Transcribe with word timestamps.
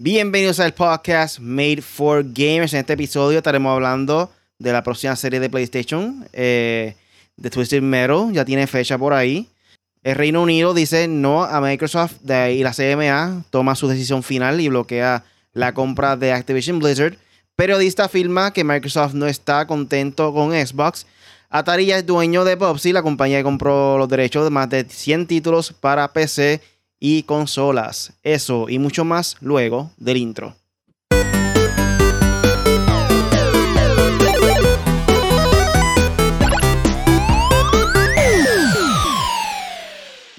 Bienvenidos 0.00 0.58
al 0.58 0.74
podcast 0.74 1.38
Made 1.38 1.80
for 1.80 2.24
Gamers. 2.24 2.72
En 2.74 2.80
este 2.80 2.94
episodio 2.94 3.38
estaremos 3.38 3.72
hablando 3.72 4.32
de 4.58 4.72
la 4.72 4.82
próxima 4.82 5.14
serie 5.14 5.38
de 5.38 5.48
PlayStation, 5.48 6.26
eh, 6.32 6.96
de 7.36 7.48
Twisted 7.48 7.80
Metal. 7.80 8.32
Ya 8.32 8.44
tiene 8.44 8.66
fecha 8.66 8.98
por 8.98 9.12
ahí. 9.12 9.48
El 10.02 10.16
Reino 10.16 10.42
Unido 10.42 10.74
dice 10.74 11.06
no 11.06 11.44
a 11.44 11.60
Microsoft 11.60 12.16
y 12.24 12.64
la 12.64 12.72
CMA 12.72 13.44
toma 13.50 13.76
su 13.76 13.86
decisión 13.86 14.24
final 14.24 14.60
y 14.60 14.68
bloquea 14.68 15.24
la 15.52 15.74
compra 15.74 16.16
de 16.16 16.32
Activision 16.32 16.80
Blizzard. 16.80 17.16
Periodista 17.54 18.06
afirma 18.06 18.52
que 18.52 18.64
Microsoft 18.64 19.14
no 19.14 19.28
está 19.28 19.64
contento 19.68 20.34
con 20.34 20.50
Xbox. 20.50 21.06
Atari 21.50 21.86
ya 21.86 21.98
es 21.98 22.04
dueño 22.04 22.44
de 22.44 22.56
PUBG, 22.56 22.92
la 22.92 23.02
compañía 23.02 23.38
que 23.38 23.44
compró 23.44 23.96
los 23.96 24.08
derechos 24.08 24.42
de 24.42 24.50
más 24.50 24.68
de 24.68 24.86
100 24.88 25.28
títulos 25.28 25.72
para 25.72 26.12
PC 26.12 26.60
y 27.06 27.22
consolas. 27.24 28.14
Eso 28.22 28.64
y 28.66 28.78
mucho 28.78 29.04
más 29.04 29.36
luego 29.42 29.90
del 29.98 30.16
intro. 30.16 30.56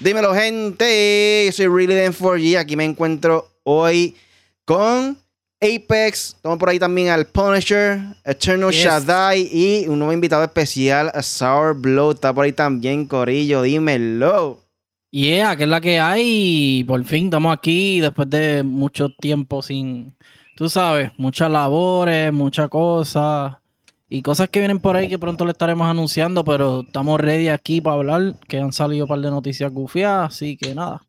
Dímelo, 0.00 0.34
gente. 0.34 1.44
Yo 1.46 1.52
soy 1.52 1.68
Really 1.68 1.94
4G. 1.94 2.58
Aquí 2.58 2.74
me 2.74 2.84
encuentro 2.84 3.48
hoy 3.62 4.16
con 4.64 5.16
Apex. 5.60 6.34
Estamos 6.34 6.58
por 6.58 6.68
ahí 6.68 6.80
también 6.80 7.10
al 7.10 7.26
Punisher, 7.26 8.00
Eternal 8.24 8.72
Shaddai 8.72 9.48
y 9.52 9.86
un 9.86 10.00
nuevo 10.00 10.12
invitado 10.12 10.42
especial, 10.42 11.12
a 11.14 11.22
Sour 11.22 11.74
Blow. 11.76 12.10
Está 12.10 12.34
por 12.34 12.44
ahí 12.44 12.52
también, 12.52 13.06
Corillo. 13.06 13.62
Dímelo. 13.62 14.65
Yeah, 15.10 15.56
que 15.56 15.62
es 15.64 15.68
la 15.68 15.80
que 15.80 16.00
hay. 16.00 16.84
Por 16.84 17.02
fin 17.04 17.26
estamos 17.26 17.52
aquí 17.56 18.00
después 18.00 18.28
de 18.28 18.62
mucho 18.62 19.08
tiempo 19.10 19.62
sin, 19.62 20.14
tú 20.56 20.68
sabes, 20.68 21.12
muchas 21.16 21.50
labores, 21.50 22.32
muchas 22.32 22.68
cosas 22.68 23.56
y 24.08 24.22
cosas 24.22 24.48
que 24.48 24.60
vienen 24.60 24.78
por 24.78 24.96
ahí 24.96 25.08
que 25.08 25.18
pronto 25.18 25.44
le 25.44 25.52
estaremos 25.52 25.88
anunciando, 25.88 26.44
pero 26.44 26.80
estamos 26.80 27.20
ready 27.20 27.48
aquí 27.48 27.80
para 27.80 27.96
hablar, 27.96 28.34
que 28.48 28.58
han 28.58 28.72
salido 28.72 29.04
un 29.04 29.08
par 29.08 29.20
de 29.20 29.30
noticias 29.30 29.72
gufiadas, 29.72 30.34
así 30.34 30.56
que 30.56 30.74
nada. 30.74 31.02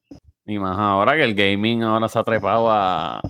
Y 0.46 0.58
más 0.58 0.78
ahora 0.78 1.16
que 1.16 1.24
el 1.24 1.36
gaming 1.36 1.84
ahora 1.84 2.08
se 2.08 2.18
ha 2.18 2.24
trepado 2.24 2.72
a, 2.72 3.22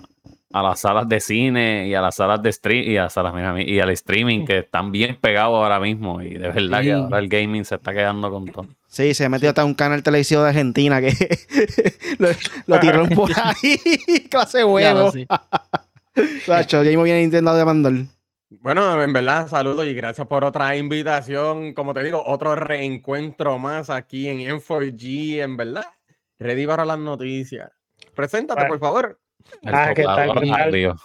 a 0.59 0.63
las 0.63 0.79
salas 0.79 1.07
de 1.07 1.19
cine 1.19 1.87
y 1.87 1.93
a 1.93 2.01
las 2.01 2.15
salas 2.15 2.41
de 2.41 2.51
stream 2.51 2.83
y 2.89 2.97
a 2.97 3.09
salas, 3.09 3.33
y 3.65 3.79
al 3.79 3.89
streaming 3.91 4.45
que 4.45 4.59
están 4.59 4.91
bien 4.91 5.17
pegados 5.19 5.55
ahora 5.55 5.79
mismo 5.79 6.21
y 6.21 6.33
de 6.33 6.49
verdad 6.49 6.81
que 6.81 6.93
ahora 6.93 7.19
el 7.19 7.27
gaming 7.27 7.65
se 7.65 7.75
está 7.75 7.93
quedando 7.93 8.29
con 8.29 8.45
todo. 8.47 8.67
Sí, 8.87 9.13
se 9.13 9.29
metió 9.29 9.49
hasta 9.49 9.65
un 9.65 9.73
canal 9.73 10.01
televisivo 10.03 10.43
de 10.43 10.49
Argentina 10.49 11.01
que 11.01 11.11
lo, 12.19 12.29
lo 12.65 12.79
tiró 12.79 13.07
por 13.09 13.31
ahí, 13.35 13.77
clase 14.29 14.63
huevo. 14.63 15.11
Sacho, 16.45 16.83
ya 16.83 17.03
viene 17.03 17.21
Nintendo 17.21 17.55
de 17.55 17.65
mandar. 17.65 17.93
Bueno, 18.49 19.03
en 19.03 19.11
verdad, 19.11 19.47
saludos 19.47 19.85
y 19.85 19.93
gracias 19.93 20.25
por 20.25 20.45
otra 20.45 20.75
invitación. 20.77 21.73
Como 21.73 21.93
te 21.93 22.01
digo, 22.01 22.23
otro 22.25 22.55
reencuentro 22.55 23.59
más 23.59 23.89
aquí 23.89 24.29
en 24.29 24.39
M4G, 24.39 25.43
en 25.43 25.57
verdad. 25.57 25.85
Ready 26.39 26.65
para 26.65 26.85
las 26.85 26.97
noticias. 26.97 27.71
Preséntate, 28.15 28.65
por 28.65 28.79
favor. 28.79 29.19
Ah, 29.65 29.93
¿qué 29.95 30.03
tal? 30.03 30.97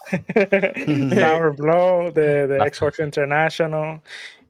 Sour 1.15 1.57
Blow 1.57 2.12
de, 2.12 2.47
de 2.47 2.73
Xbox 2.73 3.01
International. 3.01 4.01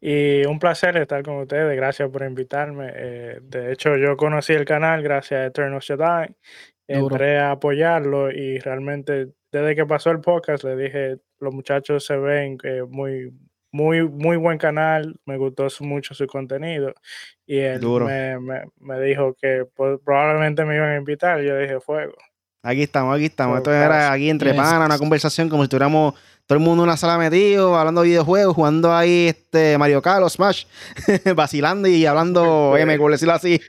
Y 0.01 0.45
un 0.47 0.59
placer 0.59 0.97
estar 0.97 1.23
con 1.23 1.37
ustedes. 1.37 1.77
Gracias 1.77 2.11
por 2.11 2.25
invitarme. 2.25 2.91
Eh, 2.93 3.39
de 3.41 3.73
hecho, 3.73 3.97
yo 3.97 4.17
conocí 4.17 4.53
el 4.53 4.65
canal 4.65 5.01
gracias 5.01 5.41
a 5.41 5.47
Eternal 5.47 5.81
Shaddai. 5.81 6.35
Entré 6.89 7.39
a 7.39 7.53
apoyarlo 7.53 8.31
y 8.33 8.59
realmente 8.59 9.29
desde 9.53 9.77
que 9.77 9.87
pasó 9.87 10.11
el 10.11 10.21
podcast 10.21 10.65
le 10.65 10.77
dije, 10.77 11.19
los 11.39 11.55
muchachos 11.55 12.05
se 12.05 12.17
ven 12.17 12.59
que 12.59 12.83
muy, 12.83 13.33
muy, 13.71 14.03
muy 14.09 14.37
buen 14.37 14.59
canal, 14.59 15.15
me 15.25 15.37
gustó 15.37 15.69
mucho 15.81 16.15
su 16.15 16.27
contenido 16.27 16.95
y 17.47 17.59
él 17.59 17.81
me, 17.81 18.39
me, 18.81 19.01
dijo 19.01 19.35
que 19.35 19.67
probablemente 20.05 20.65
me 20.65 20.77
iban 20.77 20.91
a 20.91 20.97
invitar 20.97 21.43
y 21.43 21.47
yo 21.47 21.59
dije, 21.59 21.81
fuego. 21.81 22.15
Aquí 22.65 22.83
estamos, 22.83 23.17
aquí 23.17 23.25
estamos. 23.25 23.59
Esto 23.59 23.73
era 23.73 24.13
aquí 24.13 24.31
entre 24.31 24.55
panas, 24.55 24.87
una 24.87 24.99
conversación 24.99 25.49
como 25.49 25.63
si 25.63 25.65
estuviéramos 25.65 26.15
todo 26.47 26.59
el 26.59 26.65
mundo 26.65 26.85
en 26.85 26.91
una 26.91 26.97
sala 26.97 27.19
metido, 27.19 27.77
hablando 27.77 28.03
de 28.03 28.09
videojuegos, 28.09 28.55
jugando 28.55 28.95
ahí 28.95 29.29
este 29.29 29.77
Mario 29.79 30.01
Kart 30.01 30.23
o 30.23 30.31
Smash, 30.31 30.67
vacilando 31.35 31.89
y 31.89 32.07
hablando, 32.07 32.77
M, 32.79 32.97
por 32.99 33.11
decirlo 33.11 33.35
así. 33.35 33.61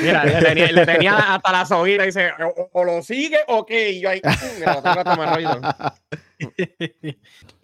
Mira, 0.00 0.24
le 0.54 0.86
tenía, 0.86 1.34
hasta 1.34 1.50
la 1.50 1.66
soguita 1.66 2.04
y 2.04 2.06
dice, 2.06 2.30
o, 2.72 2.84
lo 2.84 3.02
sigue 3.02 3.38
o 3.48 3.66
qué, 3.66 3.90
y 3.90 4.00
yo 4.00 4.10
ahí, 4.10 4.20
lo 4.24 4.82
tengo 4.82 5.00
hasta 5.00 5.16
más 5.16 5.74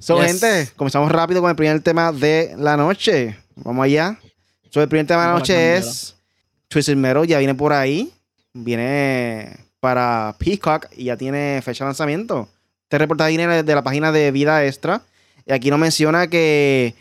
So, 0.00 0.20
gente, 0.20 0.68
comenzamos 0.74 1.12
rápido 1.12 1.40
con 1.42 1.50
el 1.50 1.56
primer 1.56 1.80
tema 1.80 2.10
de 2.10 2.54
la 2.56 2.76
noche. 2.76 3.36
Vamos 3.54 3.84
allá. 3.84 4.18
So, 4.70 4.82
el 4.82 4.88
primer 4.88 5.06
tema 5.06 5.22
de 5.22 5.28
la 5.28 5.34
noche 5.34 5.76
es 5.76 6.16
Twisted 6.66 6.96
Metal, 6.96 7.24
ya 7.24 7.38
viene 7.38 7.54
por 7.54 7.72
ahí. 7.72 8.12
Viene 8.52 9.69
para 9.80 10.36
Peacock 10.38 10.86
y 10.96 11.04
ya 11.04 11.16
tiene 11.16 11.60
fecha 11.62 11.84
de 11.84 11.88
lanzamiento. 11.88 12.48
Este 12.84 12.98
reportaje 12.98 13.36
viene 13.36 13.62
de 13.62 13.74
la 13.74 13.82
página 13.82 14.12
de 14.12 14.30
Vida 14.30 14.64
Extra. 14.64 15.02
Y 15.46 15.52
aquí 15.52 15.70
nos 15.70 15.78
menciona 15.78 16.28
que 16.28 16.94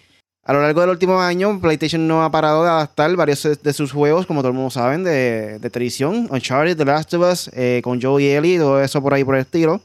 a 0.43 0.53
lo 0.53 0.61
largo 0.61 0.81
del 0.81 0.89
último 0.89 1.19
año, 1.19 1.59
PlayStation 1.61 2.07
no 2.07 2.23
ha 2.23 2.31
parado 2.31 2.63
de 2.63 2.69
adaptar 2.69 3.15
varios 3.15 3.43
de 3.61 3.73
sus 3.73 3.91
juegos, 3.91 4.25
como 4.25 4.41
todo 4.41 4.49
el 4.49 4.55
mundo 4.55 4.71
sabe, 4.71 4.97
de, 4.97 5.59
de 5.59 5.69
televisión. 5.69 6.27
Uncharted, 6.31 6.75
The 6.75 6.85
Last 6.85 7.13
of 7.13 7.31
Us, 7.31 7.51
eh, 7.53 7.81
con 7.83 8.01
Joe 8.01 8.23
y 8.23 8.27
Ellie, 8.29 8.57
todo 8.57 8.81
eso 8.81 9.01
por 9.01 9.13
ahí 9.13 9.23
por 9.23 9.35
el 9.35 9.41
estilo. 9.41 9.81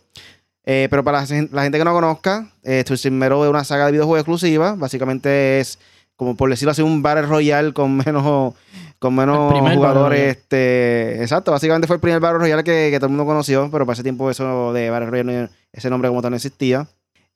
Eh, 0.65 0.87
pero 0.89 1.05
para 1.05 1.21
la, 1.21 1.27
gente 1.27 1.79
que 1.79 1.85
no 1.85 1.93
conozca, 1.93 2.51
eh, 2.63 2.85
Metal 3.11 3.43
es 3.43 3.51
una 3.51 3.65
saga 3.65 3.87
de 3.87 3.93
videojuegos 3.93 4.21
exclusiva. 4.21 4.75
Básicamente 4.75 5.61
es, 5.61 5.79
como 6.17 6.37
por 6.37 6.49
decirlo 6.49 6.71
así, 6.71 6.81
un 6.81 7.03
Battle 7.03 7.27
Royale 7.27 7.73
con 7.75 7.97
menos 7.99 8.55
con 8.99 9.15
menos 9.15 9.53
jugadores. 9.75 10.37
Este, 10.37 11.21
exacto, 11.21 11.53
básicamente 11.53 11.87
fue 11.87 11.97
el 11.97 12.01
primer 12.01 12.21
Battle 12.21 12.39
Royale 12.39 12.65
que, 12.65 12.89
que, 12.91 12.99
todo 12.99 13.07
el 13.07 13.13
mundo 13.13 13.27
conoció, 13.27 13.69
pero 13.71 13.85
para 13.85 13.95
ese 13.95 14.03
tiempo 14.03 14.31
eso 14.31 14.73
de 14.73 14.91
Battle 14.91 15.11
Royale, 15.11 15.49
ese 15.73 15.91
nombre 15.91 16.09
como 16.09 16.23
tal 16.23 16.31
no 16.31 16.37
existía. 16.37 16.87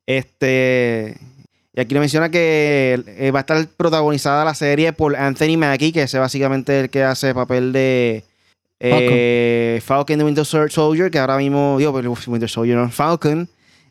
Este, 0.07 1.17
y 1.75 1.81
aquí 1.81 1.95
le 1.95 2.01
menciona 2.01 2.31
que 2.31 3.03
eh, 3.07 3.31
va 3.31 3.41
a 3.41 3.43
estar 3.43 3.67
protagonizada 3.77 4.45
la 4.45 4.55
serie 4.55 4.93
por 4.93 5.15
Anthony 5.15 5.57
Mackie, 5.59 5.93
que 5.93 6.03
es 6.03 6.15
básicamente 6.15 6.81
el 6.81 6.91
que 6.91 7.05
hace 7.05 7.29
el 7.29 7.35
papel 7.35 7.73
de 7.73 8.25
eh, 8.81 9.81
Falcon. 9.85 10.19
de 10.19 10.25
Winter 10.25 10.45
Soldier, 10.45 11.11
que 11.11 11.19
ahora 11.19 11.37
mismo, 11.37 11.77
digo, 11.79 11.93
Winter 11.93 12.49
Soldier, 12.49 12.77
no, 12.77 12.91
Falcon. 12.91 13.49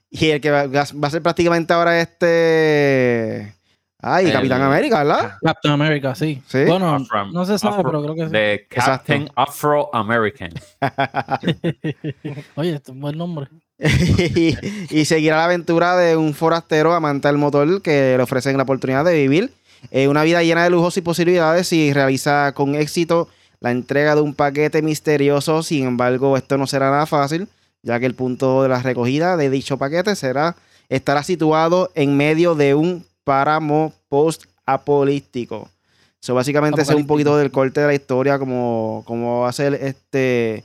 Y 0.10 0.30
el 0.30 0.42
que 0.42 0.52
va, 0.52 0.68
va 0.68 1.08
a 1.08 1.12
ser 1.12 1.22
prácticamente 1.22 1.74
ahora 1.74 2.00
este 2.02 3.57
Ay, 4.00 4.32
Capitán 4.32 4.62
América, 4.62 5.00
¿verdad? 5.00 5.38
Captain 5.42 5.74
America, 5.74 6.14
sí. 6.14 6.42
Bueno, 6.68 7.00
no 7.32 7.46
se 7.46 7.58
sabe, 7.58 7.84
pero 7.84 8.04
creo 8.04 8.16
que 8.16 8.26
sí. 8.26 8.32
De 8.32 8.68
Captain 8.70 9.30
Afro 9.36 9.90
American. 9.94 10.52
Oye, 12.56 12.76
este 12.76 12.92
es 12.92 12.96
un 12.96 13.02
buen 13.02 13.18
nombre. 13.18 13.48
y, 13.80 15.06
seguirá 15.06 15.38
la 15.38 15.46
aventura 15.46 15.96
de 15.98 16.16
un 16.16 16.34
forastero 16.34 16.94
amante 16.94 17.28
del 17.28 17.38
motor 17.38 17.82
que 17.82 18.16
le 18.18 18.24
ofrecen 18.24 18.58
la 18.58 18.64
oportunidad 18.64 19.06
de 19.06 19.14
vivir 19.14 19.54
eh, 19.92 20.08
una 20.08 20.24
vida 20.24 20.42
llena 20.42 20.64
de 20.64 20.72
lujos 20.72 20.98
y 20.98 21.02
posibilidades 21.02 21.72
y 21.74 21.94
realiza 21.94 22.54
con 22.54 22.74
éxito 22.74 23.30
la 23.60 23.72
entrega 23.72 24.16
de 24.16 24.22
un 24.22 24.34
paquete 24.34 24.82
misterioso. 24.82 25.64
Sin 25.64 25.86
embargo, 25.86 26.38
esto 26.38 26.58
no 26.58 26.68
será 26.68 26.92
nada 26.92 27.06
fácil, 27.08 27.48
ya 27.82 28.00
que 28.00 28.06
el 28.06 28.16
punto 28.16 28.64
de 28.64 28.70
la 28.70 28.82
recogida 28.82 29.38
de 29.38 29.50
dicho 29.50 29.78
paquete 29.78 30.16
será 30.16 30.56
estará 30.90 31.24
situado 31.24 31.92
en 31.96 32.16
medio 32.16 32.56
de 32.56 32.74
un 32.76 33.06
páramo 33.28 33.92
post-apolítico. 34.08 35.70
Eso 36.24 36.34
básicamente 36.34 36.82
es 36.82 36.90
un 36.90 37.06
poquito 37.06 37.36
del 37.36 37.52
corte 37.52 37.82
de 37.82 37.88
la 37.88 37.94
historia, 37.94 38.40
como, 38.40 39.04
como 39.06 39.42
va 39.42 39.50
a 39.50 39.52
ser 39.52 39.74
este, 39.74 40.64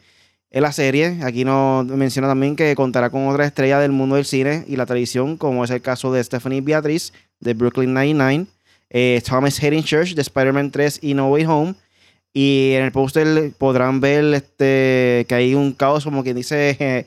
en 0.48 0.62
la 0.62 0.70
serie. 0.70 1.18
Aquí 1.24 1.44
nos 1.44 1.84
menciona 1.86 2.28
también 2.28 2.54
que 2.54 2.76
contará 2.76 3.10
con 3.10 3.26
otra 3.26 3.44
estrella 3.46 3.80
del 3.80 3.90
mundo 3.90 4.14
del 4.14 4.24
cine 4.24 4.64
y 4.68 4.76
la 4.76 4.86
televisión, 4.86 5.36
como 5.36 5.64
es 5.64 5.70
el 5.70 5.82
caso 5.82 6.12
de 6.12 6.22
Stephanie 6.22 6.60
Beatriz 6.60 7.12
de 7.40 7.54
Brooklyn 7.54 7.92
Nine-Nine, 7.92 8.46
eh, 8.90 9.20
Thomas 9.28 9.60
Hayden 9.60 9.82
Church 9.82 10.14
de 10.14 10.22
Spider-Man 10.22 10.70
3 10.70 11.00
y 11.02 11.14
No 11.14 11.30
Way 11.30 11.46
Home. 11.46 11.74
Y 12.32 12.74
en 12.74 12.84
el 12.84 12.92
póster 12.92 13.52
podrán 13.58 14.00
ver 14.00 14.32
este, 14.34 15.26
que 15.28 15.34
hay 15.34 15.54
un 15.56 15.72
caos, 15.72 16.04
como 16.04 16.22
quien 16.22 16.36
dice, 16.36 17.06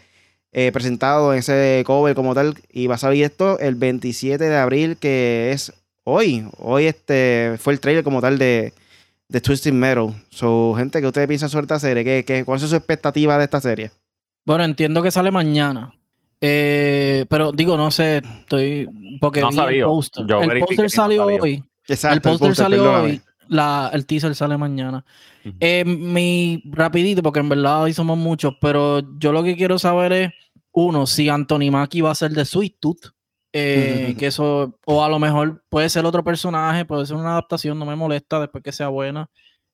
eh, 0.58 0.72
presentado 0.72 1.34
en 1.34 1.40
ese 1.40 1.84
cover 1.86 2.16
como 2.16 2.34
tal. 2.34 2.56
Y 2.72 2.88
va 2.88 2.96
a 2.96 2.98
salir 2.98 3.26
esto 3.26 3.60
el 3.60 3.76
27 3.76 4.42
de 4.42 4.58
abril, 4.58 4.96
que 4.96 5.52
es 5.52 5.74
hoy. 6.06 6.48
Hoy 6.60 6.86
este 6.86 7.58
fue 7.60 7.74
el 7.74 7.82
trailer 7.82 8.06
como 8.06 8.22
tal 8.22 8.38
de, 8.38 8.72
de 9.28 9.42
Twisted 9.42 9.74
Metal. 9.74 10.14
So, 10.30 10.74
gente, 10.78 11.02
¿qué 11.02 11.08
ustedes 11.08 11.28
piensan 11.28 11.50
sobre 11.50 11.66
esta 11.66 11.78
serie? 11.78 12.06
¿Qué, 12.06 12.24
qué, 12.24 12.46
cuál 12.46 12.62
es 12.62 12.70
su 12.70 12.74
expectativa 12.74 13.38
de 13.38 13.44
esta 13.44 13.60
serie? 13.60 13.92
Bueno, 14.46 14.64
entiendo 14.64 15.04
que 15.04 15.12
sale 15.12 15.30
mañana. 15.30 15.94
Eh, 16.40 17.26
pero 17.28 17.52
digo, 17.52 17.76
no 17.76 17.92
sé, 17.92 18.22
estoy. 18.40 18.88
Porque 19.20 19.42
no 19.42 19.50
el 19.50 19.84
poster. 19.84 20.26
el 20.26 20.60
poster 20.62 20.90
salió 20.90 21.26
hoy. 21.26 21.64
el 21.86 22.22
poster, 22.22 22.56
salió 22.56 22.94
hoy. 23.04 23.22
La, 23.50 23.92
el 23.92 24.06
teaser 24.06 24.34
sale 24.36 24.58
mañana. 24.58 25.04
Eh, 25.60 25.84
mi 25.86 26.64
rapidito, 26.66 27.22
porque 27.22 27.42
en 27.42 27.50
verdad 27.50 27.84
hoy 27.84 27.94
somos 27.94 28.18
muchos, 28.18 28.56
pero 28.62 29.02
yo 29.20 29.34
lo 29.34 29.44
que 29.44 29.58
quiero 29.58 29.78
saber 29.78 30.14
es 30.14 30.32
uno, 30.76 31.08
si 31.08 31.30
Anthony 31.30 31.72
Mackie 31.72 32.02
va 32.02 32.12
a 32.12 32.16
ser 32.16 32.32
de 32.32 32.44
Sweet 32.44 32.78
Tooth, 32.80 33.16
eh, 33.54 34.14
que 34.20 34.28
eso, 34.28 34.78
o 34.86 35.04
a 35.04 35.08
lo 35.08 35.18
mejor 35.20 35.64
puede 35.70 35.88
ser 35.90 36.06
otro 36.06 36.22
personaje, 36.22 36.84
puede 36.84 37.06
ser 37.06 37.16
una 37.16 37.32
adaptación, 37.32 37.80
no 37.80 37.86
me 37.86 37.96
molesta 37.96 38.42
después 38.42 38.62
que 38.62 38.74
sea 38.74 38.90
buena. 38.90 39.30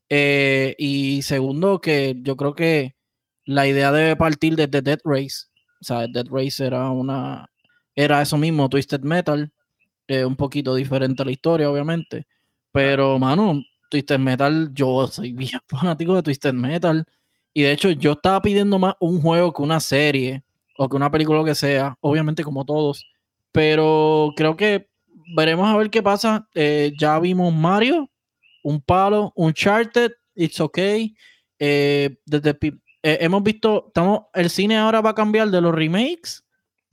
Eh, 0.07 0.75
y 0.77 1.23
segundo, 1.23 1.81
que 1.81 2.15
yo 2.21 2.37
creo 2.37 2.53
que 2.53 2.95
la 3.45 3.65
idea 3.67 3.91
debe 3.91 4.15
partir 4.15 4.55
desde 4.55 4.83
Dead 4.83 4.99
Race. 5.03 5.47
O 5.81 5.83
sea, 5.83 6.05
Dead 6.07 6.27
Race 6.29 6.63
era 6.63 6.91
una. 6.91 7.49
Era 7.95 8.21
eso 8.21 8.37
mismo, 8.37 8.69
Twisted 8.69 9.01
Metal. 9.01 9.51
Eh, 10.07 10.23
un 10.23 10.35
poquito 10.35 10.75
diferente 10.75 11.23
a 11.23 11.25
la 11.25 11.31
historia, 11.31 11.71
obviamente. 11.71 12.27
Pero, 12.71 13.17
mano, 13.17 13.59
Twisted 13.89 14.19
Metal, 14.19 14.69
yo 14.73 15.07
soy 15.07 15.33
bien 15.33 15.59
fanático 15.67 16.13
de 16.15 16.21
Twisted 16.21 16.53
Metal. 16.53 17.03
Y 17.53 17.63
de 17.63 17.71
hecho, 17.71 17.89
yo 17.89 18.11
estaba 18.11 18.41
pidiendo 18.41 18.77
más 18.77 18.93
un 18.99 19.19
juego 19.19 19.51
que 19.51 19.63
una 19.63 19.79
serie 19.79 20.43
o 20.83 20.89
que 20.89 20.95
una 20.95 21.11
película, 21.11 21.43
que 21.45 21.53
sea. 21.53 21.95
Obviamente, 22.01 22.43
como 22.43 22.65
todos. 22.65 23.05
Pero 23.51 24.33
creo 24.35 24.55
que 24.55 24.89
veremos 25.35 25.69
a 25.69 25.77
ver 25.77 25.91
qué 25.91 26.01
pasa. 26.01 26.47
Eh, 26.55 26.91
ya 26.97 27.19
vimos 27.19 27.53
Mario, 27.53 28.09
un 28.63 28.81
palo, 28.81 29.31
un 29.35 29.49
Uncharted, 29.49 30.11
It's 30.33 30.59
Okay. 30.59 31.15
Eh, 31.59 32.17
desde 32.25 32.57
eh, 33.03 33.17
hemos 33.21 33.43
visto, 33.43 33.85
estamos, 33.87 34.21
el 34.33 34.49
cine 34.49 34.77
ahora 34.77 35.01
va 35.01 35.11
a 35.11 35.15
cambiar 35.15 35.51
de 35.51 35.61
los 35.61 35.75
remakes 35.75 36.43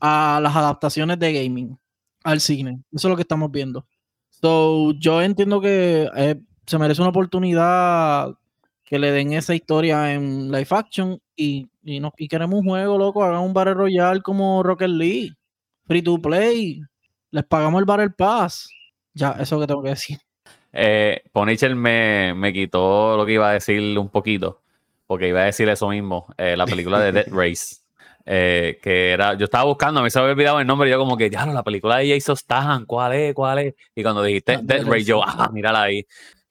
a 0.01 0.39
las 0.43 0.55
adaptaciones 0.55 1.19
de 1.19 1.33
gaming 1.33 1.79
al 2.25 2.41
cine. 2.41 2.83
Eso 2.93 3.09
es 3.09 3.11
lo 3.11 3.17
que 3.17 3.23
estamos 3.23 3.51
viendo. 3.51 3.87
So, 4.29 4.93
yo 4.99 5.23
entiendo 5.23 5.63
que 5.63 6.37
se 6.67 6.79
merece 6.79 7.01
una 7.01 7.11
oportunidad 7.11 8.35
que 8.85 8.99
le 8.99 9.13
den 9.13 9.33
esa 9.33 9.55
historia 9.55 10.13
en 10.13 10.51
live 10.53 10.69
action 10.71 11.19
y, 11.35 11.71
y, 11.89 12.01
no, 12.01 12.13
y 12.17 12.29
queremos 12.29 12.61
un 12.61 12.67
juego, 12.67 12.99
loco, 12.99 13.23
hagan 13.25 13.41
un 13.41 13.53
Battle 13.53 13.75
Royale 13.75 14.21
como 14.21 14.63
Rocket 14.63 14.91
League, 14.91 15.33
free 15.87 16.03
to 16.03 16.19
play, 16.19 16.81
les 17.31 17.45
pagamos 17.45 17.81
el 17.81 17.85
Battle 17.85 18.11
Pass. 18.11 18.69
Ya, 19.15 19.33
eso 19.33 19.43
es 19.43 19.53
lo 19.53 19.61
que 19.61 19.67
tengo 19.67 19.83
que 19.83 19.91
decir. 19.91 20.19
Eh, 20.73 21.23
Ponichel 21.33 21.75
me, 21.75 22.35
me 22.35 22.53
quitó 22.53 23.17
lo 23.17 23.27
que 23.27 23.33
iba 23.33 23.51
a 23.51 23.55
decir 23.55 23.99
un 23.99 24.09
poquito 24.09 24.61
porque 25.09 25.29
iba 25.29 25.41
a 25.41 25.45
decir 25.45 25.69
eso 25.71 25.89
mismo, 25.89 26.27
eh, 26.37 26.55
la 26.55 26.67
película 26.67 27.01
de 27.01 27.13
Dead 27.13 27.27
Race. 27.33 27.77
Eh, 28.31 28.79
que 28.83 29.13
era, 29.13 29.33
yo 29.33 29.47
estaba 29.47 29.65
buscando, 29.65 30.01
a 30.01 30.03
mí 30.03 30.11
se 30.11 30.19
me 30.19 30.25
había 30.25 30.35
olvidado 30.35 30.61
el 30.61 30.67
nombre, 30.67 30.87
y 30.87 30.93
yo 30.93 30.99
como 30.99 31.17
que, 31.17 31.31
ya, 31.31 31.47
la 31.47 31.63
película 31.63 31.97
de 31.97 32.11
Jason 32.11 32.37
Statham, 32.37 32.85
¿cuál 32.85 33.15
es? 33.15 33.35
¿Cuál 33.35 33.59
es? 33.61 33.75
Y 33.95 34.03
cuando 34.03 34.23
dijiste 34.23 34.53
ah, 34.53 34.61
Dead 34.63 34.85
Race, 34.85 35.05
yo, 35.05 35.25
ah, 35.25 35.49
mírala 35.51 35.85
ahí. 35.85 36.07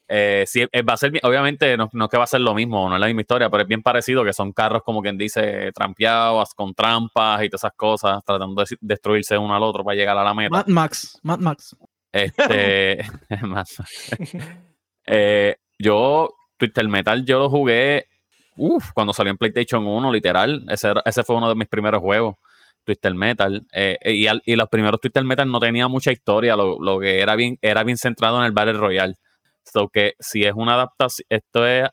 Eh, 0.07 0.45
sí, 0.47 0.65
va 0.65 0.93
a 0.93 0.97
ser, 0.97 1.11
obviamente, 1.23 1.75
no, 1.75 1.89
no, 1.91 2.05
es 2.05 2.11
que 2.11 2.17
va 2.17 2.23
a 2.23 2.27
ser 2.27 2.41
lo 2.41 2.53
mismo, 2.53 2.89
no 2.89 2.95
es 2.95 3.01
la 3.01 3.07
misma 3.07 3.21
historia, 3.21 3.49
pero 3.49 3.63
es 3.63 3.67
bien 3.67 3.81
parecido, 3.81 4.23
que 4.23 4.33
son 4.33 4.53
carros 4.53 4.83
como 4.83 5.01
quien 5.01 5.17
dice, 5.17 5.71
trampeados, 5.73 6.53
con 6.53 6.73
trampas 6.73 7.43
y 7.43 7.49
todas 7.49 7.61
esas 7.61 7.73
cosas, 7.75 8.23
tratando 8.25 8.63
de 8.63 8.77
destruirse 8.79 9.37
uno 9.37 9.55
al 9.55 9.63
otro 9.63 9.83
para 9.83 9.95
llegar 9.95 10.17
a 10.17 10.23
la 10.23 10.33
meta. 10.33 10.49
Mad 10.49 10.67
Max, 10.67 11.19
Mad 11.23 11.39
Max. 11.39 11.75
Este, 12.11 13.05
yo, 15.79 16.33
Twitter 16.57 16.87
Metal, 16.87 17.25
yo 17.25 17.39
lo 17.39 17.49
jugué 17.49 18.07
Uf, 18.57 18.91
cuando 18.93 19.13
salió 19.13 19.31
en 19.31 19.37
PlayStation 19.37 19.85
1, 19.85 20.11
literal, 20.11 20.65
ese, 20.69 20.91
ese 21.05 21.23
fue 21.23 21.35
uno 21.35 21.47
de 21.47 21.55
mis 21.55 21.67
primeros 21.67 22.01
juegos, 22.01 22.35
Twister 22.83 23.13
Metal. 23.13 23.65
Eh, 23.71 23.97
y, 24.03 24.51
y, 24.51 24.55
los 24.55 24.67
primeros 24.67 24.99
Twister 24.99 25.23
Metal 25.23 25.49
no 25.49 25.59
tenía 25.59 25.87
mucha 25.87 26.11
historia, 26.11 26.55
lo, 26.55 26.79
lo, 26.79 26.99
que 26.99 27.21
era 27.21 27.35
bien, 27.35 27.59
era 27.61 27.83
bien 27.83 27.97
centrado 27.97 28.39
en 28.39 28.45
el 28.45 28.51
Battle 28.51 28.73
Royale. 28.73 29.15
So 29.73 29.89
que 29.89 30.13
si 30.19 30.43
es 30.43 30.53
una 30.55 30.75
adaptación, 30.75 31.25
esto 31.29 31.65
es, 31.65 31.89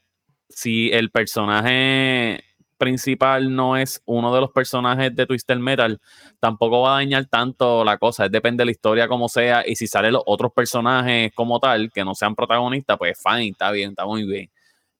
si 0.48 0.90
el 0.92 1.10
personaje 1.10 2.42
principal 2.78 3.54
no 3.54 3.76
es 3.76 4.02
uno 4.04 4.34
de 4.34 4.40
los 4.40 4.50
personajes 4.50 5.14
de 5.14 5.26
Twister 5.26 5.58
Metal, 5.58 6.00
tampoco 6.40 6.82
va 6.82 6.96
a 6.96 6.98
dañar 6.98 7.26
tanto 7.26 7.84
la 7.84 7.98
cosa. 7.98 8.28
Depende 8.28 8.62
de 8.62 8.66
la 8.66 8.70
historia 8.72 9.08
como 9.08 9.28
sea. 9.28 9.64
Y 9.66 9.76
si 9.76 9.86
salen 9.86 10.12
los 10.12 10.22
otros 10.26 10.52
personajes 10.52 11.32
como 11.34 11.60
tal, 11.60 11.90
que 11.92 12.04
no 12.04 12.14
sean 12.14 12.34
protagonistas, 12.34 12.98
pues 12.98 13.18
fine, 13.22 13.48
está 13.48 13.70
bien, 13.70 13.90
está 13.90 14.06
muy 14.06 14.24
bien. 14.24 14.50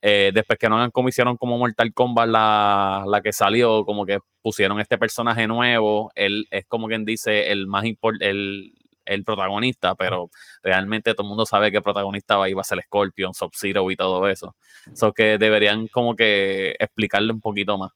Eh, 0.02 0.32
después 0.34 0.58
que 0.58 0.68
no 0.68 0.76
hagan 0.76 0.90
como 0.90 1.08
hicieron 1.08 1.36
como 1.38 1.56
Mortal 1.58 1.94
Kombat 1.94 2.28
la, 2.28 3.04
la, 3.06 3.22
que 3.22 3.32
salió, 3.32 3.84
como 3.86 4.04
que 4.04 4.18
pusieron 4.42 4.78
este 4.78 4.98
personaje 4.98 5.46
nuevo, 5.46 6.12
él 6.14 6.46
es 6.50 6.66
como 6.66 6.88
quien 6.88 7.06
dice 7.06 7.50
el 7.50 7.66
más 7.66 7.86
importante, 7.86 8.26
el, 9.04 9.24
protagonista, 9.24 9.94
pero 9.94 10.30
realmente 10.62 11.14
todo 11.14 11.24
el 11.24 11.28
mundo 11.28 11.46
sabe 11.46 11.70
que 11.70 11.78
el 11.78 11.82
protagonista 11.82 12.36
va, 12.36 12.48
iba 12.48 12.60
a 12.60 12.64
ser 12.64 12.82
Scorpion, 12.82 13.34
Sub-Zero 13.34 13.90
y 13.90 13.96
todo 13.96 14.28
eso. 14.28 14.54
Eso 14.92 15.12
que 15.12 15.38
deberían 15.38 15.88
como 15.88 16.14
que 16.14 16.74
explicarle 16.78 17.32
un 17.32 17.40
poquito 17.40 17.78
más. 17.78 17.92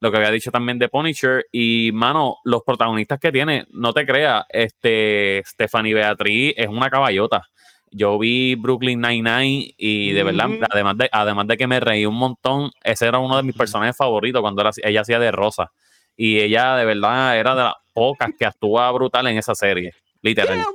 Lo 0.00 0.10
que 0.10 0.18
había 0.18 0.30
dicho 0.30 0.52
también 0.52 0.78
de 0.78 0.88
Punisher 0.88 1.46
y, 1.50 1.90
mano, 1.92 2.36
los 2.44 2.62
protagonistas 2.62 3.18
que 3.18 3.32
tiene, 3.32 3.66
no 3.70 3.92
te 3.92 4.06
creas, 4.06 4.44
este, 4.48 5.42
Stephanie 5.44 5.94
Beatriz 5.94 6.54
es 6.56 6.68
una 6.68 6.88
caballota 6.88 7.48
yo 7.90 8.18
vi 8.18 8.54
Brooklyn 8.54 9.00
Nine-Nine 9.00 9.74
y 9.76 10.12
de 10.12 10.22
verdad, 10.22 10.48
además 10.70 10.96
de, 10.98 11.08
además 11.12 11.46
de 11.46 11.56
que 11.56 11.66
me 11.66 11.80
reí 11.80 12.06
un 12.06 12.14
montón, 12.14 12.70
ese 12.82 13.06
era 13.06 13.18
uno 13.18 13.36
de 13.36 13.42
mis 13.42 13.56
personajes 13.56 13.96
favoritos 13.96 14.40
cuando 14.40 14.60
era, 14.60 14.70
ella 14.82 15.00
hacía 15.00 15.18
de 15.18 15.30
Rosa. 15.30 15.72
Y 16.16 16.40
ella 16.40 16.76
de 16.76 16.84
verdad 16.84 17.38
era 17.38 17.54
de 17.54 17.62
las 17.62 17.74
pocas 17.92 18.30
que 18.36 18.44
actúa 18.44 18.90
brutal 18.90 19.26
en 19.28 19.38
esa 19.38 19.54
serie. 19.54 19.94
Literal. 20.22 20.60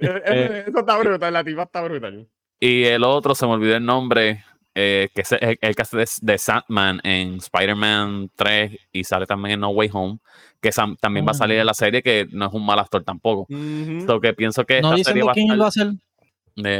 Eh, 0.00 0.64
eso 0.66 0.80
está 0.80 0.98
brutal, 0.98 1.32
la 1.32 1.42
tipa 1.42 1.62
está 1.62 1.82
brutal. 1.82 2.28
Y 2.60 2.84
el 2.84 3.04
otro, 3.04 3.34
se 3.34 3.46
me 3.46 3.52
olvidó 3.52 3.76
el 3.76 3.84
nombre, 3.84 4.44
eh, 4.74 5.08
que 5.14 5.22
es 5.22 5.32
el, 5.32 5.58
que 5.58 5.82
hace 5.82 6.04
de, 6.20 6.38
Sandman 6.38 7.00
en 7.04 7.36
Spider-Man 7.36 8.30
3 8.36 8.78
y 8.92 9.04
sale 9.04 9.24
también 9.24 9.54
en 9.54 9.60
No 9.60 9.70
Way 9.70 9.90
Home 9.94 10.18
que 10.64 10.70
también 11.00 11.26
va 11.26 11.32
a 11.32 11.34
salir 11.34 11.58
en 11.58 11.66
la 11.66 11.74
serie, 11.74 12.00
que 12.02 12.26
no 12.30 12.46
es 12.46 12.54
un 12.54 12.64
mal 12.64 12.78
actor 12.78 13.04
tampoco. 13.04 13.46
Uh 13.50 14.20
que 14.20 14.32
pienso 14.32 14.64
que 14.64 14.80
no 14.80 14.94
esta 14.94 15.10
serie 15.10 15.22
va 15.22 15.34
quién 15.34 15.50
a, 15.50 15.56
va 15.56 15.66
a 15.66 15.70
ser. 15.70 15.92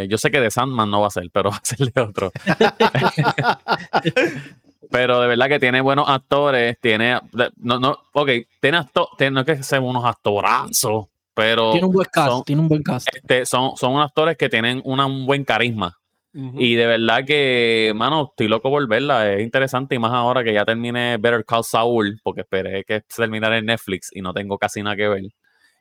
yo 0.09 0.17
sé 0.17 0.31
que 0.31 0.41
de 0.41 0.51
Sandman 0.51 0.91
no 0.91 1.03
va 1.03 1.09
a 1.09 1.11
ser, 1.11 1.29
pero 1.31 1.51
va 1.51 1.57
a 1.57 1.61
ser 1.63 1.93
de 1.93 2.01
otro. 2.01 2.33
pero 4.91 5.21
de 5.21 5.29
verdad 5.29 5.49
que 5.49 5.61
tiene 5.61 5.81
buenos 5.81 6.09
actores, 6.09 6.79
tiene, 6.81 7.19
no, 7.57 7.79
no, 7.79 7.99
ok, 8.13 8.31
tiene 8.61 8.79
actores, 8.79 9.33
no 9.33 9.41
es 9.41 9.47
que 9.47 9.63
sean 9.63 9.85
unos 9.85 10.05
actorazos, 10.05 11.07
pero 11.35 11.73
tiene 11.73 11.87
un 11.87 11.93
buen 11.93 12.09
cast, 12.11 12.47
tiene 12.47 12.63
un 12.63 12.69
buen 12.69 12.83
cast. 12.83 13.09
Este, 13.15 13.47
son, 13.47 13.77
son 13.77 13.99
actores 14.01 14.37
que 14.37 14.49
tienen 14.49 14.81
un 14.85 15.27
buen 15.27 15.45
carisma. 15.45 15.99
Y 16.37 16.75
de 16.75 16.87
verdad 16.87 17.25
que, 17.25 17.93
mano, 17.95 18.31
estoy 18.31 18.49
loco 18.49 18.69
por 18.69 18.89
verla. 18.89 19.33
Es 19.33 19.41
interesante 19.41 19.95
y 19.95 20.01
más 20.01 20.11
ahora 20.11 20.43
que 20.43 20.53
ya 20.53 20.65
termine 20.65 21.17
Better 21.17 21.45
Call 21.45 21.63
Saul, 21.63 22.21
porque 22.25 22.41
esperé 22.41 22.83
que 22.83 23.05
se 23.09 23.23
terminara 23.23 23.57
en 23.57 23.67
Netflix 23.67 24.11
y 24.13 24.21
no 24.21 24.35
tengo 24.35 24.59
casi 24.59 24.83
nada 24.83 24.97
que 24.97 25.07
ver. 25.07 25.23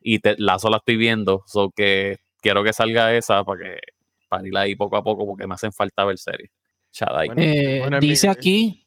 Y 0.04 0.20
la 0.38 0.60
sola 0.60 0.78
estoy 0.78 0.98
viendo, 0.98 1.44
so 1.48 1.72
que 1.72 2.20
quiero 2.40 2.64
que 2.64 2.72
salga 2.72 3.16
esa 3.16 3.44
para 3.44 3.64
que 3.64 3.80
para 4.30 4.48
ir 4.48 4.56
ahí 4.56 4.76
poco 4.76 4.96
a 4.96 5.04
poco, 5.04 5.26
porque 5.26 5.48
me 5.48 5.56
hacen 5.56 5.72
falta 5.72 6.06
ver 6.06 6.20
series. 6.20 6.52
Eh, 7.38 7.90
dice 8.00 8.30
aquí, 8.30 8.83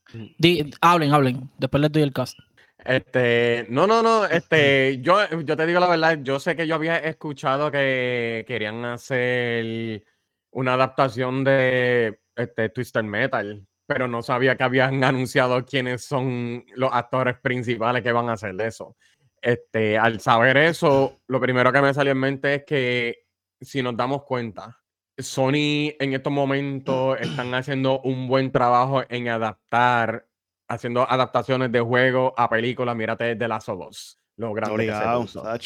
hablen, 0.81 1.13
hablen, 1.13 1.51
después 1.59 1.81
les 1.81 1.93
doy 1.93 2.03
el 2.03 2.13
cast. 2.13 2.39
Este, 2.85 3.67
no, 3.69 3.87
no, 3.87 4.03
no, 4.03 4.27
este, 4.27 5.01
yo, 5.01 5.19
yo 5.41 5.57
te 5.57 5.67
digo 5.67 5.81
la 5.81 5.89
verdad, 5.89 6.19
yo 6.23 6.39
sé 6.39 6.55
que 6.55 6.69
yo 6.69 6.77
había 6.77 6.99
escuchado 6.99 7.71
que 7.71 8.45
querían 8.47 8.85
hacer 8.85 10.05
una 10.53 10.75
adaptación 10.75 11.43
de 11.43 12.21
este, 12.37 12.69
Twister 12.69 13.03
Metal, 13.03 13.67
pero 13.87 14.07
no 14.07 14.23
sabía 14.23 14.57
que 14.57 14.63
habían 14.63 15.03
anunciado 15.05 15.65
quiénes 15.65 16.05
son 16.05 16.65
los 16.77 16.91
actores 16.93 17.39
principales 17.41 18.03
que 18.03 18.13
van 18.13 18.29
a 18.29 18.35
hacer 18.35 18.61
eso. 18.61 18.97
Este, 19.43 19.99
al 19.99 20.21
saber 20.21 20.57
eso, 20.57 21.19
lo 21.27 21.41
primero 21.41 21.73
que 21.73 21.83
me 21.83 21.95
salió 21.95 22.13
en 22.13 22.19
mente 22.19 22.55
es 22.57 22.65
que 22.65 23.27
si 23.61 23.83
nos 23.83 23.97
damos 23.97 24.25
cuenta, 24.25 24.79
Sony 25.19 25.95
en 25.99 26.13
estos 26.13 26.33
momentos 26.33 27.19
están 27.21 27.55
haciendo 27.55 28.01
un 28.01 28.29
buen 28.29 28.53
trabajo 28.53 29.03
en 29.09 29.29
adaptar, 29.29 30.27
haciendo 30.69 31.09
adaptaciones 31.09 31.73
de 31.73 31.81
juegos 31.81 32.33
a 32.37 32.49
películas. 32.49 32.95
Mírate 32.97 33.35
de 33.35 33.49
Last 33.49 33.69
of 33.69 33.89
Us 33.89 34.19
lo 34.37 34.53
grande 34.53 34.93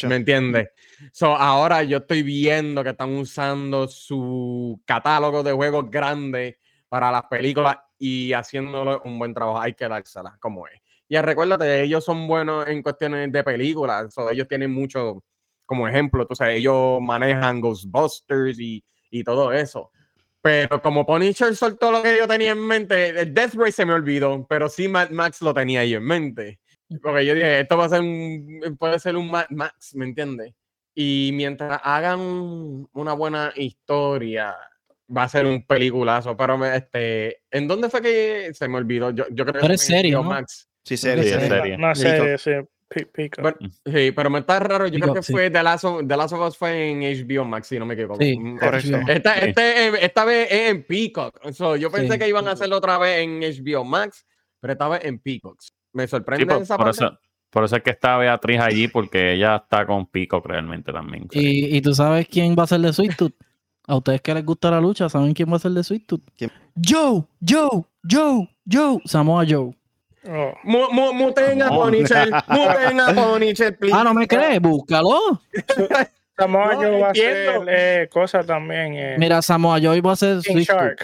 ¿Me 0.09 0.17
entiendes? 0.17 0.71
So, 1.13 1.35
ahora 1.35 1.83
yo 1.83 1.99
estoy 1.99 2.23
viendo 2.23 2.83
que 2.83 2.91
están 2.91 3.11
usando 3.17 3.89
su 3.89 4.81
catálogo 4.85 5.43
de 5.43 5.53
juegos 5.53 5.91
grandes 5.91 6.57
para 6.89 7.11
las 7.11 7.25
películas 7.25 7.79
y 7.99 8.33
haciéndolo 8.33 9.03
un 9.05 9.19
buen 9.19 9.35
trabajo. 9.35 9.61
Hay 9.61 9.75
que 9.75 9.89
dársela 9.89 10.37
como 10.41 10.67
es. 10.69 10.81
Y 11.09 11.19
recuérdate, 11.19 11.83
ellos 11.83 12.05
son 12.05 12.29
buenos 12.29 12.69
en 12.69 12.83
cuestiones 12.83 13.31
de 13.33 13.43
películas. 13.43 14.15
So, 14.15 14.31
ellos 14.31 14.47
tienen 14.47 14.73
mucho 14.73 15.25
como 15.67 15.89
ejemplo. 15.89 16.23
Entonces, 16.23 16.49
ellos 16.51 17.01
manejan 17.01 17.61
Ghostbusters 17.61 18.59
y, 18.61 18.85
y 19.11 19.25
todo 19.25 19.53
eso. 19.53 19.91
Pero 20.43 20.81
como 20.81 21.05
Punisher 21.05 21.55
soltó 21.55 21.93
lo 21.93 22.03
que 22.03 22.17
yo 22.17 22.27
tenía 22.27 22.53
en 22.53 22.67
mente, 22.67 23.09
el 23.11 23.35
Death 23.35 23.55
Ray 23.55 23.73
se 23.73 23.85
me 23.85 23.93
olvidó, 23.93 24.47
pero 24.49 24.69
sí 24.69 24.89
Mad 24.89 25.11
Max 25.11 25.43
lo 25.43 25.53
tenía 25.53 25.81
ahí 25.81 25.95
en 25.95 26.05
mente. 26.05 26.61
Porque 27.03 27.27
yo 27.27 27.35
dije, 27.35 27.61
esto 27.61 27.77
va 27.77 27.85
a 27.85 27.89
ser 27.91 28.01
un, 28.01 28.77
puede 28.79 28.99
ser 28.99 29.17
un 29.17 29.31
Max, 29.31 29.95
¿me 29.95 30.07
entiendes? 30.07 30.55
Y 30.95 31.31
mientras 31.35 31.81
hagan 31.85 32.89
una 32.93 33.13
buena 33.13 33.53
historia, 33.55 34.57
va 35.15 35.25
a 35.25 35.29
ser 35.29 35.47
un 35.47 35.65
peliculazo, 35.65 36.37
pero 36.37 36.65
este, 36.65 37.43
¿en 37.51 37.69
dónde 37.69 37.91
fue 37.91 38.03
que 38.03 38.51
se 38.55 38.67
me 38.69 38.79
olvidó? 38.79 39.11
Yo, 39.11 39.27
yo 39.31 39.45
creo 39.47 39.61
que 39.61 39.75
es 39.75 39.83
serio, 39.83 40.23
¿no? 40.23 40.31
Max. 40.31 40.69
Sí, 40.83 40.97
serie, 40.97 41.25
sí, 41.25 41.49
serie. 41.49 41.75
Una 41.77 41.95
serie, 41.95 42.39
sí. 42.39 42.53
Pico. 43.13 43.41
Pero, 43.43 43.57
sí, 43.87 44.11
pero 44.13 44.31
me 44.31 44.41
está 44.41 44.59
raro. 44.59 44.87
Yo 44.89 44.99
creo 45.01 45.15
que 45.15 45.23
fue 45.23 45.49
The 45.51 45.63
Last, 45.63 45.85
of, 45.85 46.07
The 46.07 46.17
Last 46.17 46.33
of 46.35 46.41
Us 46.49 46.57
fue 46.59 46.91
en 46.91 47.01
HBO 47.03 47.45
Max, 47.45 47.69
si 47.69 47.79
no 47.79 47.87
me 47.87 47.95
equivoco. 47.95 48.19
Sí, 48.21 48.37
Mm, 48.39 48.59
correcto. 48.59 48.99
Esta, 49.09 49.35
este, 49.35 50.05
esta 50.05 50.25
vez 50.25 50.49
es 50.51 50.71
en 50.71 50.83
Peacock. 50.85 51.53
So, 51.53 51.77
yo 51.77 51.91
pensé 51.91 52.15
Sí. 52.15 52.19
que 52.19 52.29
iban 52.29 52.49
a 52.49 52.53
hacerlo 52.53 52.77
otra 52.79 52.99
vez 52.99 53.19
en 53.21 53.43
HBO 53.43 53.85
Max, 53.85 54.27
pero 54.61 54.73
esta 54.73 54.89
vez 54.89 55.05
en 55.05 55.19
Peacock. 55.21 55.57
Me 55.93 56.05
Sí, 56.07 56.11
sorprende 56.11 56.47
por, 56.47 56.63
esa 56.63 56.77
por 56.77 56.87
parte. 56.87 57.05
eso, 57.05 57.19
por 57.51 57.65
eso 57.65 57.77
es 57.77 57.83
que 57.83 57.91
está 57.91 58.17
Beatriz 58.19 58.61
allí, 58.61 58.89
porque 58.89 59.33
ella 59.35 59.57
está 59.57 59.87
con 59.87 60.07
Pico 60.07 60.41
realmente 60.45 60.93
también. 60.93 61.29
Y, 61.33 61.77
y 61.77 61.81
tú 61.81 61.95
sabes 61.95 62.27
quién 62.29 62.57
va 62.59 62.65
a 62.65 62.67
ser 62.67 62.81
de 62.81 62.93
Sweet 62.93 63.17
Tooth. 63.17 63.35
A 63.87 63.97
ustedes 63.97 64.21
que 64.21 64.35
les 64.35 64.45
gusta 64.45 64.71
la 64.71 64.81
lucha, 64.81 65.09
¿saben 65.09 65.33
quién 65.33 65.51
va 65.51 65.57
a 65.57 65.61
ser 65.61 65.73
de 65.73 65.83
Sweet 65.83 66.07
Tooth? 66.07 66.23
¿Quién? 66.37 66.51
Joe, 66.77 67.25
Joe, 67.47 67.85
Joe, 68.09 68.49
Joe. 68.71 68.99
Samoa 69.05 69.45
Joe. 69.49 69.77
Oh, 70.29 70.53
Mu- 70.65 70.91
mu- 70.93 71.13
Muten 71.15 71.63
a 71.63 71.71
No. 71.71 71.77
Ponychel, 71.77 72.31
muten 72.49 73.01
a 73.01 73.15
Ponychel, 73.15 73.75
please. 73.77 73.97
Ah, 73.97 74.05
¿no 74.05 74.13
me 74.15 74.27
crees? 74.29 74.61
Búscalo. 74.61 75.41
Samoa 76.39 76.73
No, 76.75 76.81
Joe 76.81 77.01
va 77.01 77.07
a 77.09 77.11
hacer 77.11 77.65
eh, 77.69 78.09
cosas 78.11 78.47
también. 78.47 78.95
eh, 78.95 79.17
Mira, 79.19 79.43
Samoa 79.43 79.79
Joe 79.81 80.01
va 80.01 80.13
a 80.13 80.17
ser. 80.17 80.41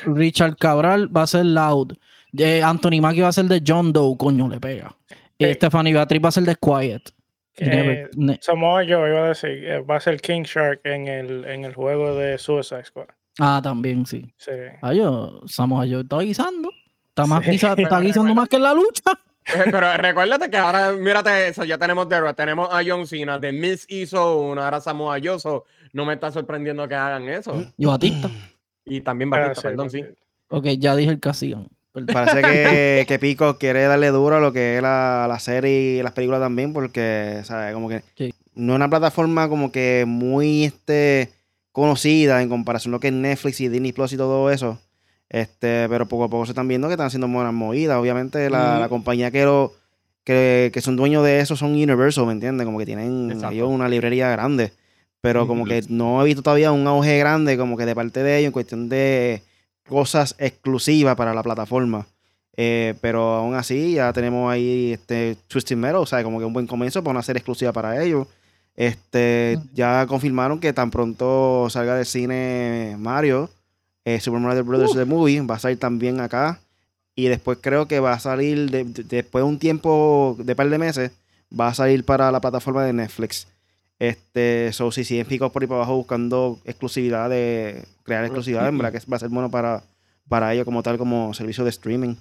Richard 0.07 0.57
Cabral 0.57 1.15
va 1.15 1.23
a 1.23 1.27
ser 1.27 1.45
Loud. 1.45 1.93
Eh, 2.39 2.63
Anthony 2.63 3.01
Mackie 3.01 3.23
va 3.23 3.29
a 3.29 3.33
ser 3.33 3.45
de 3.47 3.63
John 3.67 3.93
Doe. 3.93 4.17
Coño, 4.17 4.49
le 4.49 4.61
pega. 4.61 4.95
Stephanie 5.41 5.93
Beatriz 5.93 6.23
va 6.25 6.29
a 6.29 6.33
ser 6.33 6.45
de 6.45 6.57
Quiet. 6.57 7.11
Eh, 7.59 7.67
Never- 7.71 8.11
ne- 8.17 8.39
Samoa 8.43 8.83
Joe 8.87 9.09
iba 9.11 9.25
a 9.25 9.29
decir, 9.29 9.51
eh, 9.65 9.81
va 9.81 9.97
a 9.97 10.01
ser 10.01 10.21
King 10.21 10.43
Shark 10.43 10.81
en 10.85 11.07
el, 11.09 11.45
en 11.47 11.65
el 11.65 11.75
juego 11.75 12.15
de 12.15 12.37
Suicide 12.39 12.85
Squad. 12.85 13.07
Ah, 13.39 13.61
también, 13.63 14.05
sí. 14.07 14.31
Sí. 14.39 14.53
Ah, 14.83 14.93
yo, 14.95 15.41
Samoa 15.47 15.87
Joe 15.87 16.01
está 16.03 16.19
guisando. 16.21 16.71
Está, 17.17 17.25
más 17.27 17.43
Sí. 17.47 17.53
guisa- 17.53 17.75
está 17.79 17.99
guisando 18.01 18.35
más 18.35 18.47
que 18.47 18.57
en 18.57 18.63
la 18.63 18.75
lucha. 18.75 19.03
Eh, 19.47 19.63
Pero 19.71 19.97
recuérdate 19.97 20.51
que 20.51 20.57
ahora, 20.59 20.93
mírate 20.93 21.49
eso, 21.49 21.65
ya 21.65 21.79
tenemos 21.79 22.09
The 22.11 22.21
Rock, 22.21 22.37
tenemos 22.37 22.69
a 22.71 22.81
John 22.87 23.07
Cena, 23.07 23.41
The 23.41 23.53
Miz 23.53 23.87
hizo 23.89 24.39
una, 24.41 24.65
ahora 24.67 24.81
Samoa 24.83 25.17
Joe, 25.23 25.39
so 25.41 25.65
no 25.95 26.05
me 26.05 26.13
está 26.13 26.31
sorprendiendo 26.31 26.87
que 26.87 26.95
hagan 26.95 27.27
eso. 27.31 27.65
Y 27.79 27.87
Batista. 27.87 28.29
Y 28.85 29.01
también 29.01 29.33
Ah, 29.33 29.39
Batista, 29.39 29.61
sí, 29.63 29.63
perdón, 29.69 29.91
sí. 29.91 30.05
Ok, 30.49 30.67
ya 30.79 30.95
dije 30.95 31.13
el. 31.13 31.19
Perdón. 31.93 32.13
Parece 32.13 32.43
que, 32.43 33.07
que 33.09 33.19
Pico 33.19 33.57
quiere 33.57 33.85
darle 33.85 34.09
duro 34.09 34.37
a 34.37 34.41
lo 34.41 34.53
que 34.53 34.77
es 34.77 34.83
la, 34.83 35.25
la 35.27 35.39
serie 35.39 35.99
y 35.99 36.03
las 36.03 36.13
películas 36.13 36.41
también, 36.43 36.75
porque, 36.75 37.41
¿sabes? 37.45 37.73
Como 37.73 37.89
que 37.89 38.03
Sí. 38.15 38.35
no 38.55 38.75
es 38.75 38.77
una 38.77 38.91
plataforma 38.91 39.49
como 39.49 39.73
que 39.73 40.05
muy 40.07 40.65
este, 40.65 41.33
conocida 41.73 42.43
en 42.43 42.51
comparación 42.51 42.93
a 42.93 42.97
lo 42.97 43.01
que 43.01 43.09
es 43.09 43.15
Netflix 43.15 43.61
y 43.63 43.69
Disney 43.69 43.93
Plus 43.93 44.13
y 44.13 44.17
todo 44.19 44.51
eso. 44.51 44.79
Este, 45.29 45.89
pero 45.89 46.07
poco 46.07 46.25
a 46.25 46.29
poco 46.29 46.47
se 46.47 46.53
están 46.53 46.69
viendo 46.69 46.89
que 46.89 46.95
están 46.95 47.09
haciendo 47.09 47.29
buenas 47.29 47.53
movidas. 47.53 47.99
Obviamente, 47.99 48.49
la, 48.51 48.79
la 48.79 48.89
compañía 48.89 49.31
que, 49.31 49.45
lo, 49.45 49.73
que, 50.25 50.71
que 50.73 50.81
son 50.81 50.97
dueños 50.97 51.25
de 51.25 51.41
eso 51.41 51.57
son 51.57 51.73
Universal, 51.73 52.27
¿me 52.27 52.33
entiendes? 52.33 52.65
Como 52.65 52.79
que 52.79 52.87
tienen 52.87 53.31
Exacto. 53.31 53.55
ellos 53.55 53.69
una 53.69 53.89
librería 53.89 54.29
grande. 54.31 54.73
Pero 55.21 55.49
como 55.49 55.65
que 55.65 55.83
no 55.89 56.23
he 56.23 56.25
visto 56.25 56.43
todavía 56.43 56.71
un 56.71 56.87
auge 56.87 57.19
grande 57.19 57.59
como 57.59 57.77
que 57.77 57.85
de 57.85 57.97
parte 57.97 58.23
de 58.23 58.39
ellos 58.39 58.47
en 58.49 58.53
cuestión 58.53 58.89
de 58.89 59.43
cosas 59.89 60.37
exclusivas 60.39 61.17
para 61.17 61.35
la 61.35 61.43
plataforma. 61.43 62.07
Eh, 62.57 62.95
pero 63.01 63.35
aún 63.35 63.55
así 63.55 63.95
ya 63.95 64.13
tenemos 64.13 64.51
ahí 64.51 64.93
este 64.93 65.37
Twisted 65.49 65.77
Metal, 65.77 65.97
o 65.97 66.07
sea, 66.07 66.23
como 66.23 66.39
que 66.39 66.45
un 66.45 66.53
buen 66.53 66.67
comienzo 66.67 67.03
para 67.03 67.13
una 67.13 67.23
serie 67.23 67.39
exclusiva 67.39 67.73
para 67.73 68.03
ellos. 68.03 68.29
Este, 68.77 69.59
ya 69.75 70.07
confirmaron 70.07 70.61
que 70.61 70.73
tan 70.73 70.91
pronto 70.91 71.69
salga 71.71 71.97
del 71.97 72.07
cine 72.07 72.95
Mario, 72.99 73.51
eh, 74.07 74.21
Super 74.21 74.41
Mario 74.41 74.65
Brothers 74.65 74.95
The 74.95 75.05
Movie, 75.05 75.41
va 75.43 75.57
a 75.57 75.59
salir 75.59 75.79
también 75.79 76.21
acá. 76.21 76.61
Y 77.15 77.27
después 77.29 77.59
creo 77.61 77.87
que 77.89 77.99
va 78.01 78.13
a 78.13 78.19
salir, 78.21 78.71
de- 78.71 78.85
de- 78.85 79.03
después 79.03 79.43
de 79.43 79.49
un 79.49 79.59
tiempo, 79.59 80.37
de 80.39 80.55
par 80.55 80.69
de 80.71 80.79
meses, 80.79 81.11
va 81.51 81.69
a 81.69 81.75
salir 81.75 82.05
para 82.05 82.31
la 82.31 82.41
plataforma 82.41 82.85
de 82.85 82.93
Netflix. 82.93 83.49
Este, 83.99 84.73
so, 84.73 84.93
si 84.93 85.05
siguen 85.05 85.27
picos 85.27 85.51
por 85.51 85.63
ahí 85.63 85.67
para 85.67 85.79
abajo 85.79 85.97
buscando 85.97 86.59
exclusividad 86.67 87.31
de 87.31 87.85
crear 88.05 88.25
exclusividad, 88.25 88.69
en 88.69 88.77
verdad 88.79 88.93
que 88.93 89.11
va 89.11 89.17
a 89.17 89.21
ser 89.21 89.31
bueno 89.31 89.51
para, 89.51 89.83
para 90.29 90.53
ellos 90.53 90.65
como 90.67 90.83
tal, 90.83 90.99
como 90.99 91.33
servicio 91.35 91.65
de 91.65 91.71
streaming. 91.71 92.15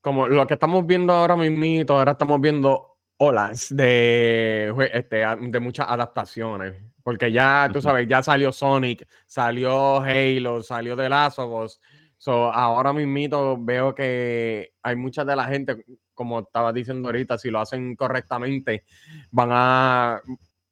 Como 0.00 0.28
lo 0.28 0.46
que 0.46 0.54
estamos 0.54 0.86
viendo 0.86 1.12
ahora 1.12 1.36
mismo, 1.36 1.64
ahora 1.94 2.12
estamos 2.12 2.40
viendo 2.40 2.96
olas 3.18 3.66
de, 3.74 4.72
este, 4.92 5.16
de 5.40 5.60
muchas 5.60 5.86
adaptaciones. 5.88 6.74
Porque 7.06 7.30
ya, 7.30 7.70
tú 7.72 7.80
sabes, 7.80 8.08
ya 8.08 8.20
salió 8.20 8.50
Sonic, 8.50 9.06
salió 9.28 10.00
Halo, 10.00 10.60
salió 10.60 10.96
The 10.96 11.08
Last 11.08 11.38
of 11.38 11.64
Us. 11.64 11.80
So, 12.18 12.52
ahora 12.52 12.92
mismo 12.92 13.64
veo 13.64 13.94
que 13.94 14.72
hay 14.82 14.96
mucha 14.96 15.24
de 15.24 15.36
la 15.36 15.44
gente, 15.44 15.84
como 16.14 16.40
estaba 16.40 16.72
diciendo 16.72 17.06
ahorita, 17.06 17.38
si 17.38 17.48
lo 17.48 17.60
hacen 17.60 17.94
correctamente, 17.94 18.82
van 19.30 19.50
a, 19.52 20.20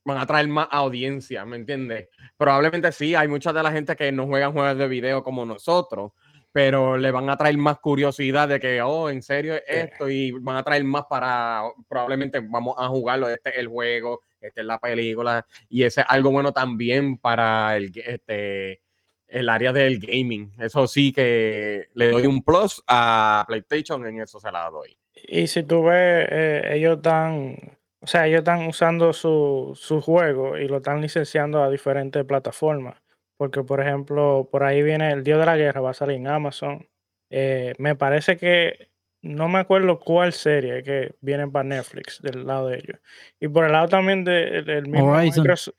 van 0.04 0.18
a 0.18 0.26
traer 0.26 0.48
más 0.48 0.66
audiencia, 0.72 1.44
¿me 1.44 1.54
entiendes? 1.54 2.08
Probablemente 2.36 2.90
sí, 2.90 3.14
hay 3.14 3.28
mucha 3.28 3.52
de 3.52 3.62
la 3.62 3.70
gente 3.70 3.94
que 3.94 4.10
no 4.10 4.26
juegan 4.26 4.52
juegos 4.52 4.76
de 4.76 4.88
video 4.88 5.22
como 5.22 5.46
nosotros, 5.46 6.10
pero 6.50 6.96
le 6.96 7.12
van 7.12 7.30
a 7.30 7.36
traer 7.36 7.56
más 7.58 7.78
curiosidad 7.78 8.48
de 8.48 8.58
que, 8.58 8.82
oh, 8.82 9.08
en 9.08 9.22
serio 9.22 9.54
es 9.54 9.62
esto, 9.66 10.08
y 10.08 10.32
van 10.32 10.56
a 10.56 10.64
traer 10.64 10.82
más 10.82 11.04
para, 11.08 11.62
probablemente 11.88 12.40
vamos 12.40 12.74
a 12.76 12.88
jugarlo, 12.88 13.28
este 13.28 13.50
es 13.50 13.58
el 13.58 13.68
juego, 13.68 14.22
esta 14.46 14.60
es 14.60 14.66
la 14.66 14.78
película, 14.78 15.46
y 15.68 15.82
ese 15.84 16.02
es 16.02 16.06
algo 16.08 16.30
bueno 16.30 16.52
también 16.52 17.18
para 17.18 17.76
el, 17.76 17.92
este, 17.94 18.82
el 19.26 19.48
área 19.48 19.72
del 19.72 19.98
gaming. 19.98 20.52
Eso 20.58 20.86
sí 20.86 21.12
que 21.12 21.88
le 21.94 22.10
doy 22.10 22.26
un 22.26 22.42
plus 22.42 22.82
a 22.86 23.44
PlayStation, 23.46 24.06
en 24.06 24.20
eso 24.20 24.38
se 24.38 24.52
la 24.52 24.70
doy. 24.70 24.96
Y 25.26 25.46
si 25.46 25.62
tú 25.62 25.84
ves, 25.84 26.28
eh, 26.30 26.62
ellos 26.72 26.96
están, 26.96 27.56
o 28.00 28.06
sea, 28.06 28.26
ellos 28.26 28.38
están 28.38 28.66
usando 28.66 29.12
su, 29.12 29.72
su 29.74 30.00
juego 30.00 30.58
y 30.58 30.68
lo 30.68 30.78
están 30.78 31.00
licenciando 31.00 31.62
a 31.62 31.70
diferentes 31.70 32.24
plataformas. 32.24 33.00
Porque, 33.36 33.62
por 33.64 33.80
ejemplo, 33.80 34.48
por 34.50 34.62
ahí 34.62 34.82
viene 34.82 35.10
el 35.10 35.24
Dios 35.24 35.40
de 35.40 35.46
la 35.46 35.56
Guerra, 35.56 35.80
va 35.80 35.90
a 35.90 35.94
salir 35.94 36.16
en 36.16 36.28
Amazon. 36.28 36.88
Eh, 37.30 37.74
me 37.78 37.96
parece 37.96 38.36
que, 38.36 38.90
no 39.24 39.48
me 39.48 39.58
acuerdo 39.58 39.98
cuál 39.98 40.32
serie 40.32 40.82
que 40.82 41.14
viene 41.20 41.48
para 41.48 41.64
Netflix 41.64 42.20
del 42.20 42.46
lado 42.46 42.68
de 42.68 42.76
ellos. 42.76 43.00
Y 43.40 43.48
por 43.48 43.64
el 43.64 43.72
lado 43.72 43.88
también 43.88 44.22
del 44.24 44.64
del 44.64 44.86
mismo 44.86 45.12
Horizon. 45.12 45.42
Microsoft. 45.42 45.76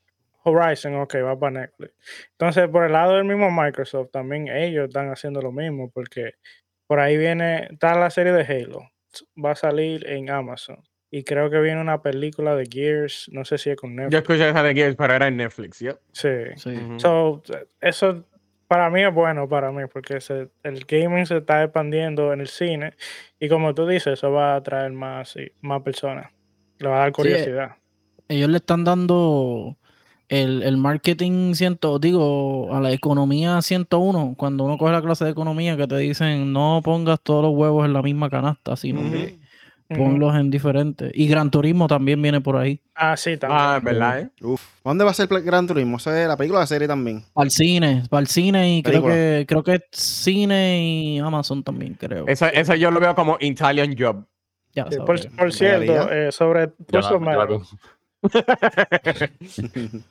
Horizon, 0.48 0.96
ok, 0.96 1.16
va 1.24 1.40
para 1.40 1.62
Netflix. 1.62 1.94
Entonces, 2.32 2.68
por 2.70 2.86
el 2.86 2.92
lado 2.92 3.16
del 3.16 3.26
mismo 3.26 3.50
Microsoft, 3.50 4.12
también 4.12 4.48
ellos 4.48 4.88
están 4.88 5.10
haciendo 5.10 5.42
lo 5.42 5.52
mismo, 5.52 5.90
porque 5.92 6.34
por 6.88 7.00
ahí 7.00 7.18
viene, 7.18 7.68
está 7.72 7.98
la 7.98 8.12
serie 8.12 8.32
de 8.32 8.44
Halo, 8.44 8.92
va 9.44 9.52
a 9.52 9.56
salir 9.56 10.08
en 10.08 10.30
Amazon. 10.30 10.84
Y 11.10 11.24
creo 11.24 11.50
que 11.50 11.60
viene 11.62 11.82
una 11.82 12.02
película 12.02 12.56
de 12.56 12.66
Gears, 12.70 13.30
no 13.32 13.46
sé 13.46 13.58
si 13.58 13.70
es 13.72 13.78
con 13.78 13.92
Yo 13.92 14.02
Netflix. 14.04 14.22
escuché 14.22 14.50
esa 14.50 14.64
de 14.64 14.74
Gears, 14.76 14.96
pero 14.96 15.14
era 15.14 15.28
en 15.28 15.38
Netflix, 15.38 15.80
¿ya? 15.80 15.96
Sí. 16.12 16.30
Sí. 16.58 16.76
So, 16.98 17.42
eso 17.82 18.24
para 18.68 18.90
mí 18.90 19.02
es 19.02 19.14
bueno 19.14 19.48
para 19.48 19.72
mí, 19.72 19.84
porque 19.92 20.20
se- 20.22 20.50
el 20.64 20.86
gaming 20.86 21.26
se 21.26 21.38
está 21.38 21.64
expandiendo 21.64 22.34
en 22.34 22.42
el 22.42 22.48
cine. 22.48 22.94
Y 23.40 23.48
como 23.50 23.74
tú 23.74 23.86
dices, 23.88 24.14
eso 24.14 24.32
va 24.32 24.54
a 24.54 24.56
atraer 24.58 24.92
más, 24.92 25.30
sí, 25.30 25.52
más 25.62 25.82
personas. 25.82 26.32
Le 26.80 26.88
va 26.90 26.98
a 26.98 27.00
dar 27.00 27.12
curiosidad. 27.12 27.76
Ellos 28.28 28.50
le 28.50 28.58
están 28.58 28.84
dando 28.84 29.78
el, 30.30 30.64
el 30.64 30.78
marketing 30.78 31.54
ciento, 31.54 32.00
digo, 32.00 32.74
a 32.76 32.82
la 32.82 32.92
economía 32.92 33.62
101. 33.62 34.34
Cuando 34.38 34.64
uno 34.64 34.78
coge 34.78 34.92
la 34.94 35.02
clase 35.02 35.26
de 35.26 35.32
economía 35.32 35.78
que 35.78 35.88
te 35.88 35.98
dicen 35.98 36.52
no 36.52 36.82
pongas 36.84 37.20
todos 37.22 37.44
los 37.44 37.54
huevos 37.54 37.86
en 37.86 37.94
la 37.94 38.02
misma 38.02 38.30
canasta, 38.30 38.76
sino 38.76 39.02
que 39.12 39.38
Ponlos 39.88 40.36
en 40.36 40.50
diferentes. 40.50 41.12
Y 41.14 41.28
Gran 41.28 41.52
Turismo 41.52 41.88
también 41.88 42.20
viene 42.22 42.42
por 42.42 42.58
ahí. 42.58 42.82
Ah, 42.96 43.16
sí, 43.16 43.38
también. 43.38 43.60
Ah, 43.62 43.80
¿verdad? 43.84 44.20
eh? 44.22 44.30
Uf. 44.42 44.62
¿Dónde 44.84 45.04
va 45.04 45.12
a 45.12 45.14
ser 45.14 45.28
Gran 45.28 45.68
Turismo? 45.68 45.98
¿Esa 45.98 46.20
es 46.22 46.28
la 46.28 46.36
película 46.38 46.60
o 46.60 46.62
la 46.64 46.68
serie 46.68 46.88
también? 46.88 47.24
Para 47.34 47.46
el 47.46 47.52
cine, 47.52 48.04
para 48.10 48.22
el 48.22 48.28
cine 48.28 48.78
y 48.78 48.84
creo 48.84 49.04
que 49.06 49.46
creo 49.48 49.64
que 49.64 49.80
cine 49.92 50.82
y 50.84 51.20
Amazon 51.20 51.64
también, 51.64 51.94
creo. 51.94 52.26
Eso, 52.28 52.48
eso 52.48 52.74
yo 52.76 52.90
lo 52.90 53.00
veo 53.00 53.14
como 53.14 53.38
Italian 53.40 53.96
Job. 53.98 54.26
Ya 54.74 54.86
por, 54.86 55.20
por 55.38 55.54
cierto, 55.54 56.12
eh, 56.12 56.32
sobre 56.32 56.72
la- 56.92 57.18
Metal, 57.20 57.60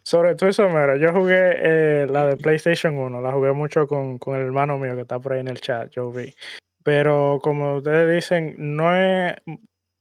sobre 0.02 0.34
Twisted 0.36 0.68
Metal, 0.68 0.98
yo 1.00 1.12
jugué 1.12 1.52
eh, 1.56 2.06
la 2.08 2.26
de 2.26 2.36
PlayStation 2.36 2.96
1, 2.96 3.20
la 3.20 3.32
jugué 3.32 3.52
mucho 3.52 3.86
con, 3.86 4.18
con 4.18 4.36
el 4.36 4.42
hermano 4.42 4.78
mío 4.78 4.94
que 4.94 5.02
está 5.02 5.18
por 5.18 5.32
ahí 5.32 5.40
en 5.40 5.48
el 5.48 5.60
chat, 5.60 5.90
yo 5.90 6.10
vi. 6.12 6.32
Pero 6.84 7.40
como 7.42 7.78
ustedes 7.78 8.14
dicen, 8.14 8.54
no 8.58 8.94
es, 8.94 9.34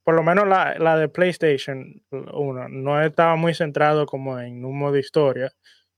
por 0.04 0.14
lo 0.14 0.22
menos 0.22 0.46
la, 0.46 0.76
la 0.78 0.96
de 0.96 1.08
PlayStation 1.08 2.02
1, 2.10 2.68
no 2.68 3.02
estaba 3.02 3.36
muy 3.36 3.54
centrado 3.54 4.06
como 4.06 4.38
en 4.38 4.64
un 4.64 4.78
modo 4.78 4.98
historia. 4.98 5.50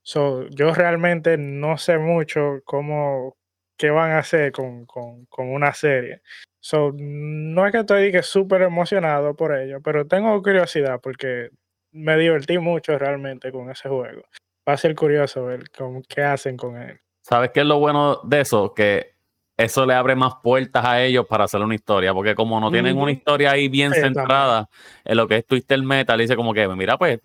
So, 0.02 0.46
yo 0.50 0.72
realmente 0.72 1.36
no 1.36 1.76
sé 1.76 1.98
mucho 1.98 2.60
cómo, 2.64 3.36
qué 3.76 3.90
van 3.90 4.12
a 4.12 4.20
hacer 4.20 4.52
con, 4.52 4.86
con, 4.86 5.26
con 5.26 5.52
una 5.52 5.74
serie. 5.74 6.22
So, 6.60 6.92
no 6.94 7.66
es 7.66 7.72
que 7.72 7.80
estoy 7.80 8.12
que 8.12 8.22
súper 8.22 8.62
emocionado 8.62 9.34
por 9.34 9.56
ello, 9.56 9.80
pero 9.82 10.06
tengo 10.06 10.40
curiosidad 10.40 11.00
porque 11.02 11.50
me 11.90 12.16
divertí 12.16 12.58
mucho 12.58 12.96
realmente 12.96 13.50
con 13.50 13.70
ese 13.70 13.88
juego. 13.88 14.22
Va 14.68 14.74
a 14.74 14.76
ser 14.76 14.94
curioso 14.94 15.44
ver 15.46 15.64
cómo, 15.76 16.02
qué 16.08 16.22
hacen 16.22 16.56
con 16.56 16.80
él. 16.80 17.00
¿Sabes 17.22 17.50
qué 17.52 17.60
es 17.60 17.66
lo 17.66 17.80
bueno 17.80 18.20
de 18.22 18.42
eso? 18.42 18.72
Que 18.72 19.15
eso 19.56 19.86
le 19.86 19.94
abre 19.94 20.14
más 20.14 20.34
puertas 20.42 20.84
a 20.84 21.02
ellos 21.02 21.26
para 21.26 21.44
hacer 21.44 21.60
una 21.60 21.74
historia, 21.74 22.12
porque 22.12 22.34
como 22.34 22.60
no 22.60 22.70
tienen 22.70 22.98
una 22.98 23.10
historia 23.10 23.52
ahí 23.52 23.68
bien 23.68 23.92
centrada 23.92 24.68
en 25.04 25.16
lo 25.16 25.26
que 25.26 25.36
es 25.36 25.46
Twister 25.46 25.82
Metal, 25.82 26.18
dice 26.18 26.36
como 26.36 26.52
que, 26.52 26.68
mira, 26.68 26.98
pues 26.98 27.20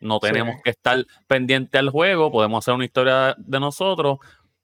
no 0.00 0.18
tenemos 0.18 0.56
que 0.62 0.70
estar 0.70 1.04
pendiente 1.26 1.78
al 1.78 1.90
juego, 1.90 2.30
podemos 2.30 2.64
hacer 2.64 2.74
una 2.74 2.84
historia 2.84 3.34
de 3.38 3.60
nosotros, 3.60 4.18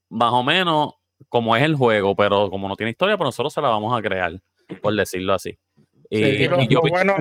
más 0.09 0.33
o 0.33 0.43
menos 0.43 0.95
como 1.29 1.55
es 1.57 1.63
el 1.63 1.75
juego, 1.75 2.17
pero 2.17 2.51
como 2.51 2.69
no 2.69 2.77
tiene 2.77 2.91
historia, 2.91 3.17
pues 3.17 3.29
nosotros 3.29 3.53
se 3.53 3.61
la 3.61 3.69
vamos 3.69 3.97
a 3.97 4.03
crear, 4.03 4.33
por 4.81 4.95
decirlo 4.95 5.35
así. 5.35 5.59
Y, 6.09 6.49
lo, 6.49 6.81
bueno, 6.81 7.17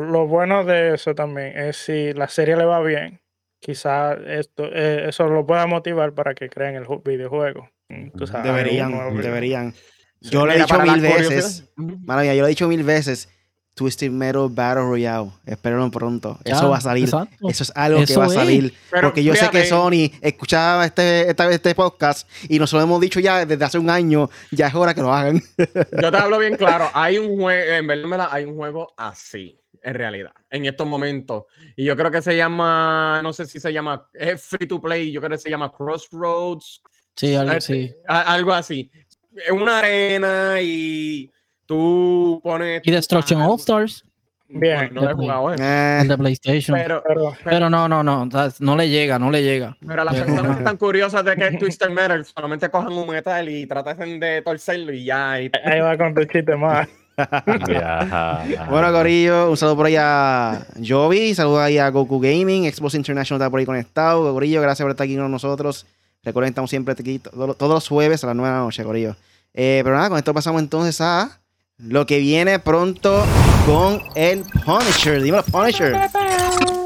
lo, 0.00 0.26
bueno 0.26 0.64
de 0.64 0.94
eso 0.94 1.14
también 1.14 1.56
es 1.56 1.76
si 1.76 2.12
la 2.12 2.26
serie 2.28 2.56
le 2.56 2.64
va 2.64 2.80
bien, 2.82 3.20
quizás 3.60 4.18
esto, 4.26 4.64
eh, 4.64 5.08
eso 5.08 5.28
lo 5.28 5.46
pueda 5.46 5.66
motivar 5.66 6.12
para 6.12 6.34
que 6.34 6.48
creen 6.48 6.74
el 6.74 6.86
videojuego. 7.04 7.68
Mm, 7.92 8.42
deberían, 8.42 9.16
deberían. 9.20 9.74
Yo 10.20 10.46
le 10.46 10.54
he 10.54 10.58
dicho 10.60 10.80
mil 10.80 11.00
veces, 11.00 11.64
maravilla, 11.76 12.34
yo 12.34 12.42
lo 12.42 12.46
he 12.46 12.50
dicho 12.50 12.68
mil 12.68 12.84
veces, 12.84 13.28
Twisted 13.74 14.10
Metal 14.10 14.48
Battle 14.50 14.82
Royale. 14.82 15.30
Espérenlo 15.46 15.90
pronto. 15.90 16.38
eso 16.44 16.68
va 16.68 16.76
a 16.76 16.80
salir. 16.80 17.04
Eso 17.04 17.62
es 17.62 17.72
algo 17.74 18.04
que 18.04 18.16
va 18.16 18.26
a 18.26 18.28
salir. 18.28 18.74
porque 19.02 19.24
yo 19.24 19.34
sé 19.34 19.48
que 19.50 19.64
Sony 19.64 20.10
escuchaba 20.20 20.86
este, 20.86 21.30
este 21.30 21.74
podcast 21.74 22.28
y 22.48 22.58
nosotros 22.58 22.84
hemos 22.84 23.00
dicho 23.00 23.20
ya 23.20 23.44
desde 23.46 23.64
hace 23.64 23.78
un 23.78 23.90
año, 23.90 24.30
ya 24.50 24.68
es 24.68 24.74
hora 24.74 24.94
que 24.94 25.00
lo 25.00 25.12
hagan. 25.12 25.42
yo 26.02 26.10
te 26.10 26.16
hablo 26.16 26.38
bien 26.38 26.56
claro. 26.56 26.90
Hay 26.92 27.18
un 27.18 27.36
juego, 27.36 27.72
en 27.72 27.86
verdad, 27.86 28.28
hay 28.30 28.44
un 28.44 28.56
juego 28.56 28.92
así, 28.96 29.58
en 29.82 29.94
realidad, 29.94 30.32
en 30.50 30.66
estos 30.66 30.86
momentos. 30.86 31.44
Y 31.76 31.84
yo 31.84 31.96
creo 31.96 32.10
que 32.10 32.22
se 32.22 32.36
llama, 32.36 33.20
no 33.22 33.32
sé 33.32 33.46
si 33.46 33.58
se 33.58 33.72
llama, 33.72 34.06
es 34.12 34.42
free 34.42 34.66
to 34.66 34.80
play, 34.80 35.10
yo 35.10 35.20
creo 35.20 35.32
que 35.32 35.38
se 35.38 35.50
llama 35.50 35.72
Crossroads. 35.72 36.82
Sí, 37.16 37.34
algo 37.34 37.52
así. 37.52 37.94
Algo 38.06 38.52
así. 38.52 38.90
Es 39.34 39.50
una 39.50 39.78
arena 39.78 40.60
y 40.60 41.32
Tú 41.66 42.40
pones. 42.42 42.82
Y 42.84 42.90
Destruction 42.90 43.40
All 43.40 43.58
Stars. 43.58 44.04
Bien, 44.48 44.90
no 44.92 45.08
he 45.08 45.14
jugado 45.14 45.54
eh. 45.54 46.00
El 46.02 46.08
de 46.08 46.18
PlayStation. 46.18 46.76
Pero, 46.78 47.02
pero, 47.42 47.70
no, 47.70 47.88
no, 47.88 48.02
no. 48.02 48.28
No 48.58 48.76
le 48.76 48.90
llega, 48.90 49.18
no 49.18 49.30
le 49.30 49.42
llega. 49.42 49.74
Pero 49.86 50.04
las 50.04 50.14
personas 50.14 50.56
que 50.56 50.62
están 50.62 50.76
curiosas 50.76 51.24
de 51.24 51.34
que 51.36 51.46
es 51.46 51.58
Twister 51.58 51.88
Metal 51.88 52.22
solamente 52.26 52.68
cojan 52.68 52.92
un 52.92 53.08
metal 53.08 53.48
y 53.48 53.66
tratan 53.66 54.20
de 54.20 54.42
torcerlo 54.42 54.92
y 54.92 55.04
ya. 55.04 55.32
Ahí 55.32 55.50
va 55.80 55.96
con 55.96 56.14
tu 56.14 56.24
chiste 56.26 56.54
más. 56.54 56.86
bueno, 58.68 58.92
Corillo, 58.92 59.50
un 59.50 59.56
saludo 59.56 59.76
por 59.76 59.86
ahí 59.86 59.96
a 59.98 60.66
Jovi, 60.86 61.34
saludo 61.34 61.60
ahí 61.60 61.78
a 61.78 61.88
Goku 61.88 62.20
Gaming, 62.20 62.70
Xbox 62.70 62.94
International 62.94 63.40
está 63.40 63.50
por 63.50 63.60
ahí 63.60 63.66
conectado. 63.66 64.30
Corillo, 64.34 64.60
gracias 64.60 64.84
por 64.84 64.90
estar 64.90 65.04
aquí 65.06 65.16
con 65.16 65.30
nosotros. 65.30 65.86
Recuerden, 66.24 66.50
estamos 66.50 66.70
siempre 66.70 66.94
aquí 66.96 67.18
todos, 67.18 67.56
los 67.58 67.88
jueves 67.88 68.22
a 68.22 68.28
las 68.28 68.36
9 68.36 68.48
de 68.48 68.56
la 68.56 68.64
noche, 68.64 68.84
Corillo. 68.84 69.16
Eh, 69.54 69.80
pero 69.82 69.96
nada, 69.96 70.08
con 70.08 70.18
esto 70.18 70.32
pasamos 70.32 70.62
entonces 70.62 71.00
a 71.00 71.40
lo 71.78 72.06
que 72.06 72.20
viene 72.20 72.60
pronto 72.60 73.24
con 73.66 74.00
el 74.14 74.44
Punisher. 74.64 75.20
Dímelo, 75.20 75.42
Punisher. 75.42 75.96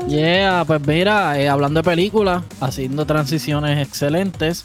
Yeah, 0.09 0.65
pues 0.67 0.87
mira, 0.87 1.39
eh, 1.39 1.51
hablando 1.51 1.81
de 1.81 1.85
películas, 1.85 2.45
haciendo 2.61 3.05
transiciones 3.05 3.87
excelentes. 3.87 4.65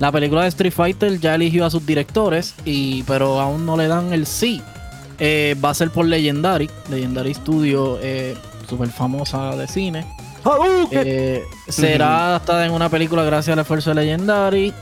La 0.00 0.10
película 0.10 0.42
de 0.42 0.48
Street 0.48 0.72
Fighter 0.72 1.20
ya 1.20 1.36
eligió 1.36 1.64
a 1.64 1.70
sus 1.70 1.86
directores, 1.86 2.56
y, 2.64 3.04
pero 3.04 3.40
aún 3.40 3.64
no 3.64 3.76
le 3.76 3.86
dan 3.86 4.12
el 4.12 4.26
sí. 4.26 4.60
Eh, 5.20 5.54
va 5.64 5.70
a 5.70 5.74
ser 5.74 5.90
por 5.90 6.04
Legendary, 6.04 6.68
Legendary 6.90 7.34
Studio, 7.34 7.98
eh, 8.02 8.36
súper 8.68 8.88
famosa 8.88 9.54
de 9.54 9.68
cine. 9.68 10.04
Será 11.68 12.28
adaptada 12.28 12.66
en 12.66 12.72
una 12.72 12.88
película 12.88 13.24
gracias 13.24 13.52
al 13.54 13.60
esfuerzo 13.60 13.90
de 13.90 13.96
Legendary. 13.96 14.72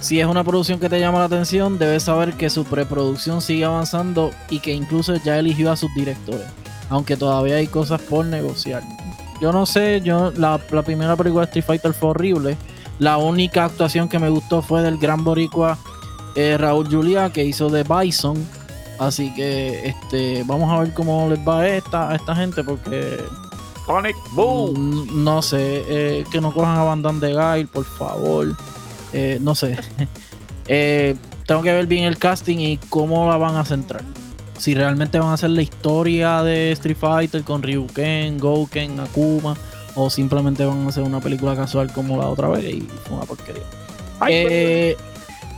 Si 0.00 0.20
es 0.20 0.26
una 0.26 0.44
producción 0.44 0.78
que 0.78 0.88
te 0.90 1.00
llama 1.00 1.20
la 1.20 1.24
atención, 1.24 1.78
debes 1.78 2.02
saber 2.02 2.34
que 2.34 2.50
su 2.50 2.64
preproducción 2.64 3.40
sigue 3.40 3.64
avanzando 3.64 4.32
y 4.50 4.58
que 4.58 4.72
incluso 4.72 5.14
ya 5.16 5.38
eligió 5.38 5.72
a 5.72 5.76
sus 5.76 5.94
directores, 5.94 6.46
aunque 6.90 7.16
todavía 7.16 7.56
hay 7.56 7.66
cosas 7.66 8.02
por 8.02 8.26
negociar. 8.26 8.82
Yo 9.40 9.52
no 9.52 9.66
sé, 9.66 10.00
yo 10.02 10.30
la, 10.36 10.58
primera 10.58 11.16
película 11.16 11.42
de 11.42 11.46
Street 11.46 11.64
Fighter 11.64 11.94
fue 11.94 12.10
horrible. 12.10 12.56
La 12.98 13.16
única 13.16 13.64
actuación 13.64 14.08
que 14.08 14.18
me 14.18 14.28
gustó 14.28 14.62
fue 14.62 14.82
del 14.82 14.98
gran 14.98 15.24
boricua 15.24 15.78
eh, 16.36 16.56
Raúl 16.58 16.88
Julia 16.88 17.30
que 17.30 17.44
hizo 17.44 17.70
de 17.70 17.82
Bison. 17.84 18.36
Así 18.98 19.34
que 19.34 19.88
este 19.88 20.44
vamos 20.44 20.70
a 20.72 20.82
ver 20.82 20.94
cómo 20.94 21.28
les 21.28 21.38
va 21.40 21.60
a 21.60 21.68
esta, 21.68 22.10
a 22.10 22.14
esta 22.14 22.36
gente 22.36 22.62
porque 22.62 23.18
Sonic 23.86 24.16
Boom. 24.32 24.74
Mm, 24.74 25.24
no 25.24 25.42
sé, 25.42 25.84
eh, 25.88 26.24
que 26.30 26.40
no 26.40 26.52
cojan 26.52 26.78
a 26.78 26.82
Bandan 26.84 27.20
de 27.20 27.34
Gail, 27.34 27.66
por 27.68 27.84
favor. 27.84 28.56
Eh, 29.12 29.38
no 29.40 29.54
sé. 29.54 29.78
Eh, 30.66 31.14
tengo 31.46 31.60
que 31.60 31.70
ver 31.70 31.86
bien 31.86 32.04
el 32.04 32.16
casting 32.16 32.56
y 32.56 32.78
cómo 32.88 33.28
la 33.28 33.36
van 33.36 33.56
a 33.56 33.66
centrar. 33.66 34.02
Si 34.56 34.74
realmente 34.74 35.18
van 35.18 35.28
a 35.28 35.34
hacer 35.34 35.50
la 35.50 35.60
historia 35.60 36.42
de 36.42 36.72
Street 36.72 36.96
Fighter 36.96 37.44
con 37.44 37.62
Ryuken, 37.62 38.38
Gouken, 38.38 38.98
Akuma, 38.98 39.54
o 39.94 40.08
simplemente 40.08 40.64
van 40.64 40.86
a 40.86 40.88
hacer 40.88 41.02
una 41.02 41.20
película 41.20 41.54
casual 41.54 41.92
como 41.92 42.16
la 42.16 42.28
otra 42.28 42.48
vez 42.48 42.64
y 42.64 42.88
fue 43.04 43.18
una 43.18 43.26
porquería. 43.26 43.62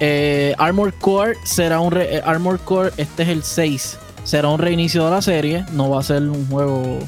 Eh, 0.00 0.54
Armor 0.58 0.92
Core 0.94 1.36
será 1.44 1.78
un 1.78 1.96
Armor 2.24 2.58
Core, 2.58 2.90
este 2.96 3.22
es 3.22 3.28
el 3.28 3.44
6. 3.44 3.98
Será 4.24 4.48
un 4.48 4.58
reinicio 4.58 5.04
de 5.04 5.10
la 5.12 5.22
serie, 5.22 5.64
no 5.70 5.88
va 5.88 6.00
a 6.00 6.02
ser 6.02 6.24
un 6.24 6.48
juego 6.48 6.98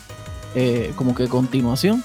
como 0.97 1.15
que 1.15 1.29
continuación. 1.29 2.05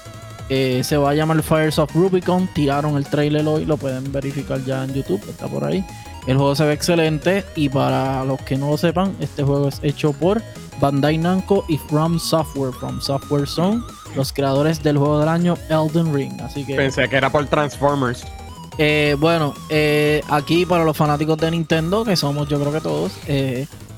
Eh, 0.50 0.82
se 0.84 0.96
va 0.96 1.10
a 1.10 1.14
llamar 1.14 1.42
Fires 1.42 1.78
of 1.78 1.94
Rubicon. 1.94 2.48
Tiraron 2.54 2.96
el 2.96 3.06
trailer 3.06 3.46
hoy, 3.46 3.64
lo 3.64 3.76
pueden 3.76 4.12
verificar 4.12 4.62
ya 4.64 4.84
en 4.84 4.92
YouTube, 4.92 5.22
está 5.28 5.48
por 5.48 5.64
ahí. 5.64 5.84
El 6.26 6.36
juego 6.36 6.54
se 6.54 6.64
ve 6.64 6.72
excelente 6.72 7.44
y 7.54 7.68
para 7.68 8.24
los 8.24 8.40
que 8.42 8.56
no 8.56 8.70
lo 8.70 8.76
sepan, 8.78 9.14
este 9.20 9.42
juego 9.42 9.68
es 9.68 9.78
hecho 9.82 10.12
por 10.12 10.42
Bandai 10.80 11.18
Namco 11.18 11.64
y 11.68 11.76
From 11.76 12.18
Software, 12.18 12.72
From 12.72 13.00
Software 13.00 13.46
Zone, 13.46 13.82
los 14.16 14.32
creadores 14.32 14.82
del 14.82 14.96
juego 14.96 15.20
del 15.20 15.28
año 15.28 15.56
Elden 15.68 16.14
Ring. 16.14 16.40
Así 16.40 16.64
que 16.64 16.76
pensé 16.76 17.08
que 17.08 17.16
era 17.16 17.30
por 17.30 17.46
Transformers. 17.46 18.24
Eh, 18.78 19.16
bueno, 19.18 19.54
eh, 19.68 20.22
aquí 20.28 20.66
para 20.66 20.84
los 20.84 20.96
fanáticos 20.96 21.38
de 21.38 21.50
Nintendo, 21.50 22.04
que 22.04 22.16
somos 22.16 22.48
yo 22.48 22.58
creo 22.60 22.72
que 22.72 22.80
todos, 22.80 23.12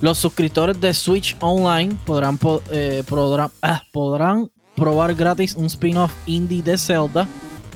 los 0.01 0.19
suscriptores 0.19 0.81
de 0.81 0.93
Switch 0.93 1.37
Online 1.41 1.97
podrán, 2.05 2.37
podrán, 2.39 3.51
ah, 3.62 3.83
podrán 3.93 4.51
probar 4.77 5.15
gratis 5.15 5.55
un 5.57 5.67
spin-off 5.67 6.12
indie 6.27 6.62
de 6.62 6.79
Zelda. 6.79 7.27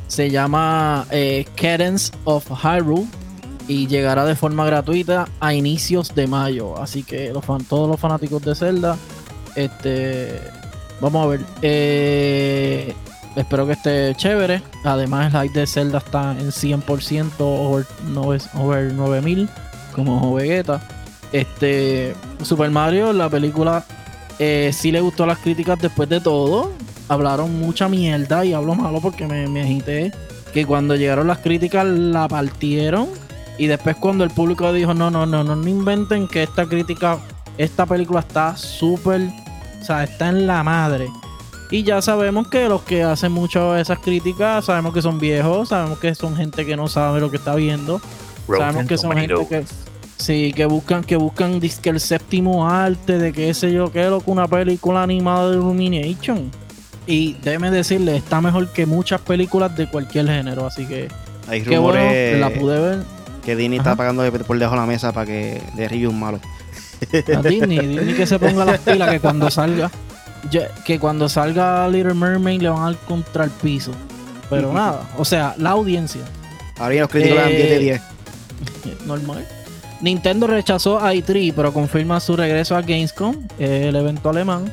Se 0.07 0.31
llama 0.31 1.07
eh, 1.11 1.47
Cadence 1.57 2.13
of 2.25 2.47
Hyrule 2.51 3.07
y 3.67 3.87
llegará 3.87 4.25
de 4.27 4.37
forma 4.37 4.67
gratuita 4.67 5.29
a 5.41 5.55
inicios 5.55 6.15
de 6.15 6.27
mayo. 6.27 6.77
Así 6.79 7.03
que 7.03 7.33
los 7.33 7.45
todos 7.67 7.89
los 7.89 7.99
fanáticos 7.99 8.43
de 8.43 8.55
Zelda, 8.55 8.97
este, 9.57 10.41
vamos 11.01 11.25
a 11.25 11.29
ver. 11.29 11.41
Eh, 11.63 12.95
espero 13.37 13.67
que 13.67 13.73
esté 13.73 14.15
chévere. 14.15 14.63
Además, 14.85 15.33
el 15.33 15.43
hype 15.43 15.61
de 15.61 15.67
Zelda 15.67 15.99
está 15.99 16.33
en 16.33 16.51
100% 16.51 17.33
over, 17.39 17.87
over 18.55 18.93
9000, 18.93 19.49
como 19.95 20.35
Vegeta. 20.35 20.81
Este, 21.33 22.15
Super 22.43 22.71
Mario, 22.71 23.13
la 23.13 23.29
película, 23.29 23.85
eh, 24.39 24.71
sí 24.73 24.91
le 24.91 25.01
gustó 25.01 25.27
las 25.27 25.39
críticas 25.39 25.79
después 25.81 26.09
de 26.09 26.21
todo 26.21 26.73
hablaron 27.11 27.59
mucha 27.59 27.89
mierda 27.89 28.45
y 28.45 28.53
hablo 28.53 28.77
malo 28.77 29.01
porque 29.01 29.27
me, 29.27 29.49
me 29.49 29.63
agité. 29.63 30.13
Que 30.55 30.65
cuando 30.65 30.95
llegaron 30.95 31.27
las 31.27 31.39
críticas 31.39 31.85
la 31.85 32.29
partieron. 32.29 33.09
Y 33.59 33.67
después 33.67 33.97
cuando 33.97 34.23
el 34.23 34.31
público 34.31 34.73
dijo, 34.73 34.95
no, 34.95 35.11
no, 35.11 35.27
no, 35.27 35.43
no, 35.43 35.57
no 35.57 35.69
inventen 35.69 36.29
que 36.29 36.45
esta 36.45 36.67
crítica, 36.67 37.19
esta 37.59 37.85
película 37.85 38.21
está 38.21 38.57
súper, 38.57 39.21
o 39.81 39.85
sea, 39.85 40.05
está 40.05 40.29
en 40.29 40.47
la 40.47 40.63
madre. 40.63 41.09
Y 41.71 41.85
ya 41.85 42.03
sabemos 42.03 42.49
que 42.49 42.69
los 42.69 42.83
que 42.83 43.05
hacen 43.05 43.31
mucho 43.31 43.77
esas 43.77 44.01
críticas, 44.01 44.65
sabemos 44.65 44.93
que 44.93 45.03
son 45.03 45.21
viejos, 45.21 45.69
sabemos 45.69 46.01
que 46.01 46.15
son 46.17 46.37
gente 46.37 46.67
que 46.67 46.77
no 46.77 46.89
sabe 46.89 47.21
lo 47.21 47.31
que 47.31 47.37
está 47.37 47.55
viendo. 47.55 48.01
sabemos 48.47 48.87
que 48.87 48.99
son 48.99 49.17
gente 49.17 49.35
que 49.49 49.65
sí, 50.17 50.53
que 50.53 50.67
buscan, 50.67 51.05
que 51.05 51.17
buscan 51.17 51.61
que 51.61 51.91
el 51.91 52.01
séptimo 52.01 52.69
arte 52.69 53.19
de 53.19 53.33
qué 53.33 53.55
sé 53.55 53.73
yo 53.73 53.93
qué, 53.93 54.05
lo 54.07 54.21
que 54.21 54.31
una 54.31 54.49
película 54.49 55.05
animada 55.05 55.51
de 55.51 55.57
Illumination. 55.57 56.51
Y 57.07 57.35
déjeme 57.35 57.71
decirle, 57.71 58.17
está 58.17 58.41
mejor 58.41 58.69
que 58.73 58.85
muchas 58.85 59.21
películas 59.21 59.77
de 59.77 59.89
cualquier 59.89 60.27
género. 60.27 60.67
Así 60.67 60.87
que. 60.87 61.09
Hay 61.49 61.63
rumores. 61.65 62.39
la 62.39 62.51
pude 62.51 62.81
ver. 62.81 62.99
Que 63.45 63.57
Disney 63.57 63.79
está 63.79 63.97
pagando 63.97 64.23
por 64.47 64.59
debajo 64.59 64.75
de 64.75 64.81
la 64.81 64.87
mesa 64.87 65.13
para 65.13 65.27
que 65.27 65.63
de 65.75 65.89
review 65.89 66.13
malo. 66.13 66.41
A 67.35 67.43
Disney, 67.43 67.79
Disney 67.79 68.15
que 68.15 68.27
se 68.27 68.39
ponga 68.39 68.65
las 68.65 68.79
pilas 68.81 69.11
que 69.11 69.21
cuando 69.21 69.51
salga. 69.51 69.91
Que 70.85 70.99
cuando 70.99 71.29
salga 71.29 71.89
Little 71.89 72.15
Mermaid 72.15 72.63
le 72.63 72.69
van 72.69 72.83
a 72.83 72.85
dar 72.87 72.97
contra 73.07 73.45
el 73.45 73.51
piso. 73.51 73.93
Pero 74.49 74.73
nada, 74.73 75.09
o 75.17 75.25
sea, 75.25 75.55
la 75.59 75.71
audiencia. 75.71 76.23
Ahora 76.79 76.95
los 76.97 77.09
críticos 77.09 77.37
le 77.37 77.43
dan 77.43 77.51
10 77.51 77.71
de 77.71 77.79
10. 77.79 78.03
Normal. 79.07 79.47
Nintendo 80.01 80.47
rechazó 80.47 80.99
a 80.99 81.13
E3, 81.13 81.53
pero 81.55 81.73
confirma 81.73 82.19
su 82.21 82.35
regreso 82.35 82.75
a 82.75 82.81
Gamescom, 82.81 83.37
el 83.59 83.95
evento 83.95 84.31
alemán 84.31 84.73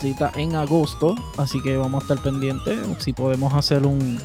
cita 0.00 0.32
en 0.36 0.56
agosto, 0.56 1.14
así 1.36 1.60
que 1.62 1.76
vamos 1.76 2.02
a 2.02 2.04
estar 2.04 2.22
pendientes 2.22 2.78
si 2.98 3.12
podemos 3.12 3.52
hacer 3.52 3.86
un 3.86 4.18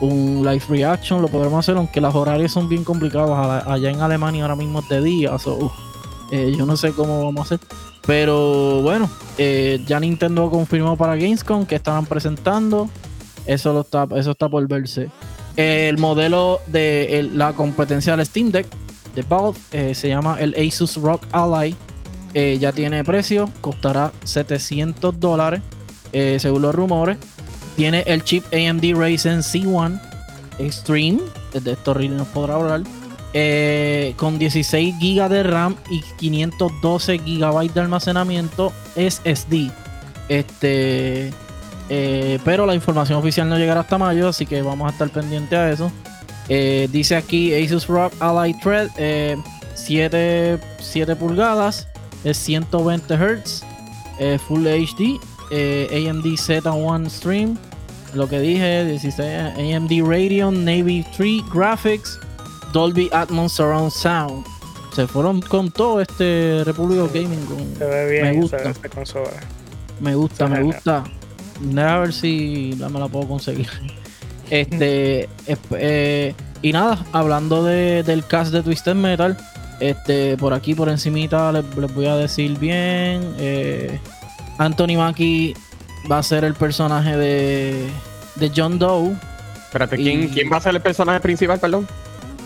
un 0.00 0.44
live 0.44 0.64
reaction, 0.68 1.22
lo 1.22 1.28
podremos 1.28 1.60
hacer, 1.60 1.76
aunque 1.76 2.00
las 2.00 2.14
horarios 2.14 2.50
son 2.50 2.68
bien 2.68 2.82
complicadas. 2.82 3.64
Allá 3.64 3.90
en 3.90 4.00
Alemania 4.00 4.42
ahora 4.42 4.56
mismo 4.56 4.80
es 4.80 4.88
de 4.88 5.00
día, 5.00 5.30
eh, 6.32 6.52
yo 6.56 6.66
no 6.66 6.76
sé 6.76 6.92
cómo 6.92 7.24
vamos 7.24 7.52
a 7.52 7.54
hacer. 7.54 7.60
Pero 8.06 8.82
bueno, 8.82 9.10
eh, 9.38 9.82
ya 9.86 9.98
Nintendo 10.00 10.50
confirmó 10.50 10.96
para 10.96 11.16
Gamescom 11.16 11.66
que 11.66 11.76
estaban 11.76 12.06
presentando. 12.06 12.88
Eso, 13.46 13.72
lo 13.72 13.80
está, 13.80 14.06
eso 14.16 14.32
está 14.32 14.48
por 14.48 14.66
verse. 14.68 15.10
El 15.56 15.98
modelo 15.98 16.60
de 16.66 17.28
la 17.32 17.52
competencia 17.52 18.16
del 18.16 18.26
Steam 18.26 18.50
Deck 18.50 18.66
de 19.14 19.22
Valve 19.22 19.58
eh, 19.72 19.94
se 19.94 20.08
llama 20.08 20.38
el 20.40 20.54
Asus 20.54 20.96
Rock 20.96 21.24
Ally. 21.32 21.76
ya 22.58 22.72
tiene 22.72 23.04
precio, 23.04 23.48
costará 23.60 24.12
700 24.24 25.20
dólares 25.20 25.60
según 26.38 26.62
los 26.62 26.74
rumores. 26.74 27.18
Tiene 27.76 28.02
el 28.06 28.22
chip 28.22 28.44
AMD 28.52 28.82
Ryzen 28.94 29.40
C1 29.40 30.00
Extreme. 30.58 31.20
Desde 31.52 31.72
esto 31.72 31.94
Riley 31.94 32.16
nos 32.16 32.28
podrá 32.28 32.54
hablar. 32.54 32.82
Eh, 33.36 34.14
con 34.16 34.38
16 34.38 34.94
GB 35.00 35.28
de 35.28 35.42
RAM 35.42 35.74
y 35.90 36.02
512 36.18 37.18
GB 37.18 37.72
de 37.74 37.80
almacenamiento 37.80 38.72
SSD. 38.94 39.72
Este, 40.28 41.32
eh, 41.88 42.38
pero 42.44 42.64
la 42.64 42.76
información 42.76 43.18
oficial 43.18 43.48
no 43.48 43.58
llegará 43.58 43.80
hasta 43.80 43.98
mayo, 43.98 44.28
así 44.28 44.46
que 44.46 44.62
vamos 44.62 44.86
a 44.86 44.92
estar 44.92 45.10
pendientes 45.10 45.58
a 45.58 45.68
eso. 45.68 45.90
Eh, 46.48 46.88
dice 46.92 47.16
aquí 47.16 47.52
Asus 47.52 47.88
ROG 47.88 48.12
Ally 48.20 48.54
Thread 48.60 48.90
7, 49.74 50.60
7 50.78 51.16
pulgadas, 51.16 51.88
es 52.22 52.36
120 52.36 53.16
Hz, 53.16 53.64
Full 54.46 54.64
HD 54.64 55.18
AMD 55.50 56.24
Z1 56.38 57.10
Stream, 57.10 57.58
lo 58.14 58.28
que 58.28 58.38
dije, 58.38 58.84
16, 58.84 59.18
AMD 59.56 59.90
Radeon 60.08 60.64
Navy 60.64 61.04
3 61.16 61.42
Graphics, 61.52 62.20
Dolby 62.74 63.08
Atmos 63.12 63.52
Surround 63.52 63.92
Sound. 63.92 64.44
Se 64.94 65.06
fueron 65.06 65.40
con 65.40 65.70
todo 65.70 66.00
este 66.00 66.62
Republic 66.64 66.98
Gaming. 67.14 67.46
se 67.78 67.84
ve 67.84 68.10
bien, 68.10 68.24
me 68.24 68.32
gusta. 68.34 68.58
Me 70.00 70.14
gusta, 70.16 70.46
me 70.48 70.62
gusta. 70.62 71.04
A 71.76 71.98
ver 71.98 72.12
si 72.12 72.76
me 72.78 72.98
la 72.98 73.08
puedo 73.08 73.26
conseguir. 73.26 73.68
Este, 74.50 75.26
eh, 75.70 76.34
y 76.60 76.72
nada, 76.72 77.02
hablando 77.12 77.64
del 77.64 78.26
cast 78.26 78.52
de 78.52 78.62
Twisted 78.62 78.94
Metal, 78.94 79.38
este, 79.80 80.36
por 80.36 80.52
aquí 80.52 80.74
por 80.74 80.90
encimita 80.90 81.50
les, 81.50 81.64
voy 81.94 82.06
a 82.06 82.16
decir 82.16 82.58
bien. 82.58 83.34
Eh, 83.38 83.98
Anthony 84.58 84.98
Mackie 84.98 85.54
va 86.12 86.18
a 86.18 86.22
ser 86.22 86.44
el 86.44 86.52
personaje 86.52 87.16
de, 87.16 87.88
de 88.36 88.52
John 88.54 88.78
Doe. 88.78 89.16
Espérate, 89.64 89.96
¿quién, 89.96 90.28
¿quién 90.28 90.52
va 90.52 90.58
a 90.58 90.60
ser 90.60 90.74
el 90.74 90.82
personaje 90.82 91.20
principal, 91.20 91.58
perdón? 91.58 91.88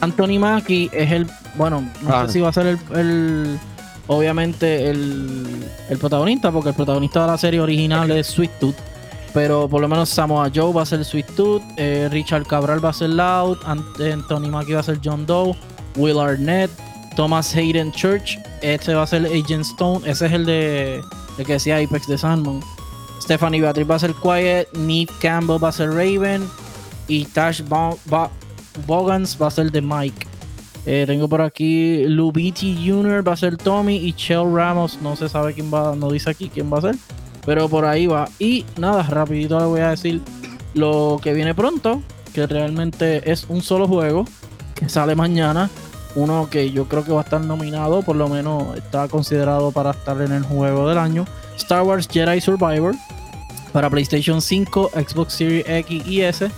Anthony 0.00 0.38
Mackie 0.38 0.90
es 0.92 1.10
el, 1.10 1.26
bueno, 1.54 1.88
no 2.02 2.26
sé 2.26 2.32
si 2.34 2.40
va 2.40 2.50
a 2.50 2.52
ser 2.52 2.78
el, 2.94 3.58
obviamente 4.06 4.90
el, 4.90 5.64
el, 5.88 5.98
protagonista, 5.98 6.52
porque 6.52 6.70
el 6.70 6.74
protagonista 6.74 7.22
de 7.22 7.26
la 7.26 7.38
serie 7.38 7.60
original 7.60 8.10
es 8.10 8.28
Sweet 8.28 8.58
Tooth. 8.60 8.76
Pero 9.34 9.68
por 9.68 9.80
lo 9.82 9.88
menos 9.88 10.08
Samoa 10.08 10.50
Joe 10.54 10.72
va 10.72 10.82
a 10.82 10.86
ser 10.86 11.04
Sweet 11.04 11.26
Tooth, 11.36 11.62
eh, 11.76 12.08
Richard 12.10 12.46
Cabral 12.46 12.84
va 12.84 12.90
a 12.90 12.92
ser 12.92 13.10
Loud, 13.10 13.58
Anthony 13.66 14.48
Mackie 14.50 14.74
va 14.74 14.80
a 14.80 14.82
ser 14.82 14.98
John 15.04 15.26
Doe, 15.26 15.54
Will 15.96 16.18
Arnett, 16.18 16.70
Thomas 17.14 17.54
Hayden 17.54 17.92
Church, 17.92 18.38
este 18.62 18.94
va 18.94 19.02
a 19.02 19.06
ser 19.06 19.26
Agent 19.26 19.64
Stone, 19.64 20.08
ese 20.08 20.26
es 20.26 20.32
el 20.32 20.46
de 20.46 21.00
el 21.38 21.46
que 21.46 21.54
decía 21.54 21.76
Apex 21.78 22.06
de 22.06 22.18
Sandman. 22.18 22.60
Stephanie 23.20 23.60
Beatriz 23.60 23.88
va 23.88 23.96
a 23.96 23.98
ser 23.98 24.14
Quiet, 24.14 24.72
Neve 24.76 25.12
Campbell 25.20 25.62
va 25.62 25.68
a 25.68 25.72
ser 25.72 25.90
Raven 25.90 26.48
y 27.08 27.24
Tash 27.26 27.62
Bogans 28.86 29.36
va 29.40 29.48
a 29.48 29.50
ser 29.50 29.70
de 29.70 29.82
Mike. 29.82 30.26
Eh, 30.86 31.04
tengo 31.06 31.28
por 31.28 31.42
aquí 31.42 32.04
Lubiti 32.04 32.74
Jr. 32.86 33.26
va 33.26 33.32
a 33.32 33.36
ser 33.36 33.56
Tommy 33.56 33.96
y 33.96 34.12
Chell 34.14 34.52
Ramos, 34.52 34.98
no 35.02 35.16
se 35.16 35.28
sabe 35.28 35.52
quién 35.52 35.72
va, 35.72 35.94
no 35.94 36.10
dice 36.10 36.30
aquí 36.30 36.50
quién 36.52 36.72
va 36.72 36.78
a 36.78 36.82
ser, 36.82 36.96
pero 37.44 37.68
por 37.68 37.84
ahí 37.84 38.06
va. 38.06 38.28
Y 38.38 38.64
nada, 38.78 39.02
rapidito 39.02 39.58
le 39.58 39.66
voy 39.66 39.80
a 39.80 39.90
decir 39.90 40.22
lo 40.74 41.20
que 41.22 41.34
viene 41.34 41.54
pronto, 41.54 42.02
que 42.32 42.46
realmente 42.46 43.30
es 43.30 43.46
un 43.48 43.60
solo 43.60 43.86
juego 43.86 44.24
que 44.74 44.88
sale 44.88 45.14
mañana 45.14 45.68
uno 46.14 46.48
que 46.50 46.70
yo 46.70 46.88
creo 46.88 47.04
que 47.04 47.12
va 47.12 47.20
a 47.20 47.24
estar 47.24 47.40
nominado, 47.40 48.02
por 48.02 48.16
lo 48.16 48.28
menos 48.28 48.76
está 48.76 49.08
considerado 49.08 49.70
para 49.72 49.90
estar 49.90 50.20
en 50.20 50.32
el 50.32 50.42
juego 50.42 50.88
del 50.88 50.98
año. 50.98 51.24
Star 51.56 51.82
Wars 51.82 52.08
Jedi 52.10 52.40
Survivor 52.40 52.94
para 53.72 53.90
PlayStation 53.90 54.40
5, 54.40 54.90
Xbox 54.94 55.34
Series 55.34 55.64
X 55.68 56.06
y 56.06 56.22
S, 56.22 56.50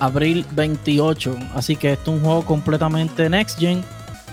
abril 0.00 0.44
28. 0.52 1.36
Así 1.54 1.76
que 1.76 1.92
esto 1.92 2.12
es 2.12 2.18
un 2.18 2.24
juego 2.24 2.44
completamente 2.44 3.28
next 3.28 3.58
gen. 3.58 3.84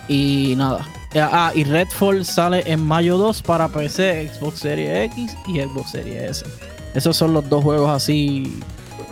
Y 0.08 0.56
nada. 0.58 0.86
Ah, 1.16 1.52
y 1.54 1.64
Redfall 1.64 2.26
sale 2.26 2.64
en 2.66 2.84
mayo 2.84 3.18
2 3.18 3.42
para 3.44 3.68
PC, 3.68 4.32
Xbox 4.34 4.60
Series 4.60 5.12
X 5.12 5.38
y 5.48 5.60
Xbox 5.60 5.92
Series 5.92 6.42
S. 6.42 6.46
Esos 6.94 7.16
son 7.16 7.34
los 7.34 7.48
dos 7.50 7.64
juegos 7.64 7.90
así. 7.90 8.60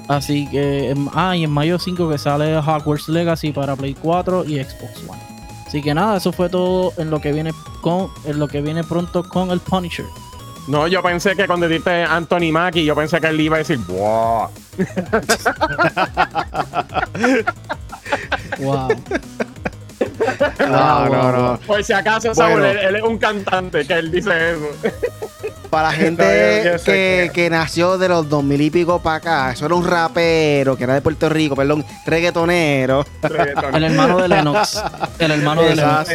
Así 0.08 0.48
que. 0.50 0.96
Ah, 1.14 1.36
y 1.36 1.44
en 1.44 1.52
mayo 1.52 1.80
5 1.80 2.10
que 2.10 2.18
sale 2.18 2.58
Hogwarts 2.58 3.08
Legacy 3.08 3.52
para 3.52 3.76
Play 3.76 3.96
4 4.02 4.46
y 4.46 4.56
Xbox 4.64 4.98
One. 5.08 5.22
Así 5.66 5.82
que 5.82 5.94
nada, 5.94 6.18
eso 6.18 6.34
fue 6.34 6.50
todo 6.50 6.92
en 6.98 7.10
lo 7.10 7.22
que 7.22 7.32
viene 7.32 7.54
con 7.82 8.10
en 8.26 8.40
lo 8.40 8.48
que 8.50 8.62
viene 8.62 8.84
pronto 8.84 9.24
con 9.24 9.52
el 9.52 9.62
Punisher. 9.62 10.06
No, 10.68 10.88
yo 10.88 11.02
pensé 11.02 11.36
que 11.36 11.48
cuando 11.48 11.68
dijiste 11.68 12.04
Anthony 12.04 12.52
Mackie, 12.52 12.84
yo 12.84 12.94
pensé 12.94 13.22
que 13.22 13.28
él 13.28 13.40
iba 13.40 13.56
a 13.56 13.60
decir 13.60 13.80
wow. 13.88 14.50
Wow. 18.60 18.90
No, 20.60 21.10
no, 21.10 21.32
no. 21.32 21.60
Por 21.66 21.84
si 21.84 21.94
acaso, 21.94 22.34
Saúl, 22.34 22.64
él, 22.64 22.96
es 22.96 23.04
un 23.04 23.18
cantante 23.18 23.86
que 23.86 23.94
él 23.94 24.12
dice 24.12 24.52
eso. 24.52 24.68
Para 25.72 25.88
la 25.88 25.94
gente 25.98 26.80
que, 26.86 27.32
que, 27.34 27.50
nació 27.50 27.98
de 27.98 28.10
los 28.10 28.28
dos 28.28 28.44
mil 28.44 28.60
y 28.62 28.70
pico 28.70 29.02
para 29.02 29.16
acá, 29.16 29.52
eso 29.52 29.66
era 29.66 29.74
un 29.74 29.88
rapero 29.88 30.76
que 30.76 30.84
era 30.84 30.96
de 30.96 31.02
Puerto 31.02 31.30
Rico, 31.30 31.56
perdón, 31.56 31.86
reggaetonero. 32.06 33.06
El 33.74 33.84
hermano 33.86 34.18
de 34.18 34.28
Lennox. 34.28 34.84
El 35.20 35.32
hermano 35.32 35.62
de 35.62 35.76
Lennox. 35.78 36.10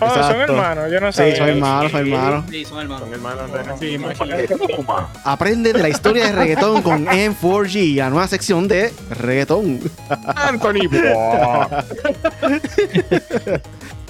Oh, 0.00 0.14
son 0.14 0.40
hermanos, 0.40 0.90
yo 0.90 1.00
no 1.00 1.12
sé. 1.12 1.32
Sí, 1.32 1.36
son 1.36 1.48
hermanos, 1.48 1.92
son 1.92 2.00
hermanos. 2.00 2.44
Sí, 2.50 2.64
son 2.64 2.80
hermanos. 2.80 3.08
Aprende 5.24 5.74
de 5.74 5.82
la 5.82 5.90
historia 5.90 6.26
de 6.26 6.32
reggaetón 6.32 6.80
con 6.80 7.06
M4G, 7.06 7.96
la 7.96 8.08
nueva 8.08 8.26
sección 8.28 8.66
de 8.66 8.94
reggaetón. 9.10 9.78
Anthony. 10.34 10.88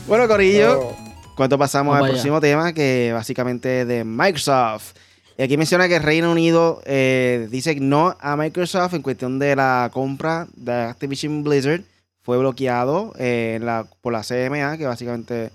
bueno, 0.07 0.29
Corillo, 0.29 0.81
oh. 0.81 1.06
Cuando 1.37 1.59
pasamos 1.59 1.97
al 1.97 2.09
próximo 2.09 2.41
tema, 2.41 2.73
que 2.73 3.11
básicamente 3.13 3.83
es 3.83 3.89
de 3.89 4.05
Microsoft. 4.05 4.95
Y 5.39 5.43
aquí 5.43 5.59
menciona 5.59 5.87
que 5.87 5.99
Reino 5.99 6.33
Unido 6.33 6.81
eh, 6.87 7.47
dice 7.51 7.79
no 7.79 8.17
a 8.21 8.37
Microsoft 8.37 8.95
en 8.95 9.03
cuestión 9.03 9.39
de 9.39 9.55
la 9.55 9.91
compra 9.93 10.49
de 10.57 10.73
Activision 10.73 11.45
Blizzard. 11.45 11.83
Fue 12.23 12.39
bloqueado 12.39 13.13
eh, 13.19 13.61
por 14.01 14.15
la 14.15 14.23
CMA, 14.23 14.79
que 14.79 14.87
básicamente 14.87 15.53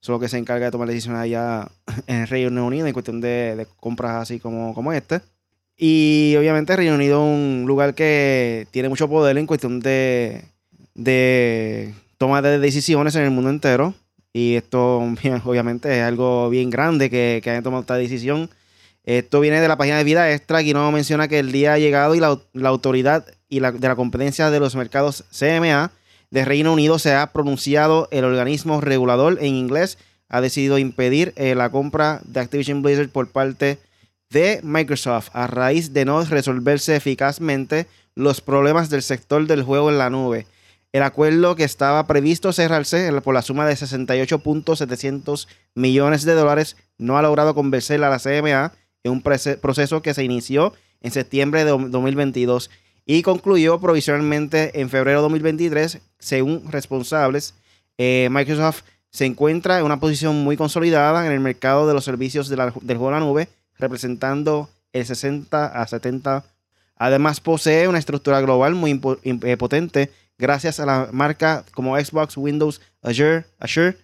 es 0.00 0.08
lo 0.08 0.20
que 0.20 0.28
se 0.28 0.38
encarga 0.38 0.66
de 0.66 0.70
tomar 0.70 0.88
decisiones 0.88 1.20
allá 1.20 1.68
en 2.06 2.22
el 2.22 2.28
Reino 2.28 2.64
Unido 2.64 2.86
en 2.86 2.92
cuestión 2.92 3.20
de, 3.20 3.66
compras 3.80 4.22
así 4.22 4.38
como, 4.38 4.72
como 4.72 4.92
este. 4.92 5.20
Y 5.76 6.36
obviamente 6.38 6.76
Reino 6.76 6.94
Unido 6.94 7.16
es 7.16 7.34
un 7.34 7.64
lugar 7.66 7.94
que 7.94 8.68
tiene 8.70 8.88
mucho 8.88 9.08
poder 9.08 9.36
en 9.36 9.46
cuestión 9.46 9.80
de, 9.80 10.44
de 10.94 11.92
toma 12.18 12.40
de 12.40 12.60
decisiones 12.60 13.16
en 13.16 13.24
el 13.24 13.32
mundo 13.32 13.50
entero. 13.50 13.94
Y 14.34 14.56
esto, 14.56 14.98
obviamente, 15.44 15.96
es 15.96 16.02
algo 16.02 16.50
bien 16.50 16.68
grande 16.68 17.08
que, 17.08 17.40
que 17.42 17.50
hayan 17.50 17.62
tomado 17.62 17.80
esta 17.80 17.96
decisión. 17.96 18.50
Esto 19.04 19.40
viene 19.40 19.60
de 19.60 19.68
la 19.68 19.76
página 19.76 19.98
de 19.98 20.04
Vida 20.04 20.32
Extra. 20.32 20.58
Aquí 20.58 20.72
no 20.72 20.90
menciona 20.90 21.28
que 21.28 21.38
el 21.38 21.52
día 21.52 21.74
ha 21.74 21.78
llegado 21.78 22.14
y 22.14 22.20
la, 22.20 22.38
autoridad 22.68 23.26
y 23.48 23.60
la, 23.60 23.70
de 23.70 23.88
la 23.88 23.96
competencia 23.96 24.50
de 24.50 24.60
los 24.60 24.76
mercados 24.76 25.24
CMA 25.30 25.92
de 26.30 26.44
Reino 26.44 26.72
Unido 26.72 26.98
se 26.98 27.14
ha 27.14 27.30
pronunciado. 27.32 28.08
El 28.10 28.24
organismo 28.24 28.80
regulador 28.80 29.38
en 29.40 29.54
inglés 29.54 29.98
ha 30.28 30.40
decidido 30.40 30.78
impedir 30.78 31.34
eh, 31.36 31.54
la 31.54 31.70
compra 31.70 32.20
de 32.24 32.40
Activision 32.40 32.82
Blizzard 32.82 33.10
por 33.10 33.28
parte 33.28 33.78
de 34.30 34.60
Microsoft 34.62 35.28
a 35.34 35.46
raíz 35.46 35.92
de 35.92 36.06
no 36.06 36.24
resolverse 36.24 36.96
eficazmente 36.96 37.86
los 38.16 38.40
problemas 38.40 38.88
del 38.88 39.02
sector 39.02 39.46
del 39.46 39.62
juego 39.62 39.90
en 39.90 39.98
la 39.98 40.10
nube. 40.10 40.46
El 40.94 41.02
acuerdo 41.02 41.56
que 41.56 41.64
estaba 41.64 42.06
previsto 42.06 42.52
cerrarse 42.52 43.10
por 43.20 43.34
la 43.34 43.42
suma 43.42 43.66
de 43.66 43.74
68.700 43.74 45.48
millones 45.74 46.24
de 46.24 46.34
dólares 46.34 46.76
no 46.98 47.18
ha 47.18 47.22
logrado 47.22 47.52
convencer 47.52 48.04
a 48.04 48.08
la 48.08 48.20
CMA 48.20 48.72
en 49.02 49.10
un 49.10 49.20
proceso 49.20 50.02
que 50.02 50.14
se 50.14 50.22
inició 50.22 50.72
en 51.00 51.10
septiembre 51.10 51.64
de 51.64 51.72
2022 51.72 52.70
y 53.06 53.22
concluyó 53.22 53.80
provisionalmente 53.80 54.80
en 54.80 54.88
febrero 54.88 55.18
de 55.18 55.22
2023. 55.22 55.98
Según 56.20 56.70
responsables, 56.70 57.54
eh, 57.98 58.28
Microsoft 58.30 58.82
se 59.10 59.26
encuentra 59.26 59.80
en 59.80 59.86
una 59.86 59.98
posición 59.98 60.44
muy 60.44 60.56
consolidada 60.56 61.26
en 61.26 61.32
el 61.32 61.40
mercado 61.40 61.88
de 61.88 61.94
los 61.94 62.04
servicios 62.04 62.48
del 62.48 62.70
juego 62.70 63.06
de 63.08 63.12
la 63.14 63.18
nube, 63.18 63.48
representando 63.80 64.70
el 64.92 65.04
60 65.04 65.66
a 65.66 65.88
70 65.88 66.44
Además, 66.96 67.40
posee 67.40 67.88
una 67.88 67.98
estructura 67.98 68.40
global 68.40 68.74
muy 68.74 69.00
eh, 69.24 69.56
potente 69.56 70.10
gracias 70.38 70.80
a 70.80 70.86
la 70.86 71.08
marca 71.12 71.64
como 71.74 71.98
Xbox, 71.98 72.36
Windows, 72.36 72.80
Azure, 73.02 73.44
Azure 73.58 73.96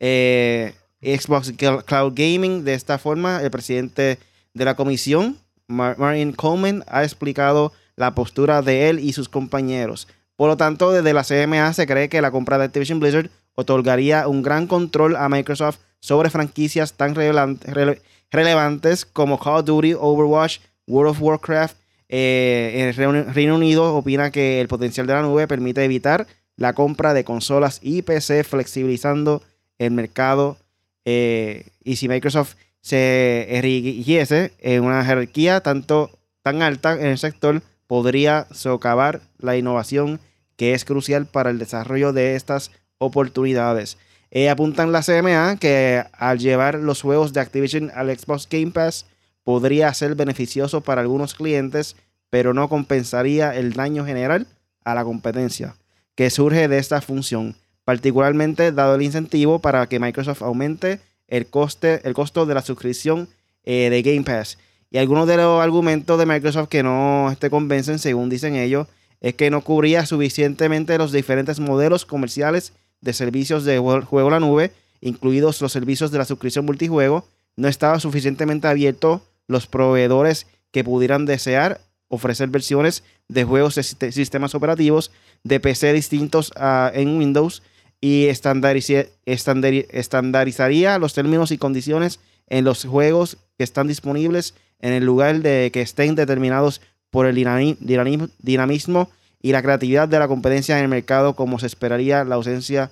eh, 0.00 0.74
Xbox 1.00 1.52
Cloud 1.56 2.12
Gaming. 2.14 2.64
De 2.64 2.74
esta 2.74 2.98
forma, 2.98 3.42
el 3.42 3.50
presidente 3.50 4.18
de 4.52 4.64
la 4.64 4.74
comisión, 4.74 5.38
Martin 5.66 6.32
Coleman, 6.32 6.84
ha 6.88 7.04
explicado 7.04 7.72
la 7.96 8.14
postura 8.14 8.62
de 8.62 8.88
él 8.88 8.98
y 8.98 9.12
sus 9.12 9.28
compañeros. 9.28 10.08
Por 10.36 10.48
lo 10.48 10.56
tanto, 10.56 10.92
desde 10.92 11.12
la 11.12 11.22
CMA 11.24 11.72
se 11.72 11.86
cree 11.86 12.08
que 12.08 12.20
la 12.20 12.30
compra 12.30 12.58
de 12.58 12.64
Activision 12.64 13.00
Blizzard 13.00 13.30
otorgaría 13.54 14.26
un 14.26 14.42
gran 14.42 14.66
control 14.66 15.16
a 15.16 15.28
Microsoft 15.28 15.78
sobre 16.00 16.30
franquicias 16.30 16.94
tan 16.94 17.14
relevantes 17.14 19.04
como 19.04 19.38
Call 19.38 19.60
of 19.60 19.64
Duty, 19.64 19.94
Overwatch, 19.94 20.58
World 20.86 21.12
of 21.12 21.22
Warcraft. 21.22 21.76
Eh, 22.16 22.94
el 22.96 23.34
Reino 23.34 23.56
Unido 23.56 23.92
opina 23.92 24.30
que 24.30 24.60
el 24.60 24.68
potencial 24.68 25.08
de 25.08 25.14
la 25.14 25.22
nube 25.22 25.48
permite 25.48 25.84
evitar 25.84 26.28
la 26.54 26.72
compra 26.72 27.12
de 27.12 27.24
consolas 27.24 27.80
y 27.82 28.02
PC, 28.02 28.44
flexibilizando 28.44 29.42
el 29.78 29.90
mercado. 29.90 30.56
Eh, 31.04 31.66
y 31.82 31.96
si 31.96 32.08
Microsoft 32.08 32.54
se 32.80 33.48
erigiese 33.58 34.52
en 34.60 34.84
una 34.84 35.04
jerarquía 35.04 35.60
tanto 35.60 36.16
tan 36.42 36.62
alta 36.62 36.92
en 36.92 37.06
el 37.06 37.18
sector, 37.18 37.62
podría 37.88 38.46
socavar 38.52 39.22
la 39.38 39.56
innovación 39.56 40.20
que 40.54 40.72
es 40.74 40.84
crucial 40.84 41.26
para 41.26 41.50
el 41.50 41.58
desarrollo 41.58 42.12
de 42.12 42.36
estas 42.36 42.70
oportunidades. 42.98 43.98
Eh, 44.30 44.50
apuntan 44.50 44.92
la 44.92 45.02
CMA 45.02 45.56
que 45.56 46.04
al 46.12 46.38
llevar 46.38 46.76
los 46.76 47.02
juegos 47.02 47.32
de 47.32 47.40
Activision 47.40 47.90
al 47.92 48.16
Xbox 48.16 48.48
Game 48.48 48.70
Pass 48.70 49.04
podría 49.44 49.92
ser 49.94 50.14
beneficioso 50.14 50.80
para 50.80 51.02
algunos 51.02 51.34
clientes, 51.34 51.96
pero 52.30 52.54
no 52.54 52.68
compensaría 52.68 53.54
el 53.54 53.74
daño 53.74 54.04
general 54.04 54.46
a 54.84 54.94
la 54.94 55.04
competencia 55.04 55.76
que 56.14 56.30
surge 56.30 56.68
de 56.68 56.78
esta 56.78 57.00
función, 57.00 57.56
particularmente 57.84 58.72
dado 58.72 58.94
el 58.94 59.02
incentivo 59.02 59.58
para 59.58 59.88
que 59.88 60.00
Microsoft 60.00 60.42
aumente 60.42 61.00
el, 61.28 61.46
coste, 61.46 62.00
el 62.04 62.14
costo 62.14 62.46
de 62.46 62.54
la 62.54 62.62
suscripción 62.62 63.28
eh, 63.64 63.88
de 63.90 64.02
Game 64.02 64.22
Pass. 64.22 64.58
Y 64.90 64.98
algunos 64.98 65.26
de 65.26 65.36
los 65.36 65.60
argumentos 65.60 66.18
de 66.18 66.26
Microsoft 66.26 66.68
que 66.68 66.82
no 66.82 67.34
te 67.38 67.50
convencen, 67.50 67.98
según 67.98 68.30
dicen 68.30 68.54
ellos, 68.54 68.86
es 69.20 69.34
que 69.34 69.50
no 69.50 69.62
cubría 69.62 70.06
suficientemente 70.06 70.96
los 70.98 71.10
diferentes 71.10 71.58
modelos 71.58 72.04
comerciales 72.04 72.72
de 73.00 73.12
servicios 73.12 73.64
de 73.64 73.78
juego 73.78 74.28
a 74.28 74.32
la 74.32 74.40
nube, 74.40 74.72
incluidos 75.00 75.60
los 75.60 75.72
servicios 75.72 76.10
de 76.10 76.18
la 76.18 76.24
suscripción 76.24 76.64
multijuego, 76.64 77.26
no 77.56 77.68
estaba 77.68 77.98
suficientemente 78.00 78.68
abierto 78.68 79.22
los 79.46 79.66
proveedores 79.66 80.46
que 80.70 80.84
pudieran 80.84 81.26
desear 81.26 81.80
ofrecer 82.08 82.48
versiones 82.48 83.04
de 83.28 83.44
juegos 83.44 83.74
de 83.74 84.12
sistemas 84.12 84.54
operativos 84.54 85.10
de 85.42 85.60
PC 85.60 85.92
distintos 85.92 86.52
en 86.92 87.18
Windows 87.18 87.62
y 88.00 88.26
estandarizaría 88.26 90.98
los 90.98 91.14
términos 91.14 91.50
y 91.50 91.58
condiciones 91.58 92.20
en 92.46 92.64
los 92.64 92.84
juegos 92.84 93.38
que 93.56 93.64
están 93.64 93.88
disponibles 93.88 94.54
en 94.80 94.92
el 94.92 95.04
lugar 95.04 95.40
de 95.40 95.70
que 95.72 95.80
estén 95.80 96.14
determinados 96.14 96.80
por 97.10 97.26
el 97.26 97.34
dinamismo 97.34 99.10
y 99.40 99.52
la 99.52 99.62
creatividad 99.62 100.08
de 100.08 100.18
la 100.18 100.28
competencia 100.28 100.76
en 100.76 100.84
el 100.84 100.88
mercado 100.88 101.34
como 101.34 101.58
se 101.58 101.66
esperaría 101.66 102.24
la 102.24 102.34
ausencia 102.34 102.90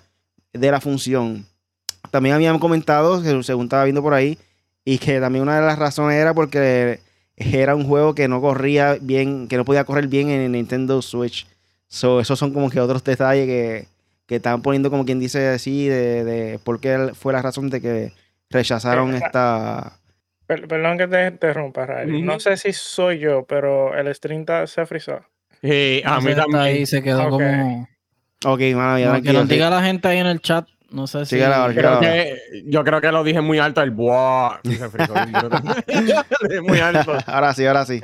de 0.53 0.71
la 0.71 0.81
función. 0.81 1.47
También 2.11 2.35
habían 2.35 2.59
comentado, 2.59 3.23
según 3.43 3.65
estaba 3.65 3.85
viendo 3.85 4.03
por 4.03 4.15
ahí, 4.15 4.39
y 4.85 4.99
que 4.99 5.21
también 5.21 5.43
una 5.43 5.61
de 5.61 5.67
las 5.67 5.79
razones 5.79 6.17
era 6.17 6.35
porque 6.35 7.01
era 7.37 7.75
un 7.75 7.85
juego 7.85 8.15
que 8.15 8.29
no 8.29 8.41
corría 8.41 8.99
bien, 9.01 9.49
que 9.49 9.57
no 9.57 9.65
podía 9.65 9.85
correr 9.85 10.09
bien 10.09 10.29
en 10.29 10.53
Nintendo 10.53 11.03
Switch. 11.03 11.47
So, 11.89 12.21
esos 12.21 12.39
son 12.39 12.53
como 12.53 12.71
que 12.71 12.81
otros 12.81 13.05
detalles 13.05 13.47
que, 13.47 13.87
que 14.27 14.37
estaban 14.37 14.63
poniendo 14.63 14.91
como 14.91 15.05
quien 15.05 15.21
dice 15.21 15.49
así 15.49 15.89
de, 15.89 16.25
de 16.25 16.59
por 16.59 16.81
qué 16.81 17.11
fue 17.15 17.33
la 17.33 17.43
razón 17.43 17.69
de 17.71 17.81
que 17.81 18.13
rechazaron 18.51 19.15
esta... 19.15 19.99
perdón 20.47 20.99
que 20.99 21.07
te 21.07 21.27
interrumpa, 21.27 21.87
Ray. 21.87 22.23
No 22.23 22.41
sé 22.41 22.57
si 22.57 22.73
soy 22.73 23.19
yo, 23.19 23.45
pero 23.45 23.97
el 23.97 24.15
stream 24.15 24.45
se 24.67 24.87
frisó. 24.87 25.21
Sí, 25.63 26.03
a 26.05 26.21
mí 26.21 26.35
también. 26.35 26.63
Ahí 26.63 26.87
se 26.87 27.03
quedó 27.03 27.31
como. 27.31 27.89
Ok, 28.45 28.61
mano, 28.75 28.99
ya 28.99 29.21
que 29.21 29.33
nos 29.33 29.49
diga 29.49 29.71
la 29.71 29.83
gente 29.83 30.09
ahí 30.09 30.19
en 30.19 30.27
el 30.27 30.41
chat. 30.41 30.67
No 30.93 31.07
sé 31.07 31.25
si. 31.27 31.37
creo 31.37 32.01
que, 32.01 32.63
yo 32.67 32.83
creo 32.85 33.01
que 33.01 33.11
lo 33.11 33.25
dije 33.25 33.41
muy 33.41 33.59
alto, 33.59 33.81
el 33.83 33.91
buah. 33.91 34.61
muy 36.63 36.81
alto. 36.81 37.17
Ahora 37.27 37.55
sí, 37.55 37.67
ahora 37.67 37.87
sí. 37.87 38.01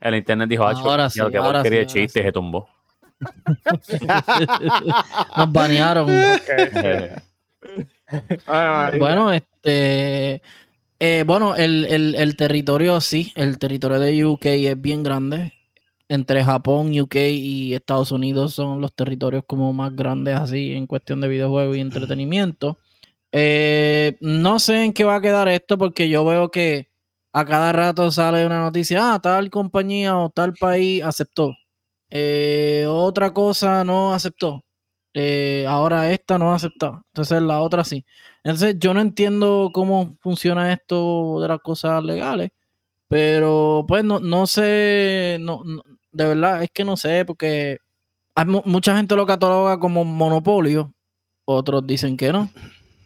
El, 0.00 0.14
internet 0.14 0.48
dijo, 0.48 0.64
ahora 0.64 1.10
sí, 1.10 1.20
que 1.30 1.38
ahora 1.38 1.62
quería 1.62 1.88
sí, 1.88 2.00
chiste, 2.00 2.22
se 2.22 2.32
tumbó. 2.32 2.68
Nos 5.36 5.52
banearon. 5.52 6.06
bueno, 8.98 9.32
este. 9.32 10.42
Eh, 10.98 11.24
bueno, 11.26 11.54
el, 11.56 11.84
el, 11.86 12.14
el 12.14 12.36
territorio 12.36 13.02
sí, 13.02 13.32
el 13.34 13.58
territorio 13.58 13.98
de 13.98 14.24
UK 14.24 14.46
es 14.46 14.80
bien 14.80 15.02
grande 15.02 15.52
entre 16.08 16.44
Japón, 16.44 16.98
UK 16.98 17.16
y 17.16 17.74
Estados 17.74 18.12
Unidos 18.12 18.54
son 18.54 18.80
los 18.80 18.94
territorios 18.94 19.44
como 19.46 19.72
más 19.72 19.94
grandes 19.94 20.36
así 20.36 20.72
en 20.72 20.86
cuestión 20.86 21.20
de 21.20 21.28
videojuegos 21.28 21.76
y 21.76 21.80
entretenimiento. 21.80 22.78
Eh, 23.32 24.16
no 24.20 24.58
sé 24.58 24.84
en 24.84 24.92
qué 24.92 25.04
va 25.04 25.16
a 25.16 25.20
quedar 25.20 25.48
esto 25.48 25.78
porque 25.78 26.08
yo 26.08 26.24
veo 26.24 26.50
que 26.50 26.90
a 27.32 27.44
cada 27.44 27.72
rato 27.72 28.10
sale 28.10 28.46
una 28.46 28.60
noticia, 28.60 29.14
ah, 29.14 29.20
tal 29.20 29.50
compañía 29.50 30.16
o 30.16 30.30
tal 30.30 30.54
país 30.54 31.02
aceptó. 31.02 31.54
Eh, 32.10 32.86
otra 32.88 33.32
cosa 33.34 33.84
no 33.84 34.14
aceptó. 34.14 34.64
Eh, 35.14 35.66
ahora 35.68 36.12
esta 36.12 36.38
no 36.38 36.52
aceptó. 36.54 37.02
Entonces 37.08 37.42
la 37.42 37.60
otra 37.60 37.84
sí. 37.84 38.04
Entonces 38.44 38.76
yo 38.78 38.94
no 38.94 39.00
entiendo 39.00 39.70
cómo 39.72 40.16
funciona 40.20 40.72
esto 40.72 41.40
de 41.40 41.48
las 41.48 41.60
cosas 41.60 42.02
legales. 42.04 42.50
Pero 43.08 43.84
pues 43.88 44.04
no, 44.04 44.20
no 44.20 44.46
sé, 44.46 45.38
no, 45.40 45.62
de 46.16 46.26
verdad 46.26 46.62
es 46.62 46.70
que 46.72 46.84
no 46.84 46.96
sé, 46.96 47.24
porque 47.24 47.78
hay 48.34 48.46
mucha 48.46 48.96
gente 48.96 49.16
lo 49.16 49.26
cataloga 49.26 49.78
como 49.78 50.04
monopolio, 50.04 50.92
otros 51.44 51.86
dicen 51.86 52.16
que 52.16 52.32
no. 52.32 52.50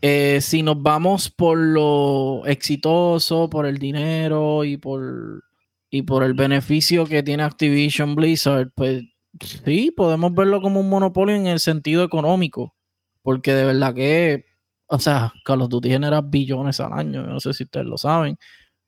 Eh, 0.03 0.41
si 0.41 0.63
nos 0.63 0.83
vamos 0.83 1.31
por 1.31 1.59
lo 1.59 2.47
exitoso, 2.47 3.51
por 3.51 3.67
el 3.67 3.79
dinero 3.79 4.65
y 4.65 4.77
por, 4.77 5.43
y 5.91 6.03
por 6.03 6.23
el 6.23 6.35
beneficio 6.35 7.05
que 7.05 7.23
tiene 7.23 7.43
Activision 7.43 8.15
Blizzard, 8.15 8.71
pues 8.75 9.03
sí, 9.41 9.91
podemos 9.91 10.33
verlo 10.35 10.63
como 10.63 10.81
un 10.81 10.89
monopolio 10.89 11.35
en 11.35 11.47
el 11.47 11.61
sentido 11.61 12.03
económico, 12.03 12.75
porque 13.23 13.53
de 13.53 13.65
verdad 13.65 13.95
que, 13.95 14.47
o 14.87 14.99
sea, 14.99 15.33
Call 15.45 15.63
of 15.63 15.69
Duty 15.69 15.91
genera 15.91 16.21
billones 16.23 16.81
al 16.81 16.93
año, 16.93 17.23
no 17.25 17.41
sé 17.41 17.53
si 17.53 17.65
ustedes 17.65 17.87
lo 17.87 17.99
saben. 17.99 18.39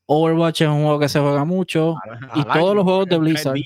Overwatch 0.06 0.62
es 0.62 0.68
un 0.68 0.82
juego 0.82 0.98
que 0.98 1.08
se 1.08 1.20
juega 1.20 1.44
mucho 1.44 1.96
y 2.34 2.42
todos 2.44 2.74
los 2.74 2.84
juegos 2.84 3.06
de 3.06 3.18
Blizzard. 3.18 3.56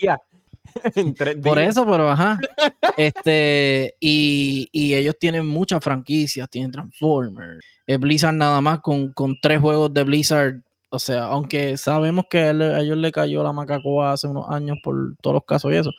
Por 1.43 1.59
eso, 1.59 1.85
pero 1.85 2.11
ajá. 2.11 2.39
Este, 2.97 3.95
y, 4.01 4.69
ellos 4.73 5.17
tienen 5.19 5.47
muchas 5.47 5.85
franquicias, 5.85 6.49
tienen 6.49 6.71
Transformers. 6.71 7.63
Blizzard 7.87 8.35
nada 8.35 8.61
más 8.63 8.81
con, 8.81 9.13
tres 9.43 9.61
juegos 9.61 9.93
de 9.93 10.05
Blizzard. 10.05 10.63
O 10.89 10.99
sea, 10.99 11.25
aunque 11.25 11.77
sabemos 11.77 12.25
que 12.31 12.39
a 12.39 12.81
ellos 12.81 12.97
le 12.97 13.13
cayó 13.13 13.43
la 13.43 13.53
macacoa 13.53 14.13
hace 14.13 14.29
unos 14.29 14.49
años 14.49 14.79
por 14.83 15.15
todos 15.21 15.35
los 15.35 15.45
casos 15.45 15.73
y 15.73 15.77
eso. 15.77 15.91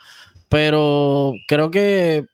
Pero 0.50 1.34
creo 1.48 1.70
que 1.70 2.26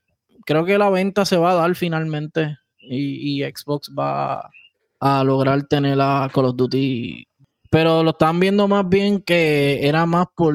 creo 0.46 0.64
que 0.64 0.78
la 0.78 0.90
venta 0.90 1.26
se 1.26 1.38
va 1.38 1.52
a 1.52 1.56
dar 1.56 1.76
finalmente. 1.76 2.58
Y, 2.80 3.44
y 3.44 3.44
Xbox 3.44 3.92
va 3.98 4.50
a 5.00 5.24
lograr 5.24 5.64
tener 5.64 5.98
la 5.98 6.30
Call 6.34 6.46
of 6.46 6.56
Duty. 6.56 7.28
Pero 7.70 8.04
lo 8.04 8.12
están 8.12 8.40
viendo 8.40 8.68
más 8.68 8.88
bien 8.88 9.22
que 9.22 9.88
era 9.88 10.06
más 10.06 10.28
por 10.36 10.54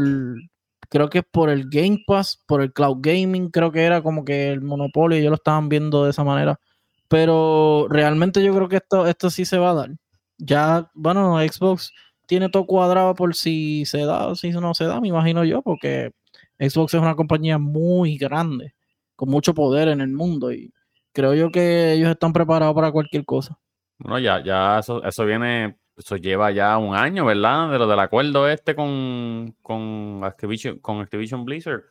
creo 0.88 1.08
que 1.08 1.18
es 1.18 1.24
por 1.30 1.50
el 1.50 1.68
Game 1.68 2.02
Pass, 2.06 2.42
por 2.46 2.62
el 2.62 2.72
cloud 2.72 2.98
gaming, 3.00 3.50
creo 3.50 3.72
que 3.72 3.84
era 3.84 4.02
como 4.02 4.24
que 4.24 4.50
el 4.50 4.60
monopolio, 4.62 5.18
ellos 5.18 5.30
lo 5.30 5.36
estaban 5.36 5.68
viendo 5.68 6.04
de 6.04 6.10
esa 6.10 6.24
manera. 6.24 6.60
Pero 7.08 7.86
realmente 7.90 8.42
yo 8.42 8.54
creo 8.54 8.68
que 8.68 8.76
esto, 8.76 9.06
esto 9.06 9.30
sí 9.30 9.44
se 9.44 9.58
va 9.58 9.70
a 9.70 9.74
dar. 9.74 9.90
Ya, 10.38 10.90
bueno, 10.94 11.38
Xbox 11.38 11.92
tiene 12.26 12.48
todo 12.50 12.66
cuadrado 12.66 13.14
por 13.14 13.34
si 13.34 13.84
se 13.86 14.04
da 14.04 14.26
o 14.28 14.34
si 14.34 14.50
no 14.50 14.74
se 14.74 14.84
da, 14.84 15.00
me 15.00 15.08
imagino 15.08 15.44
yo, 15.44 15.62
porque 15.62 16.12
Xbox 16.58 16.94
es 16.94 17.00
una 17.00 17.16
compañía 17.16 17.58
muy 17.58 18.18
grande, 18.18 18.74
con 19.16 19.30
mucho 19.30 19.54
poder 19.54 19.88
en 19.88 20.00
el 20.00 20.10
mundo 20.12 20.52
y 20.52 20.72
creo 21.12 21.34
yo 21.34 21.50
que 21.50 21.92
ellos 21.92 22.10
están 22.10 22.32
preparados 22.32 22.74
para 22.74 22.92
cualquier 22.92 23.24
cosa. 23.24 23.58
Bueno, 23.98 24.18
ya, 24.18 24.42
ya 24.44 24.78
eso, 24.78 25.02
eso 25.02 25.24
viene 25.24 25.77
eso 25.98 26.16
lleva 26.16 26.50
ya 26.50 26.78
un 26.78 26.94
año, 26.94 27.24
¿verdad? 27.24 27.70
De 27.70 27.78
lo 27.78 27.86
del 27.86 27.98
acuerdo 27.98 28.48
este 28.48 28.74
con, 28.74 29.54
con, 29.62 30.20
Activision, 30.24 30.78
con 30.78 31.00
Activision 31.00 31.44
Blizzard. 31.44 31.82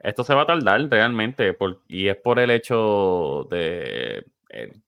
Esto 0.00 0.22
se 0.22 0.34
va 0.34 0.42
a 0.42 0.46
tardar 0.46 0.88
realmente, 0.88 1.56
y 1.88 2.08
es 2.08 2.16
por 2.16 2.38
el 2.38 2.50
hecho 2.50 3.48
de 3.50 4.24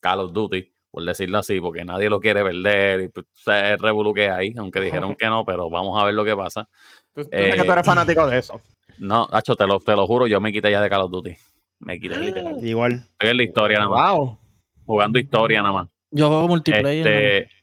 Call 0.00 0.20
of 0.20 0.32
Duty, 0.32 0.72
por 0.90 1.04
decirlo 1.04 1.38
así, 1.38 1.60
porque 1.60 1.84
nadie 1.84 2.08
lo 2.08 2.20
quiere 2.20 2.42
perder 2.42 3.00
y 3.02 3.08
pues, 3.08 3.26
se 3.34 3.76
revoluque 3.76 4.30
ahí, 4.30 4.54
aunque 4.56 4.80
dijeron 4.80 5.14
que 5.18 5.26
no, 5.26 5.44
pero 5.44 5.68
vamos 5.70 6.00
a 6.00 6.04
ver 6.04 6.14
lo 6.14 6.24
que 6.24 6.36
pasa. 6.36 6.68
Tú, 7.14 7.22
que 7.22 7.62
tú 7.64 7.72
eres 7.72 7.76
eh, 7.78 7.84
fanático 7.84 8.26
de 8.26 8.38
eso. 8.38 8.60
No, 8.98 9.28
Hacho, 9.30 9.56
te 9.56 9.66
lo, 9.66 9.78
te 9.78 9.94
lo 9.94 10.06
juro, 10.06 10.26
yo 10.26 10.40
me 10.40 10.50
quité 10.50 10.70
ya 10.70 10.80
de 10.80 10.88
Call 10.88 11.02
of 11.02 11.10
Duty. 11.10 11.36
Me 11.80 12.00
quité 12.00 12.16
literal. 12.16 12.56
Igual. 12.66 12.92
Estoy 12.92 13.28
en 13.28 13.36
la 13.36 13.42
historia 13.42 13.78
nada 13.78 13.90
más. 13.90 14.10
Wow. 14.10 14.38
Jugando 14.86 15.18
historia 15.18 15.60
nada 15.60 15.74
más. 15.74 15.88
Yo 16.10 16.28
juego 16.28 16.48
multiplayer. 16.48 17.06
Este, 17.06 17.55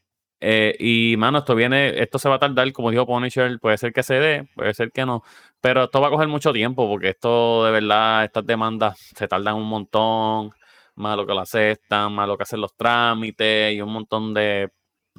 eh, 0.46 0.76
y 0.78 1.16
mano, 1.16 1.38
esto 1.38 1.54
viene, 1.54 2.00
esto 2.02 2.18
se 2.18 2.28
va 2.28 2.34
a 2.36 2.38
tardar, 2.38 2.70
como 2.72 2.90
dijo 2.90 3.06
Punisher, 3.06 3.58
puede 3.60 3.78
ser 3.78 3.92
que 3.94 4.02
se 4.02 4.14
dé, 4.14 4.48
puede 4.54 4.74
ser 4.74 4.92
que 4.92 5.06
no, 5.06 5.22
pero 5.60 5.84
esto 5.84 6.00
va 6.00 6.08
a 6.08 6.10
coger 6.10 6.28
mucho 6.28 6.52
tiempo 6.52 6.86
porque 6.86 7.10
esto 7.10 7.64
de 7.64 7.70
verdad, 7.72 8.24
estas 8.24 8.44
demandas 8.46 8.98
se 9.16 9.26
tardan 9.26 9.54
un 9.56 9.66
montón, 9.66 10.50
más 10.96 11.16
lo 11.16 11.26
que 11.26 11.32
lo 11.32 11.40
aceptan, 11.40 12.12
más 12.12 12.28
lo 12.28 12.36
que 12.36 12.42
hacen 12.42 12.60
los 12.60 12.74
trámites 12.74 13.74
y 13.74 13.80
un 13.80 13.92
montón 13.92 14.34
de 14.34 14.70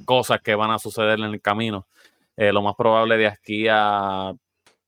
cosas 0.05 0.41
que 0.41 0.53
van 0.55 0.71
a 0.71 0.79
suceder 0.79 1.19
en 1.19 1.25
el 1.25 1.41
camino. 1.41 1.87
Eh, 2.37 2.53
lo 2.53 2.61
más 2.61 2.75
probable 2.75 3.17
de 3.17 3.27
aquí 3.27 3.67
a 3.69 4.33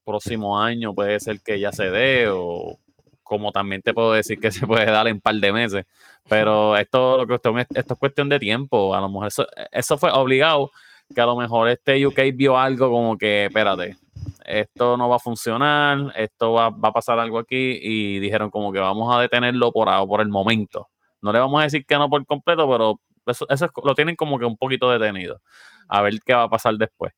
próximo 0.06 0.60
año 0.60 0.93
puede 0.93 1.19
ser 1.19 1.41
que 1.41 1.60
ya 1.60 1.71
se 1.71 1.89
dé 1.89 2.28
o 2.30 2.80
como 3.28 3.52
también 3.52 3.82
te 3.82 3.94
puedo 3.94 4.13
decir 4.13 4.40
que 4.40 4.52
se 4.52 4.66
puede 4.66 4.86
dar 4.86 5.08
en 5.08 5.16
un 5.16 5.22
par 5.22 5.36
de 5.36 5.52
meses. 5.52 5.86
Pero 6.28 6.76
esto, 6.78 7.18
lo 7.18 7.28
que 7.28 7.36
esto 7.36 7.94
es 7.94 8.00
cuestión 8.00 8.30
de 8.30 8.40
tiempo. 8.40 8.96
A 8.96 9.02
lo 9.02 9.10
mejor 9.10 9.30
eso, 9.72 9.98
fue 9.98 10.12
obligado, 10.12 10.72
que 11.13 11.22
a 11.22 11.26
lo 11.26 11.36
mejor 11.36 11.70
este 11.70 12.06
UK 12.06 12.20
vio 12.34 12.58
algo 12.58 12.90
como 12.90 13.18
que, 13.18 13.46
espérate, 13.46 13.98
esto 14.46 14.98
no 14.98 15.10
va 15.10 15.18
a 15.18 15.20
funcionar, 15.20 16.13
esto 16.16 16.54
va, 16.54 16.68
a 16.68 16.92
pasar 16.92 17.20
algo 17.20 17.40
aquí 17.40 17.80
y 17.82 18.20
dijeron 18.20 18.50
como 18.50 18.72
que 18.72 18.80
vamos 18.80 19.13
a 19.16 19.22
detenerlo 19.22 19.72
por, 19.72 19.88
por 20.08 20.22
el 20.22 20.30
momento. 20.30 20.90
No 21.22 21.32
le 21.32 21.40
vamos 21.40 21.60
a 21.60 21.63
decir 21.63 21.86
que 21.86 21.96
no 21.96 22.10
por 22.10 22.26
completo, 22.26 22.70
pero 22.70 23.00
eso, 23.26 23.46
eso 23.50 23.70
lo 23.84 23.96
tienen 23.96 24.16
como 24.16 24.40
que 24.40 24.46
un 24.46 24.58
poquito 24.58 24.90
detenido. 24.90 25.42
A 25.90 26.02
ver 26.02 26.20
qué 26.26 26.34
va 26.34 26.44
a 26.44 26.50
pasar 26.50 26.76
después. 26.76 27.13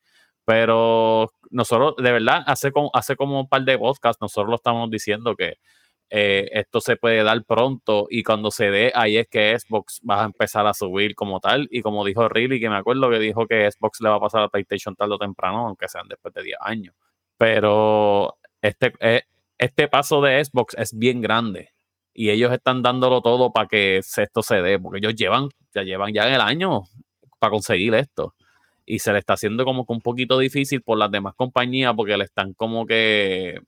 Pero 0.46 1.32
nosotros, 1.52 1.96
de 1.98 2.12
verdad, 2.12 2.44
hace 2.48 2.72
como, 2.72 2.90
hace 2.94 3.16
como 3.16 3.40
un 3.42 3.48
par 3.48 3.64
de 3.64 3.78
podcasts, 3.78 4.20
nosotros 4.20 4.50
lo 4.50 4.56
estamos 4.56 4.90
diciendo 4.90 5.36
que 5.36 5.58
eh, 6.12 6.50
esto 6.54 6.82
se 6.82 6.96
puede 6.96 7.24
dar 7.24 7.44
pronto 7.46 8.08
y 8.10 8.24
cuando 8.24 8.50
se 8.52 8.72
dé, 8.72 8.92
ahí 8.96 9.18
es 9.18 9.28
que 9.28 9.58
Xbox 9.58 10.02
va 10.10 10.24
a 10.24 10.26
empezar 10.26 10.66
a 10.66 10.74
subir 10.74 11.16
como 11.16 11.40
tal. 11.40 11.68
Y 11.72 11.82
como 11.82 12.04
dijo 12.06 12.28
Riley, 12.28 12.60
que 12.60 12.70
me 12.70 12.78
acuerdo 12.78 13.10
que 13.10 13.20
dijo 13.20 13.46
que 13.48 13.70
Xbox 13.70 14.02
le 14.02 14.10
va 14.10 14.16
a 14.16 14.20
pasar 14.20 14.44
a 14.44 14.50
PlayStation 14.50 14.96
tarde 14.96 15.14
o 15.14 15.18
temprano, 15.20 15.68
aunque 15.68 15.88
sean 15.88 16.08
después 16.08 16.34
de 16.34 16.44
10 16.44 16.58
años. 16.62 16.96
Pero 17.38 18.38
este, 18.62 18.94
eh, 19.00 19.24
este 19.58 19.88
paso 19.88 20.22
de 20.22 20.44
Xbox 20.44 20.76
es 20.78 20.98
bien 20.98 21.22
grande 21.22 21.70
y 22.14 22.32
ellos 22.32 22.52
están 22.52 22.82
dándolo 22.82 23.22
todo 23.22 23.52
para 23.54 23.68
que 23.68 23.98
esto 23.98 24.44
se 24.44 24.62
dé, 24.62 24.80
porque 24.80 25.00
ellos 25.00 25.16
llevan, 25.16 25.50
ya 25.74 25.84
llevan 25.84 26.14
ya 26.14 26.34
el 26.34 26.42
año 26.42 26.84
para 27.40 27.52
conseguir 27.52 27.94
esto. 27.94 28.36
Y 28.86 29.00
se 29.00 29.14
le 29.14 29.20
está 29.20 29.34
haciendo 29.34 29.66
como 29.66 29.86
que 29.86 29.94
un 29.94 30.02
poquito 30.02 30.40
difícil 30.40 30.82
por 30.82 30.98
las 30.98 31.12
demás 31.12 31.36
compañías 31.36 31.94
porque 31.96 32.18
le 32.18 32.26
están 32.26 32.54
como 32.54 32.86
que 32.86 33.60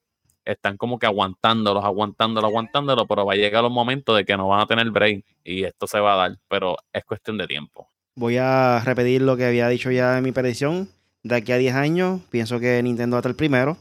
están 0.46 0.78
como 0.78 1.00
que 1.00 1.06
aguantándolos, 1.06 1.84
aguantándolo, 1.84 2.48
aguantándolo, 2.48 3.08
pero 3.08 3.26
va 3.26 3.34
a 3.34 3.38
llegar 3.38 3.64
un 3.64 3.74
momento 3.74 4.16
de 4.16 4.26
que 4.26 4.38
no 4.38 4.48
van 4.48 4.62
a 4.62 4.66
tener 4.66 4.90
break 4.90 5.26
y 5.44 5.64
esto 5.64 5.88
se 5.88 6.00
va 6.00 6.14
a 6.14 6.18
dar, 6.18 6.38
pero 6.48 6.78
es 6.94 7.04
cuestión 7.06 7.38
de 7.38 7.48
tiempo. 7.48 7.88
Voy 8.16 8.38
a 8.38 8.82
repetir 8.84 9.22
lo 9.22 9.38
que 9.38 9.46
había 9.46 9.68
dicho 9.70 9.92
ya 9.92 10.18
en 10.18 10.24
mi 10.24 10.32
predicción. 10.32 10.90
De 11.24 11.36
aquí 11.36 11.52
a 11.52 11.58
10 11.58 11.76
años, 11.76 12.22
pienso 12.30 12.60
que 12.60 12.82
Nintendo 12.84 13.16
va 13.16 13.20
a 13.20 13.22
estar 13.22 13.30
el 13.30 13.36
primero. 13.36 13.78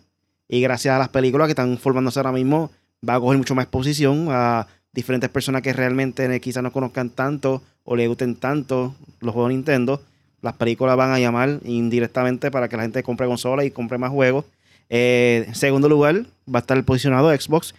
Y 0.49 0.61
gracias 0.61 0.95
a 0.95 0.99
las 0.99 1.09
películas 1.09 1.47
que 1.47 1.53
están 1.53 1.79
formándose 1.79 2.19
ahora 2.19 2.33
mismo, 2.33 2.71
va 3.09 3.15
a 3.15 3.21
coger 3.21 3.39
mucho 3.39 3.55
más 3.55 3.65
exposición 3.65 4.29
a 4.31 4.67
diferentes 4.93 5.31
personas 5.31 5.63
que 5.63 5.73
realmente 5.73 6.41
quizás 6.41 6.63
no 6.63 6.73
conozcan 6.73 7.11
tanto 7.11 7.63
o 7.85 7.97
le 7.97 8.09
gusten 8.09 8.37
tanto 8.37 8.95
los 9.21 9.33
juegos 9.33 9.51
de 9.51 9.57
Nintendo. 9.57 10.03
Las 10.43 10.55
películas 10.55 10.97
van 10.97 11.13
a 11.13 11.19
llamar 11.19 11.61
indirectamente 11.65 12.51
para 12.51 12.69
que 12.69 12.77
la 12.77 12.83
gente 12.83 13.03
compre 13.03 13.27
consolas 13.27 13.67
y 13.67 13.71
compre 13.71 13.99
más 13.99 14.11
juegos. 14.11 14.45
Eh, 14.91 15.49
segundo 15.55 15.89
lugar, 15.89 16.27
va 16.53 16.59
a 16.59 16.61
estar 16.61 16.85
posicionado 16.85 17.35
Xbox, 17.35 17.75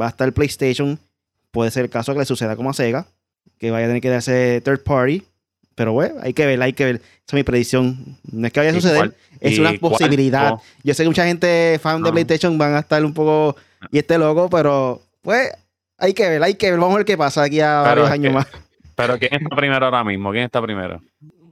va 0.00 0.06
a 0.06 0.10
estar 0.10 0.32
PlayStation. 0.32 0.98
Puede 1.50 1.70
ser 1.70 1.84
el 1.84 1.90
caso 1.90 2.14
que 2.14 2.20
le 2.20 2.24
suceda 2.24 2.56
como 2.56 2.70
a 2.70 2.72
Sega, 2.72 3.06
que 3.58 3.70
vaya 3.70 3.84
a 3.84 3.88
tener 3.88 4.00
que 4.00 4.08
darse 4.08 4.62
third 4.64 4.82
party. 4.82 5.24
Pero 5.74 5.92
bueno, 5.92 6.14
hay 6.22 6.32
que 6.32 6.46
ver, 6.46 6.62
hay 6.62 6.72
que 6.72 6.84
ver. 6.84 6.96
Esa 6.96 7.24
es 7.28 7.34
mi 7.34 7.42
predicción. 7.42 8.16
No 8.30 8.46
es 8.46 8.52
que 8.52 8.60
vaya 8.60 8.70
a 8.70 8.74
suceder, 8.74 9.14
es 9.40 9.58
una 9.58 9.72
posibilidad. 9.74 10.54
Yo 10.82 10.94
sé 10.94 11.02
que 11.02 11.08
mucha 11.08 11.26
gente 11.26 11.78
fan 11.82 12.02
de 12.02 12.10
ah. 12.10 12.12
PlayStation 12.12 12.56
van 12.56 12.74
a 12.74 12.80
estar 12.80 13.04
un 13.04 13.12
poco 13.12 13.56
y 13.90 13.98
este 13.98 14.16
loco, 14.16 14.48
pero 14.48 15.02
pues 15.22 15.50
hay 15.98 16.14
que 16.14 16.28
ver, 16.28 16.42
hay 16.42 16.54
que 16.54 16.70
ver. 16.70 16.78
Vamos 16.78 16.94
a 16.94 16.98
ver 16.98 17.06
qué 17.06 17.16
pasa 17.16 17.42
aquí 17.42 17.60
a 17.60 17.80
varios 17.80 18.10
años 18.10 18.32
más. 18.34 18.46
Pero 18.94 19.18
¿quién 19.18 19.34
está 19.34 19.56
primero 19.56 19.84
ahora 19.84 20.04
mismo? 20.04 20.30
¿Quién 20.30 20.44
está 20.44 20.60
primero? 20.60 21.00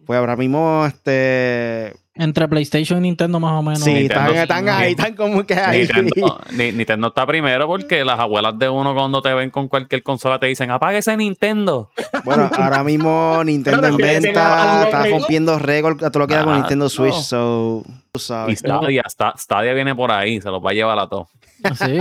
Pues 0.04 0.18
ahora 0.18 0.36
mismo, 0.36 0.84
este. 0.86 1.94
Entre 2.14 2.48
PlayStation 2.48 2.98
y 2.98 3.02
Nintendo, 3.02 3.38
más 3.38 3.52
o 3.52 3.62
menos. 3.62 3.80
Sí, 3.80 3.92
están, 3.92 4.34
están, 4.34 4.68
ahí, 4.68 4.90
están 4.92 5.14
como 5.14 5.46
que 5.46 5.54
ahí. 5.54 5.86
Nintendo, 5.86 6.40
Nintendo, 6.50 7.08
está 7.08 7.24
primero 7.24 7.68
porque 7.68 8.04
las 8.04 8.18
abuelas 8.18 8.58
de 8.58 8.68
uno, 8.68 8.94
cuando 8.94 9.22
te 9.22 9.32
ven 9.32 9.50
con 9.50 9.68
cualquier 9.68 10.02
consola, 10.02 10.38
te 10.40 10.46
dicen: 10.46 10.70
apague 10.70 10.98
ese 10.98 11.16
Nintendo. 11.16 11.90
Bueno, 12.24 12.50
ahora 12.52 12.84
mismo 12.84 13.42
Nintendo 13.44 13.86
en 13.86 13.96
venta 13.96 14.84
está 14.84 15.06
rompiendo 15.06 15.58
récord 15.58 16.04
a 16.04 16.10
todo 16.10 16.20
lo 16.20 16.26
que 16.26 16.34
da 16.34 16.44
con 16.44 16.54
Nintendo 16.54 16.88
Switch. 16.88 17.14
So, 17.14 17.82
Y 18.48 18.56
Stadia, 18.56 19.04
Stadia 19.08 19.72
viene 19.72 19.94
por 19.94 20.12
ahí, 20.12 20.40
se 20.40 20.50
los 20.50 20.62
va 20.62 20.70
a 20.70 20.74
llevar 20.74 20.98
a 20.98 21.08
todos. 21.08 21.28
Sí. 21.74 21.98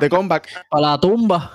De 0.00 0.08
comeback. 0.08 0.48
A 0.70 0.80
la 0.80 0.98
tumba. 0.98 1.52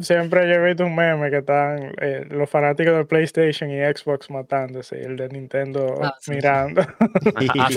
siempre 0.00 0.48
yo 0.48 0.54
he 0.54 0.66
visto 0.66 0.84
un 0.84 0.94
meme 0.94 1.30
que 1.30 1.38
están 1.38 1.92
eh, 2.00 2.26
los 2.30 2.48
fanáticos 2.48 2.96
de 2.96 3.04
PlayStation 3.04 3.70
y 3.70 3.80
Xbox 3.80 4.30
matándose 4.30 5.00
y 5.00 5.04
el 5.04 5.16
de 5.16 5.28
Nintendo 5.28 5.94
ah, 6.02 6.14
mirando. 6.26 6.82
Ah, 7.34 7.68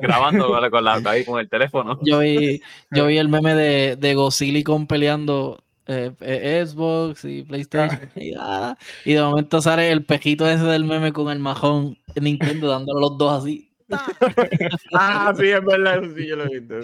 grabando 0.00 0.48
con, 0.70 0.84
la, 0.84 1.00
ahí, 1.06 1.24
con 1.24 1.40
el 1.40 1.48
teléfono. 1.48 1.98
Yo 2.02 2.20
vi, 2.20 2.62
yo 2.90 3.06
vi 3.06 3.18
el 3.18 3.28
meme 3.28 3.54
de, 3.54 3.96
de 3.96 4.14
Gosilicon 4.14 4.86
peleando 4.86 5.62
eh, 5.86 6.12
eh, 6.20 6.64
Xbox 6.64 7.24
y 7.24 7.42
PlayStation. 7.42 8.10
Ah. 8.38 8.76
Y, 9.04 9.14
de 9.14 9.22
momento 9.22 9.60
sale 9.60 9.90
el 9.90 10.04
pejito 10.04 10.48
ese 10.48 10.64
del 10.64 10.84
meme 10.84 11.12
con 11.12 11.30
el 11.30 11.40
majón 11.40 11.98
Nintendo 12.20 12.68
dándole 12.68 13.00
los 13.00 13.18
dos 13.18 13.42
así. 13.42 13.69
ah, 14.94 15.32
sí, 15.36 15.50
es 15.50 15.64
verdad, 15.64 16.02
sí, 16.14 16.26
yo 16.26 16.36
lo 16.36 16.44
he 16.44 16.60
visto. 16.60 16.74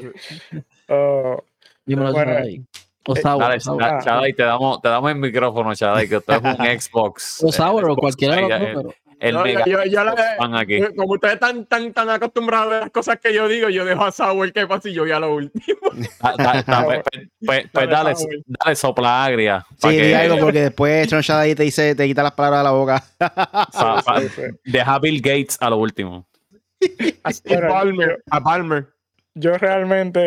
Oh, 0.88 1.42
Dímelo, 1.84 2.12
bueno, 2.12 2.32
Osaur, 3.06 3.40
Dale, 4.04 4.32
te 4.32 4.42
damos, 4.42 4.82
te 4.82 4.88
damos 4.88 5.10
el 5.10 5.18
micrófono, 5.18 5.74
Chadai, 5.74 6.08
que 6.08 6.16
esto 6.16 6.32
es 6.32 6.42
un 6.42 6.56
Xbox. 6.80 7.44
O 7.44 7.52
Sour, 7.52 7.90
o 7.90 7.96
cualquiera 7.96 8.36
de 8.36 8.74
los 8.74 8.82
dos, 8.82 8.94
el 9.18 9.34
no, 9.34 9.44
mega 9.44 9.64
yo, 9.64 9.82
yo, 9.84 10.00
aquí. 10.56 10.74
Eh, 10.74 10.94
como 10.94 11.14
ustedes 11.14 11.34
están 11.34 11.64
tan, 11.64 11.92
tan 11.94 12.10
acostumbrados 12.10 12.74
a 12.74 12.80
las 12.80 12.90
cosas 12.90 13.18
que 13.18 13.32
yo 13.32 13.48
digo, 13.48 13.70
yo 13.70 13.84
dejo 13.84 14.04
a 14.04 14.12
Sauer 14.12 14.52
que 14.52 14.66
pasa 14.66 14.90
y 14.90 14.92
yo 14.92 15.02
voy 15.02 15.12
a 15.12 15.20
lo 15.20 15.34
último. 15.34 15.78
pues, 15.90 16.64
pues, 17.44 17.66
pues 17.72 17.88
dale, 17.88 18.14
dale 18.46 18.76
sopla 18.76 19.24
agria. 19.24 19.64
Sí, 19.78 19.88
que... 19.88 20.14
algo 20.14 20.38
porque 20.38 20.60
después 20.60 21.08
Chadai 21.08 21.54
te 21.54 21.62
dice, 21.62 21.94
te 21.94 22.06
quita 22.06 22.22
las 22.22 22.32
palabras 22.32 22.60
de 22.60 22.64
la 22.64 22.72
boca. 22.72 23.04
Deja 24.64 24.98
Bill 24.98 25.22
Gates 25.22 25.56
a 25.60 25.70
lo 25.70 25.78
último. 25.78 26.26
a 27.24 27.68
Palmer. 27.68 28.22
A 28.30 28.40
Palmer 28.40 28.96
yo 29.38 29.58
realmente, 29.58 30.20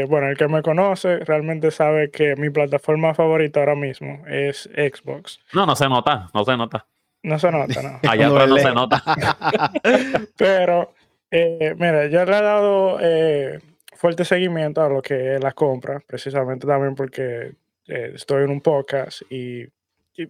eh, 0.00 0.04
bueno, 0.06 0.28
el 0.28 0.38
que 0.38 0.48
me 0.48 0.62
conoce 0.62 1.18
realmente 1.18 1.70
sabe 1.70 2.10
que 2.10 2.34
mi 2.36 2.48
plataforma 2.48 3.14
favorita 3.14 3.60
ahora 3.60 3.74
mismo 3.74 4.24
es 4.26 4.70
Xbox. 4.74 5.38
No, 5.52 5.66
no 5.66 5.76
se 5.76 5.86
nota, 5.86 6.30
no 6.32 6.44
se 6.46 6.56
nota. 6.56 6.86
No 7.22 7.38
se 7.38 7.50
nota, 7.50 7.82
no. 7.82 8.00
Allá 8.10 8.26
atrás 8.26 8.48
no 8.48 8.58
se 8.58 8.72
nota. 8.72 9.02
Pero, 10.38 10.94
eh, 11.30 11.74
mira, 11.76 12.06
yo 12.06 12.24
le 12.24 12.38
he 12.38 12.42
dado 12.42 12.98
eh, 13.02 13.60
fuerte 13.92 14.24
seguimiento 14.24 14.82
a 14.82 14.88
lo 14.88 15.02
que 15.02 15.34
es 15.34 15.42
la 15.42 15.52
compra, 15.52 16.00
precisamente 16.06 16.66
también 16.66 16.94
porque 16.94 17.52
estoy 17.86 18.44
en 18.44 18.50
un 18.50 18.62
podcast 18.62 19.20
y, 19.30 19.66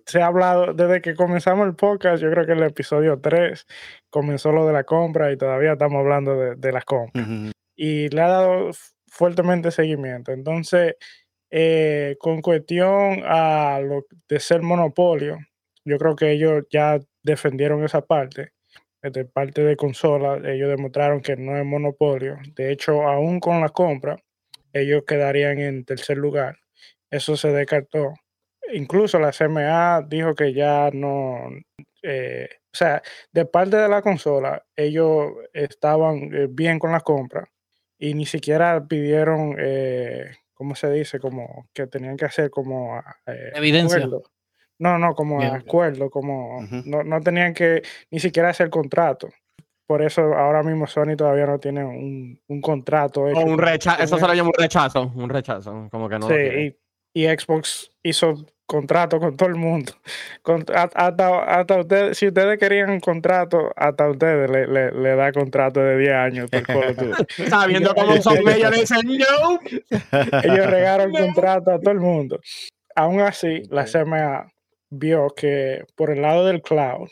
se 0.07 0.23
ha 0.23 0.27
hablado, 0.27 0.73
desde 0.75 1.01
que 1.01 1.15
comenzamos 1.15 1.67
el 1.67 1.75
podcast, 1.75 2.23
yo 2.23 2.31
creo 2.31 2.47
que 2.47 2.53
el 2.53 2.63
episodio 2.63 3.21
3 3.21 3.67
comenzó 4.11 4.53
lo 4.53 4.67
de 4.67 4.73
la 4.73 4.85
compra 4.85 5.33
y 5.33 5.37
todavía 5.37 5.73
estamos 5.73 6.01
hablando 6.01 6.35
de, 6.37 6.55
de 6.57 6.73
las 6.73 6.85
compras 6.85 7.53
y 7.77 8.09
le 8.09 8.21
ha 8.21 8.29
dado 8.29 8.71
fuertemente 9.09 9.71
seguimiento. 9.71 10.33
Entonces, 10.33 10.95
eh, 11.51 12.17
con 12.19 12.43
cuestión 12.43 13.23
a 13.25 13.81
lo 13.81 14.07
de 14.29 14.41
ser 14.41 14.63
monopolio, 14.63 15.39
yo 15.85 15.99
creo 15.99 16.17
que 16.17 16.33
ellos 16.33 16.65
ya 16.71 16.99
defendieron 17.23 17.85
esa 17.85 18.03
parte. 18.03 18.53
De 19.03 19.27
parte 19.27 19.63
de 19.63 19.77
consola, 19.77 20.41
ellos 20.51 20.71
demostraron 20.71 21.21
que 21.21 21.37
no 21.37 21.59
es 21.59 21.65
monopolio. 21.65 22.39
De 22.57 22.73
hecho, 22.73 23.03
aún 23.07 23.39
con 23.39 23.61
la 23.61 23.69
compra, 23.69 24.17
ellos 24.73 25.05
quedarían 25.07 25.59
en 25.59 25.85
tercer 25.85 26.17
lugar. 26.17 26.57
Eso 27.11 27.37
se 27.37 27.53
descartó. 27.53 28.15
Incluso 28.73 29.19
la 29.19 29.33
CMA 29.33 30.07
dijo 30.09 30.35
que 30.35 30.53
ya 30.53 30.91
no, 30.93 31.51
eh, 32.03 32.49
o 32.75 32.77
sea, 32.77 33.01
de 33.33 33.47
parte 33.47 33.77
de 33.77 33.89
la 33.89 34.03
consola, 34.03 34.65
ellos 34.75 35.33
estaban 35.53 36.35
eh, 36.35 36.49
bien 36.51 36.81
con 36.81 36.91
la 36.91 37.01
compra 37.01 37.49
y 37.99 38.15
ni 38.15 38.27
siquiera 38.27 38.85
pidieron, 38.85 39.55
eh, 39.59 40.33
¿cómo 40.53 40.75
se 40.75 40.91
dice? 40.91 41.21
Como 41.21 41.69
que 41.73 41.87
tenían 41.87 42.17
que 42.17 42.25
hacer 42.25 42.51
como... 42.51 42.99
Eh, 43.27 43.53
Evidencia. 43.55 44.09
No, 44.79 44.99
no, 44.99 45.15
como 45.15 45.41
acuerdo, 45.41 46.11
como 46.11 46.67
no, 46.85 47.05
no, 47.05 47.21
tenían 47.21 47.55
que 47.55 47.83
ni 48.11 48.19
siquiera 48.19 48.49
hacer 48.49 48.71
contrato. 48.71 49.29
por 49.87 50.03
eso 50.03 50.21
ahora 50.35 50.65
mismo 50.65 50.89
Sony 50.89 51.15
todavía 51.17 51.47
no 51.47 51.61
tiene 51.61 51.85
un, 51.85 52.41
un 52.49 52.61
contrato. 52.61 53.29
Hecho 53.29 53.39
un 53.39 53.57
rechazo, 53.57 54.03
eso 54.03 54.19
se 54.19 54.27
lo 54.27 54.35
llama 54.35 54.49
un 54.49 54.63
rechazo, 54.63 55.13
un 55.15 55.31
rechazo, 55.31 55.89
como 55.93 56.09
que 56.09 56.19
no. 56.19 56.27
Sí, 56.27 56.77
y, 57.15 57.23
y, 57.23 57.39
Xbox 57.39 57.93
hizo 58.03 58.45
contrato 58.67 59.19
con 59.21 59.37
todo 59.37 59.49
el 59.49 59.57
mundo. 59.57 59.93
hasta, 60.75 61.45
hasta 61.45 61.81
ustedes, 61.81 62.19
si 62.19 62.29
ustedes 62.29 62.59
querían 62.59 62.91
un 62.91 63.01
contrato, 63.01 63.73
hasta 63.77 64.09
ustedes 64.09 64.51
le, 64.51 64.67
le, 64.67 64.91
le 64.93 65.17
da 65.17 65.33
contrato 65.33 65.81
de 65.81 65.99
10 65.99 66.13
años 66.13 66.51
Sabiendo 67.49 67.95
cómo 67.95 68.17
son 68.23 68.39
ellos, 68.49 68.71
le 68.71 68.81
dicen 68.81 69.01
no. 69.07 69.61
Ellos 70.43 70.67
regaron 70.67 71.13
contrato 71.13 71.73
a 71.73 71.79
todo 71.79 71.91
el 71.91 72.01
mundo. 72.01 72.41
Aún 72.97 73.21
así, 73.21 73.63
la 73.71 73.85
CMA 73.85 74.53
vio 74.91 75.29
que 75.35 75.85
por 75.97 76.11
el 76.11 76.23
lado 76.23 76.47
del 76.47 76.63
cloud, 76.63 77.09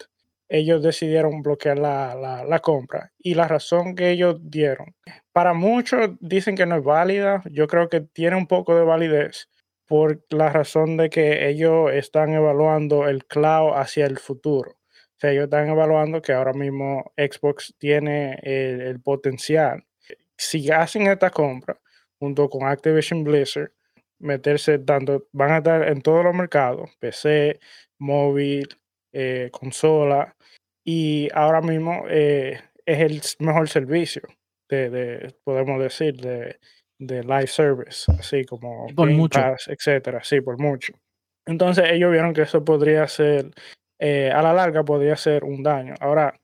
ellos 0.48 0.82
decidieron 0.82 1.42
bloquear 1.42 1.78
la, 1.78 2.14
la, 2.14 2.44
la, 2.44 2.58
compra. 2.60 3.10
Y 3.18 3.34
la 3.34 3.48
razón 3.48 3.94
que 3.94 4.10
ellos 4.10 4.38
dieron, 4.42 4.94
para 5.32 5.54
muchos 5.54 6.10
dicen 6.20 6.56
que 6.56 6.66
no 6.66 6.76
es 6.76 6.84
válida, 6.84 7.42
yo 7.50 7.66
creo 7.66 7.88
que 7.88 8.02
tiene 8.02 8.36
un 8.36 8.46
poco 8.46 8.76
de 8.76 8.84
validez 8.84 9.48
por 9.86 10.24
la 10.30 10.50
razón 10.50 10.96
de 10.96 11.10
que 11.10 11.48
ellos 11.48 11.92
están 11.92 12.32
evaluando 12.32 13.08
el 13.08 13.24
cloud 13.26 13.72
hacia 13.74 14.06
el 14.06 14.18
futuro. 14.18 14.72
O 14.72 15.14
sea, 15.18 15.30
ellos 15.30 15.44
están 15.44 15.68
evaluando 15.68 16.22
que 16.22 16.32
ahora 16.32 16.52
mismo 16.52 17.12
Xbox 17.16 17.74
tiene 17.78 18.38
el, 18.42 19.00
potencial. 19.00 19.84
Si 20.36 20.70
hacen 20.70 21.06
esta 21.06 21.30
compra 21.30 21.78
junto 22.18 22.48
con 22.48 22.66
Activision 22.66 23.24
Blizzard, 23.24 23.72
meterse 24.18 24.78
tanto, 24.78 25.28
van 25.32 25.52
a 25.52 25.58
estar 25.58 25.88
en 25.88 26.00
todos 26.00 26.24
los 26.24 26.34
mercados, 26.34 26.90
PC, 26.98 27.60
móvil, 27.98 28.68
eh, 29.12 29.50
consola, 29.52 30.36
y 30.84 31.28
ahora 31.34 31.60
mismo 31.60 32.04
eh, 32.08 32.60
es 32.86 32.98
el 33.00 33.46
mejor 33.46 33.68
servicio 33.68 34.22
de, 34.68 34.90
de 34.90 35.34
podemos 35.44 35.80
decir, 35.80 36.16
de, 36.16 36.58
de, 36.98 37.22
live 37.22 37.46
service, 37.46 38.10
así 38.18 38.44
como 38.44 38.86
por 38.94 39.10
mucho. 39.10 39.40
etcétera, 39.66 40.22
sí, 40.22 40.40
por 40.40 40.60
mucho. 40.60 40.92
Entonces 41.46 41.90
ellos 41.90 42.12
vieron 42.12 42.32
que 42.32 42.42
eso 42.42 42.64
podría 42.64 43.06
ser, 43.08 43.50
eh, 43.98 44.30
a 44.30 44.42
la 44.42 44.52
larga 44.52 44.84
podría 44.84 45.16
ser 45.16 45.44
un 45.44 45.62
daño. 45.62 45.94
Ahora, 46.00 46.34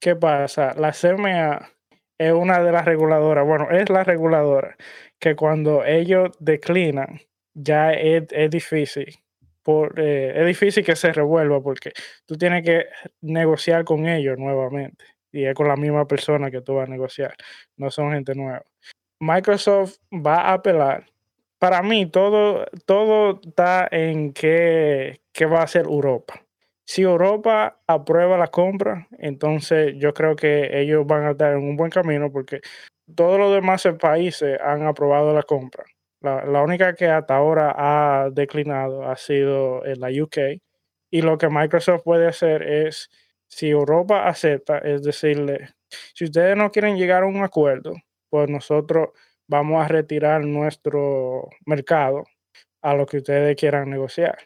¿qué 0.00 0.16
pasa? 0.16 0.74
La 0.76 0.92
CMA 0.92 1.70
es 2.18 2.32
una 2.32 2.62
de 2.62 2.72
las 2.72 2.84
reguladoras, 2.84 3.46
bueno, 3.46 3.70
es 3.70 3.88
la 3.88 4.04
reguladora 4.04 4.76
que 5.20 5.36
cuando 5.36 5.84
ellos 5.84 6.30
declinan, 6.40 7.20
ya 7.54 7.92
es, 7.92 8.24
es 8.30 8.50
difícil. 8.50 9.14
Por, 9.62 10.00
eh, 10.00 10.32
es 10.34 10.46
difícil 10.46 10.84
que 10.84 10.96
se 10.96 11.12
revuelva 11.12 11.62
porque 11.62 11.92
tú 12.26 12.36
tienes 12.36 12.64
que 12.64 12.86
negociar 13.20 13.84
con 13.84 14.08
ellos 14.08 14.38
nuevamente 14.38 15.04
y 15.32 15.44
es 15.44 15.54
con 15.54 15.68
la 15.68 15.76
misma 15.76 16.06
persona 16.06 16.50
que 16.50 16.62
tú 16.62 16.74
vas 16.74 16.88
a 16.88 16.90
negociar, 16.90 17.34
no 17.76 17.90
son 17.90 18.12
gente 18.12 18.34
nueva. 18.34 18.64
Microsoft 19.20 19.98
va 20.10 20.40
a 20.40 20.54
apelar. 20.54 21.06
Para 21.58 21.82
mí, 21.82 22.06
todo, 22.06 22.64
todo 22.86 23.40
está 23.46 23.86
en 23.90 24.32
qué, 24.32 25.20
qué 25.32 25.44
va 25.44 25.60
a 25.60 25.64
hacer 25.64 25.84
Europa. 25.84 26.42
Si 26.86 27.02
Europa 27.02 27.78
aprueba 27.86 28.38
la 28.38 28.48
compra, 28.48 29.06
entonces 29.18 29.94
yo 29.98 30.14
creo 30.14 30.36
que 30.36 30.80
ellos 30.80 31.06
van 31.06 31.24
a 31.26 31.30
estar 31.32 31.52
en 31.52 31.58
un 31.58 31.76
buen 31.76 31.90
camino 31.90 32.32
porque 32.32 32.60
todos 33.14 33.38
los 33.38 33.52
demás 33.52 33.86
países 34.00 34.58
han 34.60 34.86
aprobado 34.86 35.34
la 35.34 35.42
compra. 35.42 35.84
La, 36.22 36.44
la, 36.46 36.62
única 36.62 36.94
que 36.94 37.06
hasta 37.06 37.36
ahora 37.36 37.74
ha 37.76 38.30
declinado 38.30 39.04
ha 39.04 39.16
sido 39.16 39.84
en 39.86 40.00
la 40.00 40.08
UK. 40.08 40.60
Y 41.10 41.22
lo 41.22 41.38
que 41.38 41.48
Microsoft 41.48 42.02
puede 42.04 42.26
hacer 42.26 42.62
es, 42.62 43.10
si 43.48 43.68
Europa 43.68 44.26
acepta, 44.28 44.78
es 44.78 45.02
decirle, 45.02 45.70
si 46.14 46.24
ustedes 46.24 46.56
no 46.56 46.70
quieren 46.70 46.96
llegar 46.96 47.22
a 47.24 47.26
un 47.26 47.42
acuerdo, 47.42 47.94
pues 48.30 48.48
nosotros 48.48 49.10
vamos 49.46 49.84
a 49.84 49.88
retirar 49.88 50.44
nuestro 50.44 51.48
mercado 51.66 52.24
a 52.82 52.94
lo 52.94 53.04
que 53.04 53.18
ustedes 53.18 53.56
quieran 53.56 53.90
negociar. 53.90 54.38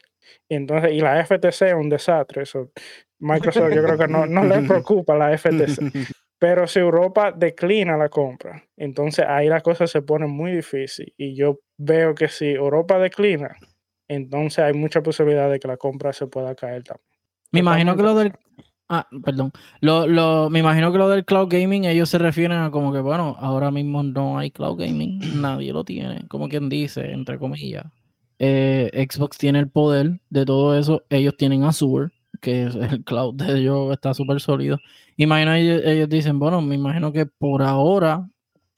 Y 0.48 0.56
entonces, 0.56 0.92
y 0.92 1.00
la 1.00 1.24
FTC 1.24 1.62
es 1.62 1.74
un 1.74 1.88
desastre. 1.88 2.42
Eso, 2.42 2.70
Microsoft 3.18 3.72
yo 3.74 3.82
creo 3.82 3.98
que 3.98 4.08
no, 4.08 4.26
no 4.26 4.44
le 4.44 4.62
preocupa 4.68 5.14
la 5.14 5.36
FTC. 5.36 5.92
Pero 6.38 6.66
si 6.66 6.78
Europa 6.78 7.32
declina 7.32 7.96
la 7.96 8.08
compra, 8.08 8.64
entonces 8.76 9.24
ahí 9.26 9.48
la 9.48 9.60
cosa 9.60 9.86
se 9.86 10.02
pone 10.02 10.26
muy 10.26 10.52
difícil. 10.52 11.14
Y 11.16 11.34
yo 11.34 11.60
veo 11.78 12.14
que 12.14 12.28
si 12.28 12.50
Europa 12.50 12.98
declina, 12.98 13.56
entonces 14.08 14.58
hay 14.58 14.74
mucha 14.74 15.02
posibilidad 15.02 15.50
de 15.50 15.58
que 15.58 15.68
la 15.68 15.76
compra 15.76 16.12
se 16.12 16.26
pueda 16.26 16.54
caer 16.54 16.84
también. 16.84 17.08
Me 17.52 17.60
imagino 17.60 17.96
que 17.96 18.02
lo 18.02 18.14
del. 18.14 18.32
Ah, 18.88 19.06
perdón. 19.24 19.50
Lo, 19.80 20.06
lo, 20.06 20.50
me 20.50 20.58
imagino 20.58 20.92
que 20.92 20.98
lo 20.98 21.08
del 21.08 21.24
cloud 21.24 21.48
gaming, 21.48 21.84
ellos 21.84 22.10
se 22.10 22.18
refieren 22.18 22.58
a 22.58 22.70
como 22.70 22.92
que, 22.92 23.00
bueno, 23.00 23.36
ahora 23.40 23.70
mismo 23.70 24.02
no 24.02 24.38
hay 24.38 24.50
cloud 24.50 24.78
gaming, 24.78 25.20
nadie 25.40 25.72
lo 25.72 25.84
tiene, 25.84 26.26
como 26.28 26.48
quien 26.48 26.68
dice, 26.68 27.12
entre 27.12 27.38
comillas. 27.38 27.86
Eh, 28.38 29.06
Xbox 29.10 29.38
tiene 29.38 29.60
el 29.60 29.70
poder 29.70 30.20
de 30.28 30.44
todo 30.44 30.76
eso, 30.78 31.02
ellos 31.08 31.36
tienen 31.36 31.64
Azure, 31.64 32.10
que 32.40 32.64
es 32.64 32.74
el 32.74 33.02
cloud 33.04 33.34
de 33.34 33.58
ellos 33.58 33.92
está 33.92 34.12
súper 34.12 34.40
sólido. 34.40 34.78
Imagino 35.16 35.54
ellos, 35.54 35.82
ellos, 35.84 36.08
dicen, 36.08 36.38
bueno, 36.38 36.60
me 36.60 36.74
imagino 36.74 37.12
que 37.12 37.24
por 37.26 37.62
ahora, 37.62 38.28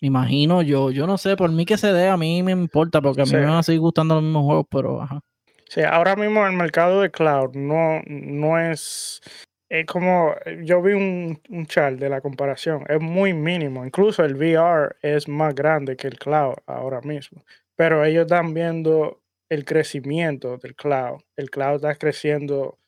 imagino 0.00 0.62
yo, 0.62 0.90
yo 0.90 1.06
no 1.06 1.18
sé, 1.18 1.36
por 1.36 1.50
mí 1.50 1.64
que 1.64 1.78
se 1.78 1.92
dé, 1.92 2.08
a 2.08 2.16
mí 2.16 2.42
me 2.44 2.52
importa, 2.52 3.00
porque 3.00 3.22
a 3.22 3.24
mí 3.24 3.30
Sí. 3.30 3.36
me 3.36 3.46
van 3.46 3.54
a 3.56 3.62
seguir 3.62 3.80
gustando 3.80 4.14
los 4.14 4.22
mismos 4.22 4.44
juegos, 4.44 4.66
pero 4.70 5.02
ajá. 5.02 5.20
Sí, 5.68 5.80
ahora 5.82 6.14
mismo 6.14 6.46
el 6.46 6.52
mercado 6.52 7.00
de 7.00 7.10
cloud 7.10 7.56
no, 7.56 8.02
no 8.06 8.58
es, 8.60 9.20
es 9.68 9.86
como, 9.86 10.34
yo 10.62 10.80
vi 10.82 10.92
un, 10.94 11.40
un 11.50 11.66
chart 11.66 11.98
de 11.98 12.08
la 12.08 12.20
comparación, 12.20 12.84
es 12.88 13.00
muy 13.00 13.32
mínimo, 13.34 13.84
incluso 13.84 14.24
el 14.24 14.36
VR 14.36 14.96
es 15.02 15.28
más 15.28 15.54
grande 15.54 15.96
que 15.96 16.06
el 16.08 16.18
cloud 16.18 16.54
ahora 16.66 17.00
mismo, 17.00 17.44
pero 17.74 18.04
ellos 18.04 18.22
están 18.22 18.54
viendo 18.54 19.22
el 19.48 19.64
crecimiento 19.64 20.56
del 20.58 20.74
cloud, 20.76 21.20
el 21.36 21.50
cloud 21.50 21.76
está 21.76 21.94
creciendo 21.96 22.78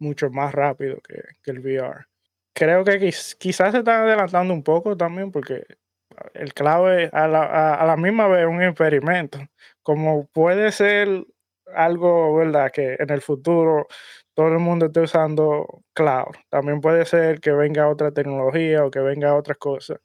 mucho 0.00 0.30
más 0.30 0.54
rápido 0.54 1.00
que, 1.00 1.22
que 1.42 1.50
el 1.50 1.58
VR. 1.60 2.04
Creo 2.54 2.84
que 2.84 3.00
quiz- 3.00 3.36
quizás 3.38 3.72
se 3.72 3.78
están 3.78 4.02
adelantando 4.02 4.54
un 4.54 4.62
poco 4.62 4.96
también 4.96 5.30
porque 5.32 5.64
el 6.34 6.52
cloud 6.54 6.90
es 6.92 7.12
a 7.14 7.28
la, 7.28 7.74
a 7.74 7.86
la 7.86 7.96
misma 7.96 8.28
vez 8.28 8.46
un 8.46 8.62
experimento, 8.62 9.38
como 9.82 10.26
puede 10.28 10.72
ser 10.72 11.24
algo, 11.74 12.34
¿verdad? 12.36 12.70
Que 12.72 12.96
en 12.98 13.10
el 13.10 13.20
futuro 13.22 13.86
todo 14.38 14.52
el 14.52 14.60
mundo 14.60 14.86
esté 14.86 15.00
usando 15.00 15.82
cloud. 15.92 16.32
También 16.48 16.80
puede 16.80 17.04
ser 17.06 17.40
que 17.40 17.50
venga 17.50 17.88
otra 17.88 18.12
tecnología 18.12 18.84
o 18.84 18.90
que 18.92 19.00
venga 19.00 19.34
otra 19.34 19.56
cosa 19.56 19.96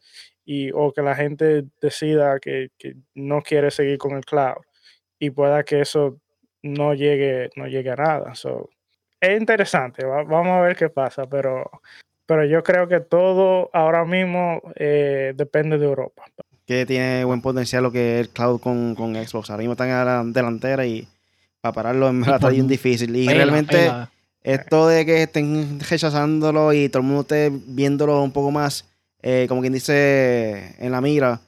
y 0.43 0.71
o 0.73 0.91
que 0.91 1.03
la 1.03 1.13
gente 1.15 1.65
decida 1.79 2.39
que, 2.39 2.69
que 2.79 2.95
no 3.13 3.43
quiere 3.43 3.69
seguir 3.69 3.99
con 3.99 4.13
el 4.13 4.25
cloud 4.25 4.57
y 5.19 5.29
pueda 5.29 5.63
que 5.63 5.81
eso 5.81 6.17
no 6.63 6.95
llegue, 6.95 7.51
no 7.55 7.67
llegue 7.67 7.91
a 7.91 7.95
nada. 7.95 8.33
So, 8.33 8.71
es 9.21 9.39
interesante, 9.39 10.03
va- 10.03 10.23
vamos 10.23 10.57
a 10.57 10.61
ver 10.61 10.75
qué 10.75 10.89
pasa, 10.89 11.27
pero, 11.27 11.69
pero 12.25 12.43
yo 12.43 12.63
creo 12.63 12.87
que 12.87 13.01
todo 13.01 13.69
ahora 13.71 14.03
mismo 14.03 14.63
eh, 14.77 15.33
depende 15.35 15.77
de 15.77 15.85
Europa. 15.85 16.23
que 16.65 16.87
tiene 16.87 17.23
buen 17.23 17.43
potencial 17.43 17.83
lo 17.83 17.91
que 17.91 18.15
es 18.19 18.21
el 18.27 18.33
cloud 18.33 18.59
con, 18.59 18.95
con 18.95 19.13
Xbox. 19.13 19.51
Ahora 19.51 19.59
mismo 19.61 19.73
están 19.73 19.89
en 19.89 20.05
la 20.05 20.23
delantera 20.25 20.87
y 20.87 21.07
para 21.61 21.73
pararlo 21.73 22.09
en 22.09 22.19
verdad 22.21 22.37
está 22.37 22.49
bien 22.49 22.67
difícil. 22.67 23.15
Y 23.15 23.27
Pela, 23.27 23.37
realmente 23.37 23.77
pela. 23.77 24.09
Esto 24.43 24.87
de 24.87 25.05
que 25.05 25.23
estén 25.23 25.79
rechazándolo 25.79 26.73
y 26.73 26.89
todo 26.89 27.01
el 27.01 27.07
mundo 27.07 27.21
esté 27.21 27.51
viéndolo 27.51 28.21
un 28.21 28.31
poco 28.31 28.51
más, 28.51 28.85
eh, 29.21 29.45
como 29.47 29.61
quien 29.61 29.73
dice, 29.73 30.75
en 30.79 30.91
la 30.91 31.01
mira, 31.01 31.39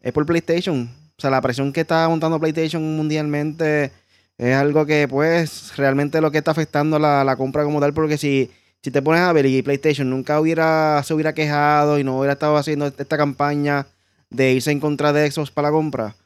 es 0.00 0.12
por 0.12 0.26
PlayStation. 0.26 0.90
O 1.16 1.20
sea, 1.22 1.30
la 1.30 1.40
presión 1.40 1.72
que 1.72 1.80
está 1.82 2.08
montando 2.08 2.38
PlayStation 2.40 2.82
mundialmente 2.96 3.90
es 4.38 4.54
algo 4.56 4.84
que, 4.86 5.06
pues, 5.08 5.76
realmente 5.76 6.20
lo 6.20 6.30
que 6.30 6.38
está 6.38 6.50
afectando 6.50 6.98
la, 6.98 7.22
la 7.24 7.36
compra 7.36 7.64
como 7.64 7.80
tal, 7.80 7.94
porque 7.94 8.18
si, 8.18 8.50
si 8.82 8.90
te 8.90 9.00
pones 9.00 9.20
a 9.22 9.32
ver 9.32 9.46
y 9.46 9.62
PlayStation 9.62 10.10
nunca 10.10 10.40
hubiera, 10.40 11.00
se 11.04 11.14
hubiera 11.14 11.32
quejado 11.32 11.98
y 11.98 12.04
no 12.04 12.18
hubiera 12.18 12.32
estado 12.32 12.56
haciendo 12.56 12.86
esta 12.86 13.16
campaña 13.16 13.86
de 14.30 14.52
irse 14.52 14.70
en 14.72 14.80
contra 14.80 15.12
de 15.12 15.30
Xbox 15.30 15.50
para 15.50 15.68
la 15.68 15.72
compra, 15.72 16.16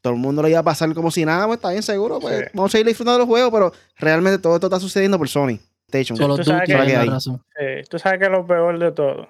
todo 0.00 0.12
el 0.12 0.18
mundo 0.18 0.42
lo 0.42 0.48
iba 0.48 0.60
a 0.60 0.62
pasar 0.62 0.92
como 0.94 1.10
si 1.10 1.24
nada, 1.24 1.46
pues 1.46 1.56
está 1.56 1.70
bien 1.70 1.82
seguro, 1.82 2.20
pues 2.20 2.38
Sí. 2.38 2.44
vamos 2.54 2.70
a 2.70 2.72
seguir 2.72 2.86
disfrutando 2.86 3.14
de 3.14 3.18
los 3.20 3.28
juegos, 3.28 3.50
pero 3.50 3.72
realmente 3.98 4.38
todo 4.38 4.54
esto 4.54 4.66
está 4.68 4.78
sucediendo 4.78 5.18
por 5.18 5.28
Sony. 5.28 5.58
PlayStation. 5.86 6.16
Solo 6.16 6.36
Tú 6.36 6.42
tú 6.44 6.50
sabes 6.50 6.66
que 6.68 6.74
hay. 6.76 7.08
razón. 7.08 7.42
Eh, 7.58 7.84
tú 7.88 7.98
sabes 7.98 8.18
que 8.18 8.24
es 8.26 8.30
lo 8.30 8.46
peor 8.46 8.78
de 8.78 8.92
todo, 8.92 9.28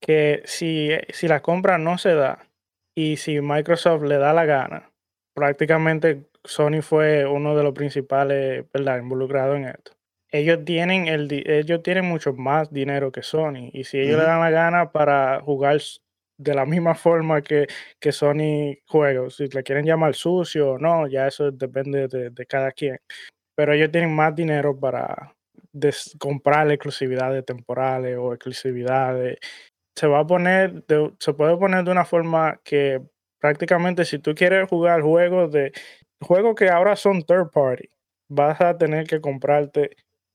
que 0.00 0.42
si, 0.44 0.90
si 1.10 1.26
la 1.28 1.40
compra 1.42 1.76
no 1.78 1.98
se 1.98 2.14
da 2.14 2.38
y 2.96 3.16
si 3.16 3.40
Microsoft 3.40 4.02
le 4.04 4.16
da 4.18 4.32
la 4.32 4.44
gana, 4.44 4.90
prácticamente 5.34 6.26
Sony 6.44 6.82
fue 6.82 7.26
uno 7.26 7.56
de 7.56 7.62
los 7.64 7.74
principales 7.74 8.64
¿verdad? 8.72 8.98
involucrados 8.98 9.56
en 9.56 9.64
esto. 9.64 9.92
Ellos 10.30 10.64
tienen, 10.64 11.08
el, 11.08 11.28
di- 11.28 11.44
ellos 11.46 11.82
tienen 11.82 12.04
mucho 12.04 12.32
más 12.32 12.72
dinero 12.72 13.10
que 13.12 13.22
Sony 13.22 13.70
y 13.72 13.84
si 13.84 13.98
ellos 13.98 14.16
le 14.16 14.22
Ujú. 14.24 14.26
dan 14.26 14.40
la 14.40 14.50
gana 14.50 14.92
para 14.92 15.40
jugar 15.40 15.80
de 16.38 16.54
la 16.54 16.64
misma 16.66 16.94
forma 16.94 17.42
que, 17.42 17.66
que 18.00 18.12
Sony 18.12 18.76
juega, 18.86 19.28
si 19.30 19.48
le 19.48 19.62
quieren 19.62 19.84
llamar 19.86 20.14
sucio 20.14 20.72
o 20.72 20.78
no, 20.78 21.06
ya 21.08 21.26
eso 21.26 21.50
depende 21.50 22.06
de, 22.08 22.30
de 22.30 22.46
cada 22.46 22.70
quien. 22.72 22.98
Pero 23.56 23.72
ellos 23.72 23.90
tienen 23.90 24.14
más 24.14 24.34
dinero 24.34 24.78
para 24.78 25.34
des- 25.74 26.16
comprar 26.18 26.70
exclusividades 26.70 27.44
temporales 27.44 28.16
o 28.18 28.32
exclusividades 28.32 29.38
se 29.94 30.06
va 30.06 30.20
a 30.20 30.26
poner, 30.26 30.84
se 31.20 31.34
puede 31.34 31.56
poner 31.56 31.84
de 31.84 31.90
una 31.90 32.04
forma 32.04 32.60
que 32.64 33.00
prácticamente 33.38 34.04
si 34.04 34.18
tú 34.18 34.34
quieres 34.34 34.68
jugar 34.68 35.02
juegos 35.02 35.52
de 35.52 35.72
juegos 36.20 36.54
que 36.54 36.68
ahora 36.70 36.96
son 36.96 37.22
third 37.22 37.50
party, 37.52 37.88
vas 38.28 38.60
a 38.60 38.76
tener 38.78 39.06
que 39.06 39.20
comprarte 39.20 39.90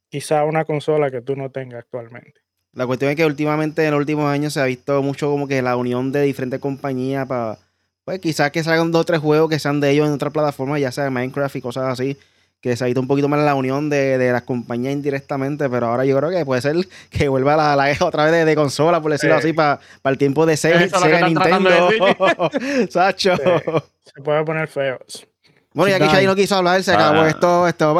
quizá 0.10 0.44
una 0.46 0.66
consola 0.66 1.10
que 1.10 1.22
tú 1.22 1.36
no 1.36 1.50
tengas 1.52 1.80
actualmente. 1.80 2.42
La 2.74 2.86
cuestión 2.86 3.10
es 3.10 3.18
que 3.18 3.26
últimamente 3.26 3.84
en 3.84 3.92
los 3.92 4.00
últimos 4.00 4.26
años 4.26 4.54
se 4.54 4.62
ha 4.62 4.66
visto 4.66 5.02
mucho 5.02 5.30
como 5.30 5.48
que 5.48 5.62
la 5.62 5.76
unión 5.76 6.12
de 6.12 6.22
diferentes 6.22 6.60
compañías 6.60 7.28
para, 7.28 7.58
pues 8.06 8.20
quizás 8.20 8.52
que 8.52 8.64
salgan 8.64 8.92
dos 8.92 9.02
o 9.02 9.06
tres 9.06 9.20
juegos 9.20 9.50
que 9.50 9.60
sean 9.60 9.80
de 9.80 9.90
ellos 9.90 10.08
en 10.08 10.14
otras 10.14 10.32
plataformas, 10.32 10.80
ya 10.80 10.92
sea 10.92 11.10
Minecraft 11.10 11.56
y 11.56 11.62
cosas 11.62 11.88
así, 11.88 12.18
que 12.62 12.76
se 12.76 12.84
ha 12.84 12.88
visto 12.88 12.99
un 12.99 13.07
poquito 13.07 13.28
más 13.28 13.39
la 13.39 13.55
unión 13.55 13.89
de, 13.89 14.32
las 14.32 14.43
compañías 14.43 14.93
indirectamente, 14.93 15.70
pero 15.70 15.88
ahora 15.88 16.05
yo 16.05 16.18
creo 16.18 16.30
que 16.30 16.45
puede 16.45 16.62
ser 16.62 16.76
que 17.10 17.28
vuelva 17.30 17.55
la, 17.55 17.76
la 17.76 17.95
otra 18.01 18.30
vez 18.30 18.45
de, 18.45 18.55
consola, 18.55 19.01
por 19.01 19.12
decirlo 19.12 19.36
así, 19.36 19.53
para 19.53 19.80
el 20.05 20.18
tiempo 20.18 20.45
de 20.45 20.57
Sega, 20.57 21.28
Nintendo. 21.28 21.70
Sacho. 22.89 23.36
Se 23.38 24.22
puede 24.22 24.43
poner 24.43 24.68
feos. 24.68 25.28
Bueno, 25.74 25.95
ya 25.95 25.99
que 26.03 26.12
Shadi 26.12 26.26
no 26.26 26.36
quiso 26.36 26.55
hablar, 26.55 26.82
se 26.84 26.91
acabó 26.91 27.22
ah. 27.22 27.30
esto. 27.30 27.68
esto. 27.68 27.97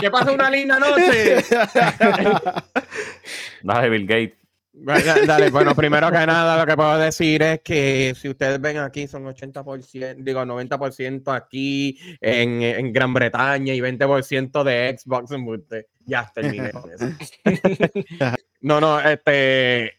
¿Qué 0.00 0.10
pasa 0.10 0.32
una 0.32 0.50
linda 0.50 0.80
noche? 0.80 1.36
Dale, 3.62 3.88
Bill 3.88 4.06
Gates. 4.06 4.43
Dale, 4.76 5.50
bueno, 5.50 5.72
primero 5.74 6.10
que 6.10 6.26
nada, 6.26 6.58
lo 6.58 6.66
que 6.66 6.76
puedo 6.76 6.98
decir 6.98 7.40
es 7.42 7.60
que 7.60 8.12
si 8.16 8.28
ustedes 8.28 8.60
ven 8.60 8.78
aquí, 8.78 9.06
son 9.06 9.24
80%, 9.24 10.16
digo 10.18 10.40
90% 10.40 11.34
aquí 11.34 11.96
en, 12.20 12.60
en, 12.60 12.92
Gran 12.92 13.14
Bretaña 13.14 13.72
y 13.72 13.80
20% 13.80 14.64
de 14.64 14.98
Xbox 14.98 15.30
en 15.30 15.46
Ya 16.04 16.30
terminé 16.34 16.72
con 16.72 16.90
eso. 16.90 17.06
no, 18.62 18.80
no, 18.80 19.00
este, 19.00 19.92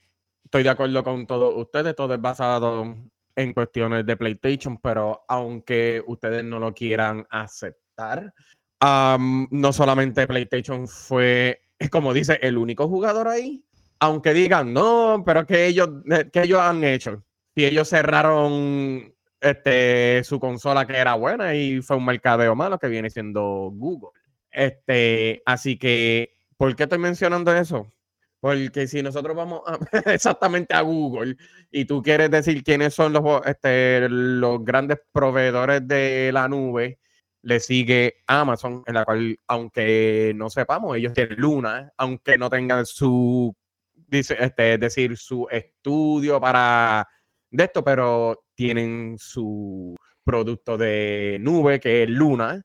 estoy 0.43 0.63
de 0.63 0.69
acuerdo 0.69 1.03
con 1.05 1.25
todos 1.25 1.53
ustedes, 1.55 1.95
todo 1.95 2.13
es 2.13 2.21
basado 2.21 2.95
en 3.33 3.53
cuestiones 3.53 4.05
de 4.05 4.17
PlayStation, 4.17 4.77
pero 4.77 5.23
aunque 5.29 6.03
ustedes 6.05 6.43
no 6.43 6.59
lo 6.59 6.73
quieran 6.73 7.25
aceptar, 7.29 8.33
no 8.81 9.73
solamente 9.73 10.27
PlayStation 10.27 10.85
fue, 10.85 11.61
como 11.89 12.13
dice, 12.13 12.39
el 12.41 12.57
único 12.57 12.89
jugador 12.89 13.29
ahí, 13.29 13.63
aunque 14.05 14.33
digan, 14.33 14.71
no, 14.73 15.23
pero 15.25 15.45
que 15.45 15.65
ellos, 15.65 15.89
eh, 16.11 16.29
que 16.31 16.43
ellos 16.43 16.59
han 16.61 16.83
hecho. 16.83 17.23
Si 17.55 17.65
ellos 17.65 17.89
cerraron 17.89 19.13
este, 19.41 20.23
su 20.23 20.39
consola 20.39 20.85
que 20.85 20.95
era 20.97 21.15
buena 21.15 21.55
y 21.55 21.81
fue 21.81 21.97
un 21.97 22.05
mercadeo 22.05 22.55
malo 22.55 22.77
que 22.77 22.87
viene 22.87 23.09
siendo 23.09 23.71
Google. 23.73 24.09
Este, 24.51 25.41
así 25.45 25.77
que, 25.77 26.33
¿por 26.57 26.75
qué 26.75 26.83
estoy 26.83 26.99
mencionando 26.99 27.55
eso? 27.55 27.91
Porque 28.39 28.87
si 28.87 29.01
nosotros 29.01 29.35
vamos 29.35 29.61
exactamente 30.05 30.75
a 30.75 30.81
Google 30.81 31.35
y 31.71 31.85
tú 31.85 32.03
quieres 32.03 32.29
decir 32.29 32.63
quiénes 32.63 32.93
son 32.93 33.11
los, 33.11 33.23
este, 33.45 34.07
los 34.07 34.63
grandes 34.63 34.99
proveedores 35.11 35.87
de 35.87 36.29
la 36.31 36.47
nube, 36.47 36.99
le 37.41 37.59
sigue 37.59 38.17
Amazon, 38.27 38.83
en 38.85 38.93
la 38.95 39.05
cual, 39.05 39.39
aunque 39.47 40.33
no 40.35 40.49
sepamos, 40.49 40.95
ellos 40.95 41.13
tienen 41.13 41.39
Luna, 41.39 41.91
aunque 41.97 42.37
no 42.37 42.49
tengan 42.49 42.85
su, 42.85 43.55
dice, 44.07 44.37
este, 44.39 44.77
decir, 44.77 45.17
su 45.17 45.47
estudio 45.49 46.39
para 46.39 47.07
de 47.51 47.63
esto, 47.63 47.83
pero 47.83 48.43
tienen 48.55 49.15
su 49.17 49.95
producto 50.23 50.77
de 50.77 51.37
nube, 51.39 51.79
que 51.79 52.03
es 52.03 52.09
Luna, 52.09 52.61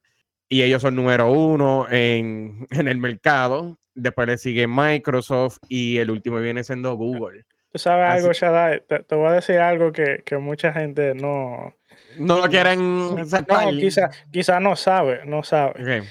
y 0.49 0.63
ellos 0.63 0.83
son 0.83 0.97
número 0.97 1.31
uno 1.31 1.87
en, 1.91 2.67
en 2.71 2.89
el 2.89 2.99
mercado 2.99 3.81
después 3.95 4.29
le 4.29 4.39
sigue 4.39 4.67
Microsoft 4.67 5.59
y 5.69 5.99
el 5.99 6.11
último 6.11 6.39
viene 6.39 6.65
siendo 6.65 6.95
Google. 6.95 7.45
Tú 7.73 7.79
sabes 7.79 8.11
algo, 8.11 8.33
Shadai, 8.33 8.83
te, 8.87 9.15
voy 9.15 9.29
a 9.29 9.33
decir 9.33 9.59
algo 9.59 9.93
que, 9.93 10.23
mucha 10.39 10.73
gente 10.73 11.15
no... 11.15 11.75
No 12.19 12.39
lo 12.39 12.49
quieren 12.49 13.15
No, 13.15 13.71
quizá, 13.79 14.11
quizá 14.33 14.59
no 14.59 14.75
sabe, 14.75 15.21
no 15.25 15.45
sabe. 15.45 16.03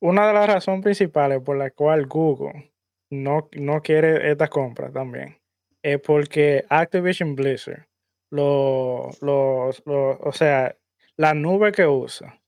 Una 0.00 0.28
de 0.28 0.34
las 0.34 0.46
razones 0.46 0.82
principales 0.82 1.40
por 1.40 1.56
la 1.56 1.70
cual 1.70 2.06
Google 2.06 2.70
no, 3.10 3.48
no 3.52 3.80
quiere 3.82 4.30
esta 4.30 4.48
compra 4.48 4.90
también 4.90 5.38
es 5.82 6.00
porque 6.00 6.64
Activision 6.68 7.34
Blizzard, 7.34 7.86
lo, 8.30 9.10
o 9.20 10.32
sea, 10.32 10.76
la 11.16 11.34
nube 11.34 11.72
que 11.72 11.86
usa, 11.86 12.40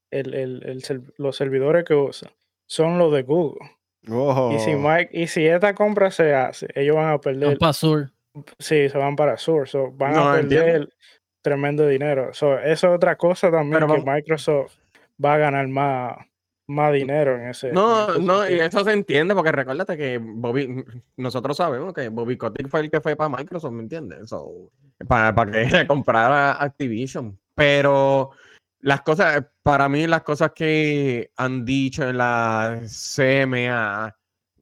los 1.16 1.36
servidores 1.36 1.84
que 1.84 1.94
usa, 1.94 2.30
son 2.66 2.98
los 2.98 3.12
de 3.12 3.22
Google. 3.22 3.70
Y, 4.02 4.58
si 4.60 4.74
Mike, 4.74 5.10
y 5.12 5.26
si 5.26 5.46
esta 5.46 5.74
compra 5.74 6.10
se 6.10 6.34
hace, 6.34 6.68
ellos 6.74 6.96
van 6.96 7.12
a 7.12 7.20
perder. 7.20 7.58
para 7.58 7.72
Sur. 7.72 8.10
Sí, 8.58 8.88
se 8.88 8.96
van 8.96 9.16
para 9.16 9.36
Sur. 9.36 9.68
van 9.94 10.16
a 10.16 10.32
perder 10.34 10.88
tremendo 11.42 11.86
dinero. 11.86 12.30
eso 12.30 12.58
es 12.58 12.84
otra 12.84 13.16
cosa 13.16 13.50
también 13.50 13.86
que 13.86 14.02
Microsoft 14.10 14.76
va 15.22 15.34
a 15.34 15.38
ganar 15.38 15.68
más, 15.68 16.16
más 16.70 16.92
dinero 16.92 17.36
en 17.36 17.48
ese. 17.48 17.72
No, 17.72 18.18
no, 18.18 18.48
y 18.48 18.54
eso 18.54 18.84
se 18.84 18.92
entiende 18.92 19.34
porque 19.34 19.52
recuérdate 19.52 19.96
que 19.96 20.18
Bobby, 20.18 20.84
nosotros 21.16 21.56
sabemos 21.56 21.92
que 21.92 22.08
Bobby 22.08 22.36
Kotick 22.36 22.68
fue 22.68 22.80
el 22.80 22.90
que 22.90 23.00
fue 23.00 23.16
para 23.16 23.36
Microsoft, 23.36 23.72
¿me 23.72 23.82
entiendes? 23.82 24.30
para, 25.06 25.34
para 25.34 25.50
que 25.50 25.86
comprara 25.86 26.52
Activision. 26.62 27.38
Pero 27.54 28.30
las 28.80 29.02
cosas, 29.02 29.44
para 29.62 29.88
mí, 29.88 30.06
las 30.06 30.22
cosas 30.22 30.52
que 30.54 31.30
han 31.36 31.64
dicho 31.64 32.08
en 32.08 32.18
la 32.18 32.80
CMA, 32.86 34.16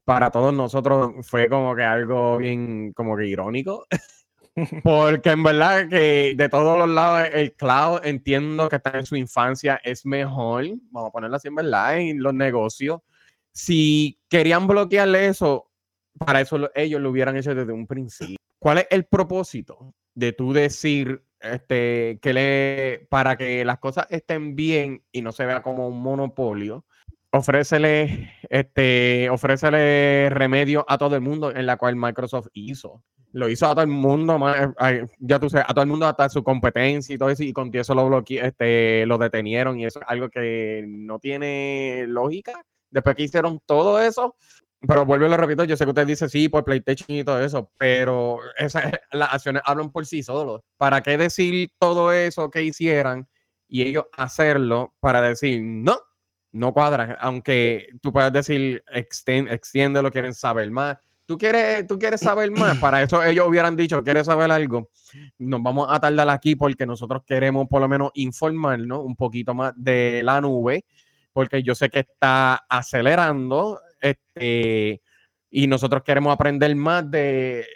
para 0.05 0.31
todos 0.31 0.55
nosotros 0.55 1.13
fue 1.27 1.49
como 1.49 1.77
que 1.77 1.83
algo 1.83 2.39
bien, 2.39 2.93
como 2.95 3.17
que 3.17 3.27
irónico. 3.27 3.87
Porque 4.83 5.31
en 5.31 5.43
verdad 5.43 5.89
que 5.89 6.35
de 6.37 6.49
todos 6.49 6.79
los 6.79 6.89
lados 6.89 7.29
el 7.33 7.53
cloud 7.53 8.01
entiendo 8.05 8.69
que 8.69 8.77
está 8.77 8.99
en 8.99 9.07
su 9.07 9.17
infancia 9.17 9.81
es 9.85 10.05
mejor, 10.07 10.67
vamos 10.91 11.09
a 11.09 11.13
ponerlo 11.13 11.37
así 11.37 11.49
en 11.49 11.55
verdad, 11.55 11.99
en 11.99 12.23
los 12.23 12.35
negocios. 12.35 13.01
Si 13.53 14.21
querían 14.29 14.67
bloquearle 14.67 15.27
eso, 15.27 15.71
para 16.19 16.41
eso 16.41 16.71
ellos 16.75 17.01
lo 17.01 17.11
hubieran 17.11 17.37
hecho 17.37 17.55
desde 17.55 17.73
un 17.73 17.87
principio. 17.87 18.37
¿Cuál 18.59 18.79
es 18.79 18.87
el 18.91 19.05
propósito 19.05 19.95
de 20.15 20.33
tú 20.33 20.53
decir 20.53 21.23
este, 21.41 22.19
que 22.21 22.33
le, 22.33 23.07
para 23.09 23.37
que 23.37 23.65
las 23.65 23.79
cosas 23.79 24.07
estén 24.11 24.57
bien 24.57 25.05
y 25.13 25.23
no 25.23 25.33
se 25.33 25.47
vea 25.47 25.63
como 25.63 25.89
un 25.89 26.03
monopolio, 26.03 26.85
ofrécele, 27.31 28.33
este, 28.49 29.29
ofrécele 29.31 30.31
remedio 30.31 30.85
a 30.89 30.99
todo 30.99 31.15
el 31.17 31.21
mundo 31.21 31.55
en 31.55 31.67
la 31.67 31.77
cual 31.77 31.97
Microsoft 31.97 32.49
hizo. 32.53 33.03
Lo 33.33 33.49
hizo 33.49 33.67
a 33.67 33.73
todo 33.73 33.83
el 33.83 33.89
mundo, 33.89 34.39
eh, 34.81 35.07
ya 35.19 35.39
tú 35.39 35.51
sabes, 35.51 35.67
a 35.69 35.75
todo 35.75 35.83
el 35.83 35.91
mundo 35.91 36.07
hasta 36.07 36.29
su 36.31 36.43
competencia 36.43 37.15
y 37.15 37.19
todo 37.19 37.29
eso, 37.29 37.43
y 37.43 37.53
con 37.53 37.71
eso 37.75 37.95
lo 37.95 38.07
bloque, 38.07 38.41
este, 38.41 39.05
lo 39.07 39.19
detenieron, 39.19 39.79
y 39.79 39.85
eso 39.85 40.01
es 40.01 40.07
algo 40.09 40.31
que 40.31 40.85
no 40.89 41.19
tiene 41.19 42.07
lógica. 42.09 42.65
Después 42.91 43.17
que 43.17 43.25
hicieron 43.25 43.61
todo 43.67 44.01
eso, 44.01 44.35
pero 44.81 45.05
vuelvo 45.05 45.27
y 45.27 45.29
lo 45.29 45.37
repito, 45.37 45.65
yo 45.65 45.77
sé 45.77 45.85
que 45.85 45.91
usted 45.91 46.07
dice 46.07 46.29
sí 46.29 46.49
por 46.49 46.65
PlayStation 46.65 47.19
y 47.19 47.25
todo 47.25 47.41
eso, 47.43 47.71
pero 47.77 48.39
esas, 48.57 48.85
las 49.13 49.35
acciones 49.35 49.63
hablan 49.65 49.91
por 49.91 50.07
sí 50.07 50.23
solos. 50.23 50.63
¿Para 50.77 51.03
qué 51.03 51.19
decir 51.19 51.71
todo 51.79 52.13
eso 52.13 52.51
que 52.51 52.63
hicieran 52.63 53.29
y 53.69 53.83
ellos 53.83 54.05
hacerlo 54.17 54.95
para 55.01 55.21
decir 55.21 55.63
no? 55.63 55.99
No 56.53 56.73
cuadra, 56.73 57.19
aunque 57.21 57.89
tú 58.01 58.13
puedas 58.13 58.33
decir 58.33 58.83
extiende, 58.93 60.03
lo 60.03 60.11
quieren 60.11 60.35
saber 60.35 60.71
más. 60.71 60.97
¿Tú 61.27 61.37
quieres, 61.37 61.87
tú 61.87 61.99
quieres 61.99 62.21
saber 62.21 62.51
más, 62.51 62.79
para 62.81 63.03
eso 63.03 63.23
ellos 63.23 63.47
hubieran 63.47 63.77
dicho, 63.77 64.03
¿quieres 64.03 64.27
saber 64.27 64.51
algo? 64.51 64.89
Nos 65.39 65.63
vamos 65.63 65.87
a 65.91 66.01
tardar 66.01 66.29
aquí 66.31 66.57
porque 66.57 66.87
nosotros 66.87 67.23
queremos 67.27 67.69
por 67.69 67.83
lo 67.83 67.89
menos 67.89 68.11
informarnos 68.15 69.05
un 69.05 69.15
poquito 69.15 69.53
más 69.53 69.75
de 69.77 70.23
la 70.25 70.41
nube, 70.41 70.87
porque 71.35 71.63
yo 71.63 71.75
sé 71.75 71.91
que 71.91 72.01
está 72.01 72.65
acelerando 72.69 73.79
este, 74.01 75.03
y 75.51 75.67
nosotros 75.67 76.03
queremos 76.03 76.33
aprender 76.33 76.75
más 76.77 77.11
de, 77.11 77.67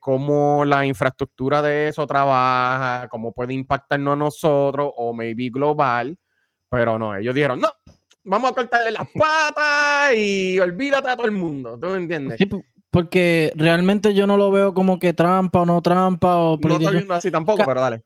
cómo 0.00 0.64
la 0.64 0.86
infraestructura 0.86 1.62
de 1.62 1.88
eso 1.88 2.06
trabaja, 2.06 3.08
cómo 3.08 3.32
puede 3.32 3.54
impactarnos 3.54 4.12
a 4.12 4.16
nosotros 4.16 4.90
o 4.96 5.12
maybe 5.12 5.50
global, 5.50 6.16
pero 6.68 6.98
no, 6.98 7.14
ellos 7.14 7.34
dijeron, 7.34 7.60
no, 7.60 7.68
vamos 8.24 8.50
a 8.50 8.54
cortarle 8.54 8.90
las 8.90 9.08
patas 9.10 10.16
y 10.16 10.58
olvídate 10.58 11.08
a 11.08 11.16
todo 11.16 11.26
el 11.26 11.32
mundo, 11.32 11.78
¿tú 11.80 11.88
me 11.88 11.96
entiendes? 11.96 12.38
porque 12.90 13.52
realmente 13.56 14.14
yo 14.14 14.24
no 14.24 14.36
lo 14.36 14.52
veo 14.52 14.72
como 14.72 15.00
que 15.00 15.12
trampa 15.12 15.62
o 15.62 15.66
no 15.66 15.82
trampa 15.82 16.36
o... 16.36 16.56
No 16.62 16.76
estoy 16.76 16.94
viendo 16.94 17.14
así 17.14 17.28
tampoco, 17.28 17.64
pero 17.66 17.80
dale. 17.80 18.04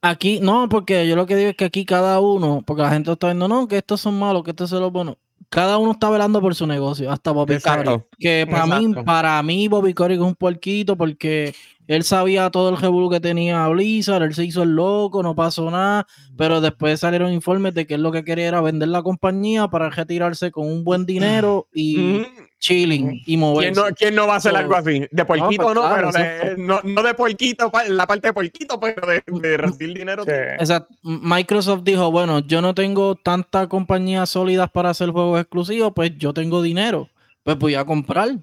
Aquí, 0.00 0.40
no, 0.40 0.66
porque 0.70 1.06
yo 1.06 1.14
lo 1.14 1.26
que 1.26 1.36
digo 1.36 1.50
es 1.50 1.56
que 1.56 1.66
aquí 1.66 1.84
cada 1.84 2.20
uno, 2.20 2.62
porque 2.66 2.80
la 2.80 2.90
gente 2.90 3.12
está 3.12 3.26
viendo, 3.26 3.48
no, 3.48 3.68
que 3.68 3.76
estos 3.76 4.00
son 4.00 4.18
malos, 4.18 4.42
que 4.42 4.52
estos 4.52 4.70
son 4.70 4.80
los 4.80 4.90
buenos 4.90 5.16
cada 5.50 5.78
uno 5.78 5.92
está 5.92 6.08
velando 6.08 6.40
por 6.40 6.54
su 6.54 6.66
negocio, 6.66 7.10
hasta 7.10 7.32
Bobby 7.32 7.54
Exacto. 7.54 8.06
Que 8.18 8.46
para 8.48 8.66
mí, 8.66 8.94
para 9.04 9.42
mí, 9.42 9.68
Bobby 9.68 9.94
es 9.96 10.18
un 10.18 10.34
puerquito 10.34 10.96
porque 10.96 11.54
él 11.90 12.04
sabía 12.04 12.50
todo 12.50 12.68
el 12.68 12.76
revuelo 12.76 13.10
que 13.10 13.18
tenía 13.18 13.66
Blizzard, 13.66 14.22
él 14.22 14.32
se 14.32 14.44
hizo 14.44 14.62
el 14.62 14.76
loco, 14.76 15.24
no 15.24 15.34
pasó 15.34 15.68
nada, 15.72 16.06
pero 16.38 16.60
después 16.60 17.00
salieron 17.00 17.32
informes 17.32 17.74
de 17.74 17.84
que 17.84 17.94
él 17.94 18.02
lo 18.04 18.12
que 18.12 18.22
quería 18.22 18.46
era 18.46 18.60
vender 18.60 18.90
la 18.90 19.02
compañía 19.02 19.66
para 19.66 19.90
retirarse 19.90 20.52
con 20.52 20.68
un 20.68 20.84
buen 20.84 21.04
dinero 21.04 21.66
y, 21.74 22.24
chilling 22.60 23.20
y 23.26 23.36
moverse. 23.36 23.72
¿Quién 23.72 23.84
no, 23.88 23.94
quién 23.96 24.14
no 24.14 24.28
va 24.28 24.34
a 24.34 24.36
hacer 24.36 24.54
algo 24.54 24.76
así? 24.76 25.04
De 25.10 25.24
porquito 25.24 25.64
pues 25.64 25.74
no, 25.74 25.80
claro, 25.80 26.10
pero 26.12 26.24
de, 26.24 26.56
no, 26.58 26.80
no 26.84 27.02
de 27.02 27.14
porquito, 27.14 27.72
la 27.88 28.06
parte 28.06 28.28
de 28.28 28.34
porquito, 28.34 28.78
pero 28.78 29.04
de, 29.08 29.24
de 29.26 29.56
recibir 29.56 29.98
dinero. 29.98 30.24
Sí. 30.24 30.30
sí. 30.30 30.54
Exacto. 30.60 30.94
Microsoft 31.02 31.82
dijo, 31.82 32.08
bueno, 32.12 32.38
yo 32.38 32.62
no 32.62 32.72
tengo 32.72 33.16
tantas 33.16 33.66
compañías 33.66 34.30
sólidas 34.30 34.70
para 34.70 34.90
hacer 34.90 35.10
juegos 35.10 35.40
exclusivos, 35.40 35.90
pues 35.92 36.16
yo 36.16 36.32
tengo 36.32 36.62
dinero, 36.62 37.08
pues 37.42 37.58
voy 37.58 37.74
a 37.74 37.84
comprar. 37.84 38.38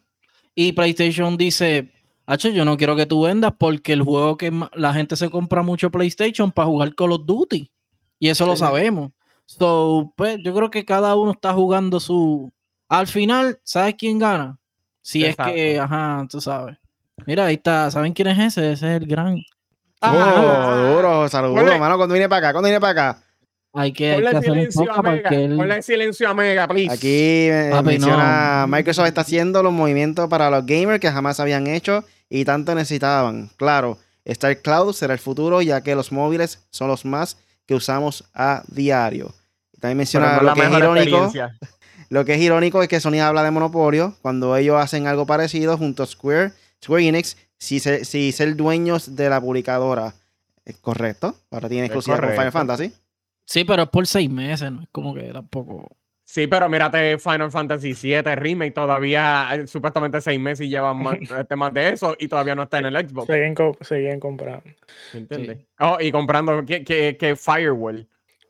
Y 0.54 0.74
PlayStation 0.74 1.38
dice, 1.38 1.94
Hacho, 2.30 2.50
yo 2.50 2.66
no 2.66 2.76
quiero 2.76 2.98
que 2.98 3.06
tú 3.06 3.22
vendas 3.24 3.54
porque 3.58 3.94
el 3.94 4.02
juego 4.04 4.36
que 4.36 4.52
la 4.74 4.94
gente 4.94 5.16
se 5.16 5.30
compra 5.30 5.64
mucho 5.64 5.90
PlayStation 5.90 6.52
para 6.52 6.68
jugar 6.68 6.94
Call 6.94 7.14
of 7.14 7.26
Duty. 7.26 7.72
Y 8.20 8.28
eso 8.28 8.46
lo 8.46 8.58
sabemos. 8.58 9.12
So, 9.46 10.12
pues 10.18 10.38
yo 10.44 10.54
creo 10.54 10.70
que 10.70 10.84
cada 10.84 11.16
uno 11.16 11.32
está 11.32 11.54
jugando 11.54 12.02
su... 12.02 12.52
Al 12.90 13.08
final, 13.08 13.60
¿sabes 13.64 13.96
quién 13.98 14.20
gana? 14.20 14.58
Si 15.02 15.24
es 15.24 15.38
que, 15.38 15.80
ajá, 15.80 16.28
tú 16.30 16.42
sabes. 16.42 16.78
Mira, 17.26 17.46
ahí 17.46 17.56
está. 17.56 17.90
¿Saben 17.90 18.12
quién 18.12 18.28
es 18.28 18.40
ese? 18.40 18.74
Ese 18.74 18.96
es 18.96 19.02
el 19.02 19.08
gran... 19.08 19.38
Oh, 20.02 20.94
duro, 20.96 21.30
saludos, 21.30 21.58
Ponle- 21.60 21.80
mano. 21.80 21.96
Cuando 21.96 22.14
viene 22.14 22.28
para 22.28 22.50
acá, 22.50 22.52
cuando 22.52 22.68
viene 22.68 22.82
para 22.82 23.10
acá. 23.10 23.24
Hay 23.74 23.94
que, 23.94 24.12
hay 24.12 24.16
Ponle 24.16 24.32
que 24.32 24.38
hacer 24.38 24.52
un 24.52 24.58
silencio 24.58 24.94
a 24.94 25.02
Mega. 25.02 25.30
él... 25.30 25.56
Ponle 25.56 25.82
silencio 25.82 26.30
a 26.30 26.34
Mega, 26.34 26.68
please. 26.68 26.94
Aquí 26.94 27.08
eh, 27.50 27.70
Papi, 27.72 27.86
menciona 27.86 28.68
no. 28.68 28.76
Microsoft 28.76 29.08
está 29.08 29.22
haciendo 29.22 29.64
los 29.64 29.72
movimientos 29.72 30.28
para 30.28 30.50
los 30.50 30.66
gamers 30.66 31.00
que 31.00 31.10
jamás 31.10 31.40
habían 31.40 31.68
hecho 31.68 32.04
y 32.30 32.46
tanto 32.46 32.76
necesitaban. 32.76 33.50
Claro, 33.58 33.98
Star 34.26 34.62
Cloud 34.62 34.94
será 34.94 35.14
el 35.14 35.20
futuro 35.20 35.62
ya 35.62 35.82
que 35.82 35.96
los 35.96 36.12
móviles 36.12 36.66
son 36.70 36.90
los 36.90 37.06
más 37.06 37.38
que 37.66 37.76
usamos 37.76 38.24
a 38.34 38.64
diario. 38.68 39.34
También 39.80 39.98
menciona 39.98 40.38
no 40.38 40.44
lo 40.44 40.54
que 40.54 40.62
es 40.62 40.72
irónico. 40.72 41.32
Lo 42.10 42.24
que 42.24 42.36
es 42.36 42.42
irónico 42.42 42.82
es 42.82 42.88
que 42.88 43.02
Sony 43.02 43.20
habla 43.22 43.44
de 43.44 43.52
monopolio 43.52 44.16
cuando 44.22 44.56
ellos 44.56 44.78
hacen 44.78 45.08
algo 45.08 45.26
parecido 45.26 45.78
junto 45.78 46.04
a 46.04 46.06
Square, 46.06 46.54
Square 46.84 47.06
Enix, 47.06 47.36
si, 47.58 47.80
se, 47.80 48.06
si 48.06 48.32
ser 48.32 48.56
dueños 48.56 49.16
de 49.16 49.30
la 49.30 49.42
publicadora. 49.42 50.14
¿Es 50.64 50.78
correcto? 50.78 51.36
Ahora 51.52 51.68
tiene 51.70 51.86
exclusiva 51.88 52.20
con 52.20 52.30
Final. 52.30 52.52
Fantasy. 52.52 52.94
Sí, 53.46 53.64
pero 53.64 53.84
es 53.84 53.90
por 53.90 54.08
seis 54.08 54.30
meses, 54.30 54.72
no 54.72 54.82
es 54.84 54.90
como 54.92 55.14
que 55.14 55.32
tampoco. 55.34 55.98
Sí, 56.30 56.46
pero 56.46 56.68
mírate 56.68 57.18
Final 57.20 57.50
Fantasy 57.50 57.94
VII 57.94 58.22
Remake, 58.36 58.72
todavía 58.74 59.48
eh, 59.54 59.66
supuestamente 59.66 60.20
seis 60.20 60.38
meses 60.38 60.66
y 60.68 60.70
llevan 60.70 60.98
más, 61.02 61.16
este, 61.40 61.56
más 61.56 61.74
de 61.74 61.90
eso 61.94 62.18
y 62.20 62.28
todavía 62.28 62.54
no 62.54 62.64
está 62.64 62.80
en 62.80 62.88
el 62.88 63.08
Xbox. 63.10 63.28
Siguen, 63.28 63.56
co- 63.56 63.78
siguen 63.80 64.20
comprando. 64.20 64.62
¿Entiendes? 65.14 65.60
Oh, 65.80 65.98
y 66.02 66.12
comprando 66.12 66.66
que, 66.66 66.84
que, 66.84 67.16
que 67.18 67.36
Firewall. 67.38 68.06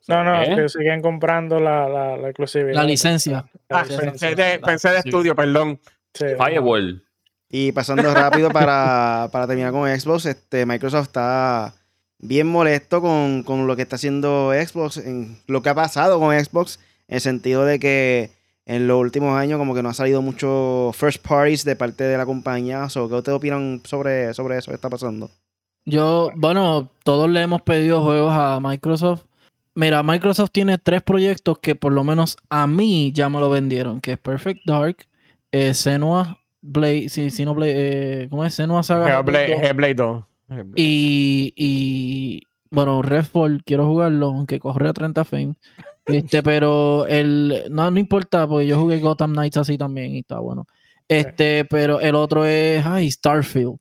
No, 0.08 0.24
no, 0.24 0.42
¿Eh? 0.42 0.56
que 0.56 0.70
siguen 0.70 1.02
comprando 1.02 1.60
la, 1.60 1.88
la, 1.88 2.18
la 2.18 2.30
exclusividad. 2.30 2.74
La 2.74 2.84
licencia. 2.84 3.46
La 3.70 3.80
Ah, 3.82 3.84
licencia. 3.84 4.10
pensé 4.12 4.36
de, 4.36 4.60
pensé 4.60 4.90
de 4.90 5.02
Sí. 5.04 5.10
estudio, 5.10 5.36
perdón. 5.36 5.80
Sí. 6.16 6.26
Firewall. 6.36 7.04
Y 7.50 7.72
pasando 7.74 8.12
rápido 8.12 8.50
para, 8.50 9.30
para 9.32 9.46
terminar 9.46 9.72
con 9.72 9.88
Xbox, 9.88 10.26
este, 10.26 10.66
Microsoft 10.66 11.08
está 11.10 11.76
bien 12.18 12.48
molesto 12.48 13.02
con, 13.02 13.44
con 13.44 13.68
lo 13.68 13.76
que 13.76 13.84
está 13.84 13.98
haciendo 13.98 14.52
Xbox, 14.52 14.98
en 14.98 15.38
lo 15.46 15.62
que 15.62 15.70
ha 15.70 15.76
pasado 15.76 16.20
con 16.20 16.34
Xbox, 16.44 16.80
en 17.08 17.16
el 17.16 17.22
sentido 17.22 17.66
de 17.66 17.80
que 17.80 18.32
en 18.66 18.86
los 18.88 19.00
últimos 19.00 19.38
años 19.38 19.58
como 19.58 19.74
que 19.74 19.82
no 19.82 19.90
ha 19.90 19.94
salido 19.94 20.22
mucho 20.22 20.92
first 20.94 21.26
parties 21.26 21.64
de 21.64 21.76
parte 21.76 22.04
de 22.04 22.18
la 22.18 22.26
compañía. 22.26 22.90
So, 22.90 23.08
¿Qué 23.08 23.16
ustedes 23.16 23.38
opinan 23.38 23.82
sobre, 23.86 24.34
sobre 24.34 24.58
eso 24.58 24.72
que 24.72 24.76
está 24.76 24.90
pasando? 24.90 25.32
Yo, 25.86 26.32
bueno, 26.36 26.90
todos 27.04 27.30
le 27.30 27.42
hemos 27.42 27.62
pedido 27.62 28.04
juegos 28.04 28.34
a 28.34 28.60
Microsoft. 28.62 29.24
Mira, 29.74 30.04
Microsoft 30.04 30.52
tiene 30.52 30.78
tres 30.78 31.02
proyectos 31.02 31.60
que 31.60 31.76
por 31.76 31.94
lo 31.94 32.04
menos 32.04 32.36
a 32.50 32.68
mí 32.68 33.14
ya 33.14 33.30
me 33.30 33.40
lo 33.40 33.50
vendieron, 33.50 34.02
que 34.02 34.14
es 34.14 34.18
Perfect 34.18 34.62
Dark, 34.66 34.98
eh, 35.52 35.74
Senua, 35.74 36.40
Blade, 36.62 37.08
sí, 37.08 37.30
sí, 37.30 37.46
no 37.46 37.54
Blade, 37.54 38.24
eh, 38.24 38.28
¿cómo 38.30 38.44
es? 38.44 38.56
Senua 38.56 38.84
Saga 38.84 39.20
Hellblade, 39.20 39.54
2, 39.54 39.64
Hellblade 39.64 39.94
2. 39.94 40.24
Hellblade. 40.50 40.74
y, 40.76 41.54
y, 41.56 42.42
bueno, 42.70 43.02
Redfall, 43.02 43.64
quiero 43.64 43.86
jugarlo, 43.86 44.28
aunque 44.28 44.60
corre 44.60 44.90
a 44.90 44.94
30 44.94 45.24
frames. 45.24 45.56
Este, 46.08 46.42
pero 46.42 47.06
el, 47.08 47.66
no, 47.70 47.92
no 47.92 48.00
importa, 48.00 48.48
porque 48.48 48.68
yo 48.68 48.80
jugué 48.80 49.00
Gotham 49.00 49.34
Knights 49.34 49.58
así 49.58 49.78
también 49.78 50.16
y 50.16 50.20
está 50.20 50.40
bueno. 50.40 50.66
Este, 51.08 51.66
pero 51.66 52.00
el 52.00 52.16
otro 52.16 52.46
es, 52.46 52.86
ay, 52.86 53.12
Starfield. 53.12 53.78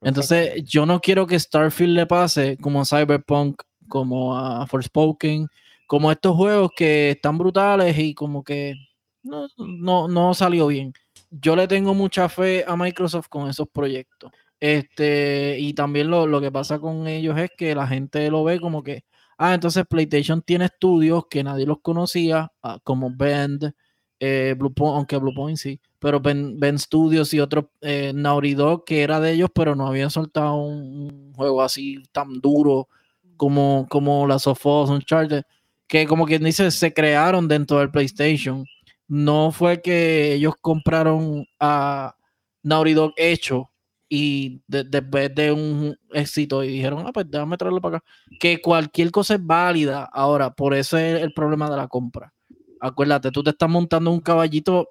Entonces, 0.00 0.62
yo 0.64 0.86
no 0.86 1.00
quiero 1.00 1.26
que 1.26 1.38
Starfield 1.38 1.94
le 1.94 2.06
pase 2.06 2.56
como 2.58 2.80
a 2.80 2.84
Cyberpunk, 2.84 3.62
como 3.88 4.36
a 4.36 4.66
Forspoken, 4.66 5.48
como 5.86 6.10
a 6.10 6.12
estos 6.12 6.36
juegos 6.36 6.70
que 6.76 7.10
están 7.10 7.38
brutales 7.38 7.98
y 7.98 8.14
como 8.14 8.44
que 8.44 8.74
no, 9.22 9.48
no, 9.56 10.08
no 10.08 10.34
salió 10.34 10.68
bien. 10.68 10.92
Yo 11.30 11.56
le 11.56 11.66
tengo 11.66 11.94
mucha 11.94 12.28
fe 12.28 12.64
a 12.66 12.76
Microsoft 12.76 13.28
con 13.28 13.48
esos 13.48 13.68
proyectos. 13.68 14.30
Este, 14.60 15.56
y 15.58 15.74
también 15.74 16.10
lo, 16.10 16.26
lo 16.26 16.40
que 16.40 16.50
pasa 16.50 16.78
con 16.78 17.06
ellos 17.06 17.38
es 17.38 17.50
que 17.56 17.74
la 17.74 17.86
gente 17.86 18.30
lo 18.30 18.44
ve 18.44 18.60
como 18.60 18.82
que, 18.82 19.04
ah, 19.38 19.54
entonces 19.54 19.84
PlayStation 19.88 20.42
tiene 20.42 20.66
estudios 20.66 21.26
que 21.30 21.42
nadie 21.44 21.66
los 21.66 21.80
conocía, 21.80 22.52
ah, 22.62 22.78
como 22.84 23.10
Bend, 23.14 23.72
eh, 24.20 24.54
Bluepoint, 24.58 24.96
aunque 24.96 25.16
Bluepoint 25.16 25.56
sí, 25.58 25.80
pero 25.98 26.20
Ben, 26.20 26.58
Ben 26.60 26.78
Studios 26.78 27.32
y 27.34 27.40
otros, 27.40 27.66
eh, 27.80 28.12
Naughty 28.14 28.54
Dog, 28.54 28.84
que 28.84 29.02
era 29.02 29.20
de 29.20 29.32
ellos, 29.32 29.50
pero 29.54 29.74
no 29.74 29.86
habían 29.86 30.10
soltado 30.10 30.56
un, 30.56 31.10
un 31.28 31.34
juego 31.34 31.62
así 31.62 32.02
tan 32.12 32.40
duro 32.40 32.88
como, 33.36 33.86
como 33.88 34.26
las 34.26 34.46
of 34.46 34.64
Us, 34.66 34.90
Uncharted, 34.90 35.44
que 35.86 36.06
como 36.06 36.26
quien 36.26 36.44
dice, 36.44 36.70
se 36.70 36.92
crearon 36.92 37.48
dentro 37.48 37.78
del 37.78 37.90
PlayStation. 37.90 38.66
No 39.08 39.52
fue 39.52 39.80
que 39.80 40.34
ellos 40.34 40.54
compraron 40.60 41.46
a 41.60 42.14
Naughty 42.62 42.92
Dog 42.94 43.14
hecho 43.16 43.67
y 44.08 44.62
de- 44.66 44.84
después 44.84 45.34
de 45.34 45.52
un 45.52 45.96
éxito 46.12 46.64
y 46.64 46.68
dijeron, 46.68 47.04
ah, 47.06 47.12
pues 47.12 47.30
déjame 47.30 47.56
traerlo 47.56 47.80
para 47.80 47.98
acá. 47.98 48.06
Que 48.40 48.60
cualquier 48.60 49.10
cosa 49.10 49.34
es 49.34 49.44
válida. 49.44 50.08
Ahora, 50.12 50.50
por 50.54 50.74
eso 50.74 50.96
es 50.98 51.22
el 51.22 51.32
problema 51.32 51.70
de 51.70 51.76
la 51.76 51.88
compra. 51.88 52.32
Acuérdate, 52.80 53.30
tú 53.30 53.42
te 53.42 53.50
estás 53.50 53.68
montando 53.68 54.10
un 54.10 54.20
caballito 54.20 54.88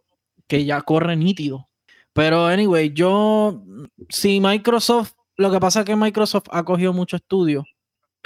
que 0.48 0.66
ya 0.66 0.82
corre 0.82 1.16
nítido. 1.16 1.68
Pero, 2.14 2.46
anyway, 2.46 2.92
yo, 2.94 3.62
si 4.10 4.40
Microsoft, 4.40 5.14
lo 5.36 5.52
que 5.52 5.60
pasa 5.60 5.80
es 5.82 5.86
que 5.86 5.96
Microsoft 5.96 6.46
ha 6.52 6.64
cogido 6.64 6.94
mucho 6.94 7.16
estudio 7.16 7.64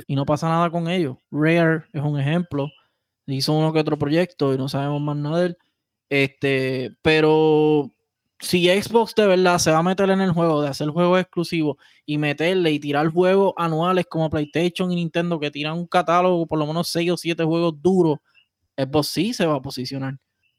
y 0.08 0.16
no 0.16 0.26
pasa 0.26 0.48
nada 0.50 0.70
con 0.70 0.88
ellos. 0.90 1.18
Rare 1.32 1.84
es 1.94 2.02
un 2.02 2.20
ejemplo. 2.20 2.70
Hizo 3.28 3.54
uno 3.54 3.72
que 3.72 3.80
otro 3.80 3.98
proyecto 3.98 4.54
y 4.54 4.58
no 4.58 4.68
sabemos 4.68 5.02
más 5.02 5.16
nada 5.18 5.40
de 5.40 5.46
él. 5.48 5.58
Este, 6.10 6.96
pero 7.02 7.92
si 8.42 8.68
Xbox 8.68 9.14
de 9.16 9.28
verdad 9.28 9.58
se 9.60 9.72
va 9.72 9.78
a 9.80 9.84
meter 9.84 10.10
en 10.10 10.20
el 10.22 10.32
juego 10.32 10.62
de 10.62 10.70
hacer 10.70 10.90
juegos 10.90 11.20
exclusivos 11.22 11.78
y 12.06 12.18
meterle 12.18 12.72
y 12.72 12.80
tirar 12.80 13.08
juegos 13.10 13.54
anuales 13.56 14.06
como 14.10 14.30
PlayStation 14.30 14.92
y 14.92 14.96
Nintendo 14.96 15.40
que 15.40 15.52
tiran 15.52 15.78
un 15.78 15.88
catálogo 15.88 16.46
por 16.48 16.60
lo 16.60 16.66
menos 16.68 16.88
6 16.90 17.12
o 17.12 17.18
7 17.18 17.44
juegos 17.44 17.82
duros, 17.82 18.18
Xbox 18.78 19.08
sí 19.08 19.34
se 19.34 19.46
va 19.46 19.56
a 19.56 19.62
posicionar. 19.62 20.18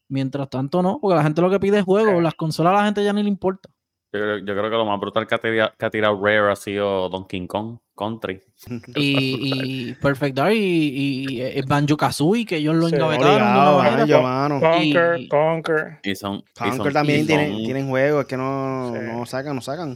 Mientras 0.08 0.48
tanto 0.50 0.82
no, 0.82 0.98
porque 1.00 1.16
la 1.16 1.22
gente 1.22 1.40
lo 1.40 1.50
que 1.50 1.58
pide 1.60 1.78
es 1.78 1.84
juegos, 1.84 2.22
las 2.22 2.34
consolas 2.34 2.72
a 2.74 2.76
la 2.76 2.84
gente 2.84 3.02
ya 3.02 3.12
ni 3.12 3.22
le 3.22 3.28
importa. 3.28 3.68
Yo, 4.12 4.20
creo- 4.20 4.38
yo 4.38 4.44
creo 4.44 4.64
que 4.70 4.76
lo 4.76 4.84
más 4.84 5.00
brutal 5.00 5.26
que 5.26 5.34
ha, 5.34 5.38
tira- 5.38 5.74
que 5.78 5.86
ha 5.86 5.90
tirado 5.90 6.20
Rare 6.22 6.52
ha 6.52 6.56
sido 6.56 7.08
Donkey 7.08 7.46
Kong 7.46 7.78
Country. 8.03 8.42
Y, 8.96 9.90
y 9.90 9.94
Perfect 9.94 10.36
Dark 10.36 10.53
y, 10.55 11.26
y, 11.28 11.40
eh, 11.42 11.62
Banjo 11.66 11.96
Kazooie, 11.96 12.44
que 12.46 12.57
ellos 12.57 12.74
lo 12.76 12.88
Sí, 12.88 12.94
engavetaron. 12.94 13.78
Banjo, 13.78 14.22
mano. 14.22 14.61
Conquer, 14.61 15.20
Y- 15.20 15.28
Conquer. 15.28 15.98
Y 16.03 16.14
son. 16.14 16.36
y 16.61 16.68
y 16.88 16.92
también 16.92 17.18
son- 17.20 17.26
tienen, 17.26 17.57
tienen 17.64 17.88
juegos 17.88 18.24
que 18.26 18.36
no, 18.36 18.92
Sí. 18.94 19.00
no 19.07 19.26
sacan, 19.26 19.55
no 19.57 19.62
sacan. 19.62 19.92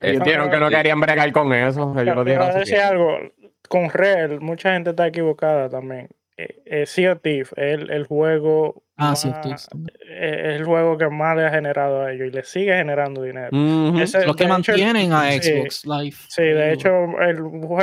eh, 0.00 0.10
Ellos 0.12 0.24
dijeron 0.24 0.50
que 0.50 0.58
no 0.58 0.68
querían 0.68 1.00
bregar 1.00 1.30
con 1.32 1.52
eso. 1.52 1.94
Ellos 2.00 2.14
lo 2.16 2.24
dijeron 2.24 2.46
voy 2.48 2.56
a 2.56 2.58
así 2.58 2.58
decir 2.60 2.74
que- 2.76 2.82
algo, 2.82 3.16
con 3.68 3.88
Rare, 3.90 4.38
mucha 4.40 4.72
gente 4.72 4.90
está 4.90 5.06
equivocada 5.06 5.68
también. 5.68 6.08
Eh, 6.64 6.86
Sea 6.86 7.12
of 7.12 7.20
es 7.24 7.52
el, 7.56 7.90
el 7.90 8.06
juego 8.06 8.82
Ah, 8.96 9.10
más- 9.10 9.24
eh, 9.24 10.42
es 10.54 10.60
el 10.60 10.64
juego 10.64 10.98
que 10.98 11.08
más 11.08 11.36
le 11.36 11.46
ha 11.46 11.50
generado 11.50 12.02
a 12.02 12.12
ellos 12.12 12.28
y 12.28 12.30
le 12.30 12.44
sigue 12.44 12.74
generando 12.76 13.22
dinero. 13.22 13.48
Ujú. 13.52 13.98
Ese- 13.98 14.26
Los 14.26 14.36
que 14.36 14.44
hecho, 14.44 14.48
mantienen 14.52 15.12
a 15.12 15.30
sí, 15.32 15.40
Xbox 15.42 15.86
Live. 15.86 16.16
Sí, 16.28 16.42
de 16.42 16.72
hecho, 16.72 16.88
el, 17.20 17.38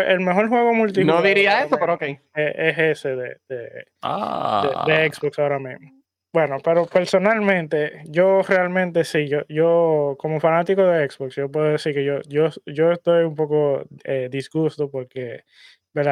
el 0.07 0.19
mejor 0.19 0.47
juego 0.49 0.73
multijugador 0.73 1.21
No 1.23 1.27
diría 1.27 1.63
eso, 1.63 1.77
pero 1.79 1.95
ok. 1.95 2.01
mismo 2.03 2.21
es, 2.35 2.55
es 2.55 2.77
ese 2.77 3.09
de, 3.15 3.37
de, 3.49 3.57
de- 3.57 3.87
Ah, 4.03 4.83
de 4.87 5.09
Xbox 5.11 5.39
ahora 5.39 5.57
mismo. 5.59 5.91
Bueno, 6.33 6.57
pero 6.63 6.85
personalmente, 6.85 8.03
yo 8.05 8.43
realmente 8.43 9.03
sí, 9.05 9.27
yo, 9.27 9.39
yo 9.49 10.15
como 10.19 10.39
fanático 10.39 10.83
de 10.83 11.09
Xbox, 11.09 11.35
yo 11.35 11.49
puedo 11.49 11.71
decir 11.71 11.95
que 11.95 12.03
yo, 12.05 12.19
yo, 12.27 12.49
yo 12.65 12.91
estoy 12.91 13.23
un 13.23 13.33
poco 13.33 13.83
eh, 14.03 14.27
disgusto 14.29 14.91
porque, 14.91 15.45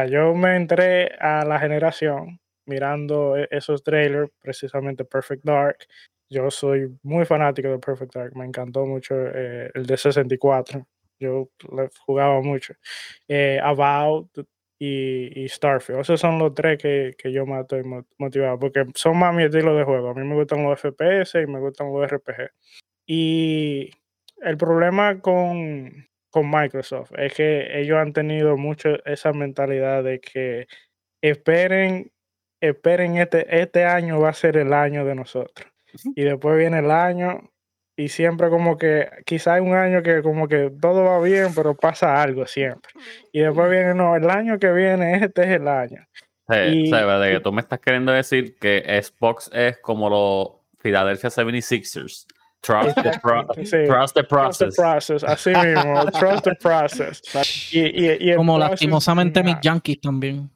Yo 0.09 0.33
me 0.35 0.55
entré 0.55 1.09
a 1.19 1.45
la 1.45 1.59
generación 1.59 2.39
mirando 2.65 3.37
e- 3.37 3.47
esos 3.51 3.83
trailers, 3.83 4.31
precisamente 4.41 5.05
Perfect 5.05 5.43
Dark. 5.45 5.77
Yo 6.29 6.49
soy 6.51 6.97
muy 7.03 7.25
fanático 7.25 7.69
de 7.69 7.79
Perfect 7.79 8.15
Dark, 8.15 8.35
me 8.35 8.45
encantó 8.45 8.85
mucho 8.85 9.15
eh, 9.15 9.69
el 9.73 9.85
de 9.85 9.97
64. 9.97 10.85
Yo 11.19 11.49
jugaba 12.05 12.41
mucho. 12.41 12.73
Eh, 13.27 13.59
About 13.63 14.29
y, 14.79 15.47
Starfield. 15.47 16.01
Esos 16.01 16.19
son 16.19 16.37
los 16.39 16.53
tres 16.53 16.77
que, 16.79 17.13
que 17.17 17.31
yo 17.31 17.45
más 17.45 17.61
estoy 17.61 17.83
mo- 17.83 18.05
motivado, 18.17 18.59
porque 18.59 18.85
son 18.95 19.17
más 19.17 19.33
mi 19.33 19.43
estilo 19.43 19.75
de 19.75 19.83
juego. 19.83 20.09
A 20.09 20.13
mí 20.13 20.27
me 20.27 20.35
gustan 20.35 20.63
los 20.63 20.79
FPS 20.83 21.41
y 21.41 21.47
me 21.47 21.59
gustan 21.59 21.93
los 21.93 22.03
RPG. 22.11 22.49
Y 23.07 23.91
el 24.41 24.57
problema 24.57 25.21
con, 25.21 26.07
con 26.35 26.51
Microsoft 26.51 27.13
es 27.17 27.33
que 27.33 27.79
ellos 27.79 27.97
han 27.97 28.11
tenido 28.11 28.57
mucho 28.57 29.01
esa 29.05 29.31
mentalidad 29.31 30.03
de 30.03 30.19
que 30.19 30.67
esperen, 31.21 32.11
esperen 32.59 33.15
este, 33.15 33.61
este 33.61 33.85
año 33.85 34.19
va 34.19 34.31
a 34.31 34.33
ser 34.33 34.57
el 34.57 34.73
año 34.73 35.05
de 35.05 35.15
nosotros. 35.15 35.65
Y 36.13 36.23
después 36.23 36.57
viene 36.57 36.79
el 36.79 36.91
año 36.91 37.49
y 37.95 38.09
siempre 38.09 38.49
como 38.49 38.77
que, 38.77 39.07
quizá 39.25 39.53
hay 39.53 39.61
un 39.61 39.75
año 39.75 40.03
que 40.03 40.21
como 40.21 40.49
que 40.49 40.73
todo 40.81 41.05
va 41.05 41.21
bien, 41.21 41.55
pero 41.55 41.73
pasa 41.73 42.21
algo 42.21 42.45
siempre. 42.45 42.91
Y 43.31 43.39
después 43.39 43.71
viene, 43.71 43.93
no, 43.93 44.17
el 44.17 44.29
año 44.29 44.59
que 44.59 44.73
viene, 44.73 45.15
este 45.23 45.43
es 45.43 45.51
el 45.51 45.69
año. 45.69 46.05
Sí, 46.49 46.91
de 46.91 47.31
que 47.31 47.39
tú 47.41 47.53
me 47.53 47.61
estás 47.61 47.79
queriendo 47.79 48.11
decir 48.11 48.57
que 48.59 48.83
Xbox 49.01 49.49
es 49.53 49.77
como 49.77 50.09
los 50.09 50.49
Philadelphia 50.79 51.29
76ers. 51.29 52.25
Trust 52.65 52.95
the, 52.95 53.03
trust 53.03 53.13
the 53.13 53.19
process. 53.19 53.69
Trust 53.85 54.15
the 54.15 54.23
process, 54.23 55.23
así 55.23 55.53
mismo, 55.53 56.11
trust 56.11 56.43
the 56.45 56.55
process. 56.55 57.21
Y, 57.71 58.31
y, 58.31 58.35
como 58.35 58.57
lastimosamente 58.57 59.43
mis 59.43 59.57
Yankees 59.61 60.01
también. 60.01 60.49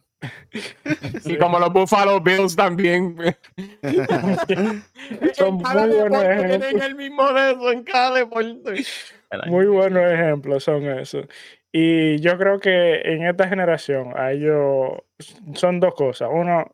y 1.25 1.37
como 1.37 1.59
los 1.59 1.71
Buffalo 1.71 2.19
Bills 2.19 2.55
también. 2.55 3.15
Son 5.33 5.55
muy 5.55 5.75
buenos 5.93 6.23
ejemplos. 6.23 6.81
el 6.81 6.95
mismo 6.95 7.31
de 7.31 7.51
eso 7.51 7.71
en 7.71 7.83
cada 7.83 8.17
deporte. 8.17 8.83
Muy 9.45 9.67
buenos 9.67 10.11
ejemplos 10.11 10.63
son 10.63 10.85
esos. 10.85 11.27
Y 11.71 12.19
yo 12.19 12.35
creo 12.39 12.59
que 12.59 13.01
en 13.01 13.27
esta 13.27 13.47
generación 13.47 14.13
a 14.15 14.31
ellos 14.31 15.03
son 15.53 15.79
dos 15.79 15.93
cosas. 15.93 16.29
Uno, 16.31 16.71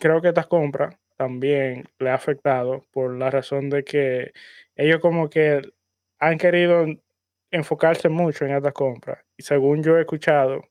creo 0.00 0.22
que 0.22 0.28
estas 0.28 0.46
compras 0.46 0.96
también 1.16 1.84
le 1.98 2.10
ha 2.10 2.14
afectado 2.14 2.84
por 2.92 3.16
la 3.16 3.30
razón 3.30 3.70
de 3.70 3.84
que 3.84 4.32
ellos 4.76 5.00
como 5.00 5.30
que 5.30 5.62
han 6.18 6.38
querido 6.38 6.86
enfocarse 7.50 8.08
mucho 8.08 8.44
en 8.44 8.54
estas 8.54 8.72
compras. 8.72 9.24
Y 9.36 9.42
según 9.42 9.82
yo 9.82 9.96
he 9.96 10.00
escuchado, 10.00 10.62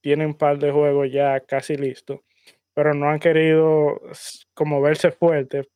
tienen 0.00 0.28
un 0.28 0.34
par 0.34 0.58
de 0.58 0.72
juegos 0.72 1.10
ya 1.12 1.40
casi 1.40 1.76
listos, 1.76 2.20
pero 2.74 2.94
no 2.94 3.08
han 3.08 3.18
querido 3.20 4.00
como 4.54 4.80
verse 4.80 5.12
fuertes 5.12 5.68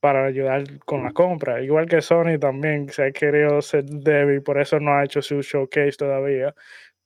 para 0.00 0.26
ayudar 0.26 0.64
con 0.80 1.02
la 1.04 1.12
compra. 1.12 1.62
Igual 1.62 1.86
que 1.86 2.02
Sony 2.02 2.38
también 2.38 2.90
se 2.90 3.04
ha 3.04 3.12
querido 3.12 3.62
ser 3.62 3.84
débil, 3.84 4.42
por 4.42 4.60
eso 4.60 4.78
no 4.80 4.92
ha 4.92 5.04
hecho 5.04 5.22
su 5.22 5.40
showcase 5.40 5.92
todavía, 5.92 6.54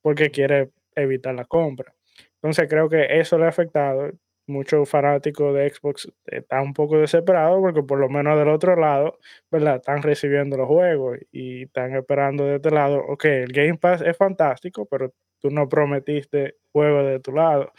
porque 0.01 0.29
quiere 0.31 0.71
evitar 0.95 1.35
la 1.35 1.45
compra. 1.45 1.93
Entonces 2.35 2.67
creo 2.69 2.89
que 2.89 3.19
eso 3.19 3.37
le 3.37 3.45
ha 3.45 3.49
afectado. 3.49 4.11
Muchos 4.49 4.89
fanáticos 4.89 5.53
de 5.53 5.69
Xbox 5.69 6.11
están 6.25 6.63
un 6.63 6.73
poco 6.73 6.97
desesperados 6.97 7.59
porque 7.61 7.83
por 7.83 7.99
lo 7.99 8.09
menos 8.09 8.37
del 8.37 8.49
otro 8.49 8.75
lado, 8.75 9.19
¿verdad? 9.51 9.75
Están 9.75 10.01
recibiendo 10.01 10.57
los 10.57 10.67
juegos 10.67 11.19
y 11.31 11.63
están 11.63 11.95
esperando 11.95 12.45
de 12.45 12.55
este 12.55 12.71
lado, 12.71 12.97
ok, 13.07 13.25
el 13.25 13.53
Game 13.53 13.77
Pass 13.77 14.01
es 14.01 14.17
fantástico, 14.17 14.87
pero 14.87 15.13
tú 15.39 15.51
no 15.51 15.69
prometiste 15.69 16.55
juego 16.71 17.03
de 17.03 17.19
tu 17.19 17.31
lado. 17.31 17.73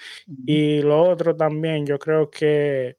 Y 0.46 0.82
lo 0.82 1.02
otro 1.02 1.36
también, 1.36 1.86
yo 1.86 1.98
creo 1.98 2.30
que 2.30 2.96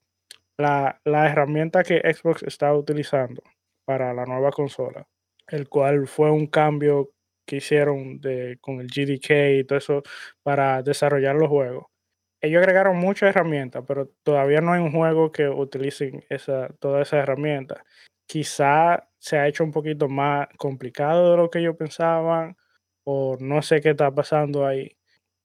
la, 0.58 1.00
herramienta 1.04 1.82
que 1.82 2.00
Xbox 2.12 2.42
está 2.42 2.74
utilizando 2.74 3.42
para 3.84 4.12
la 4.14 4.26
nueva 4.26 4.50
consola, 4.50 5.06
el 5.48 5.68
cual 5.68 6.06
fue 6.06 6.30
un 6.30 6.46
cambio 6.46 7.12
que 7.46 7.56
hicieron 7.56 8.20
de, 8.20 8.58
con 8.60 8.80
el 8.80 8.88
GDK 8.88 9.60
y 9.60 9.64
todo 9.64 9.78
eso 9.78 10.02
para 10.42 10.82
desarrollar 10.82 11.36
los 11.36 11.48
juegos. 11.48 11.91
Ellos 12.42 12.60
agregaron 12.60 12.96
muchas 12.96 13.30
herramientas, 13.30 13.84
pero 13.86 14.08
todavía 14.24 14.60
no 14.60 14.72
hay 14.72 14.80
un 14.80 14.92
juego 14.92 15.30
que 15.30 15.48
utilicen 15.48 16.24
esa, 16.28 16.68
todas 16.80 17.08
esas 17.08 17.22
herramientas. 17.22 17.78
Quizá 18.26 19.08
se 19.18 19.38
ha 19.38 19.46
hecho 19.46 19.62
un 19.62 19.70
poquito 19.70 20.08
más 20.08 20.48
complicado 20.58 21.30
de 21.30 21.36
lo 21.36 21.50
que 21.50 21.60
ellos 21.60 21.76
pensaban, 21.76 22.56
o 23.04 23.36
no 23.40 23.62
sé 23.62 23.80
qué 23.80 23.90
está 23.90 24.12
pasando 24.12 24.66
ahí. 24.66 24.96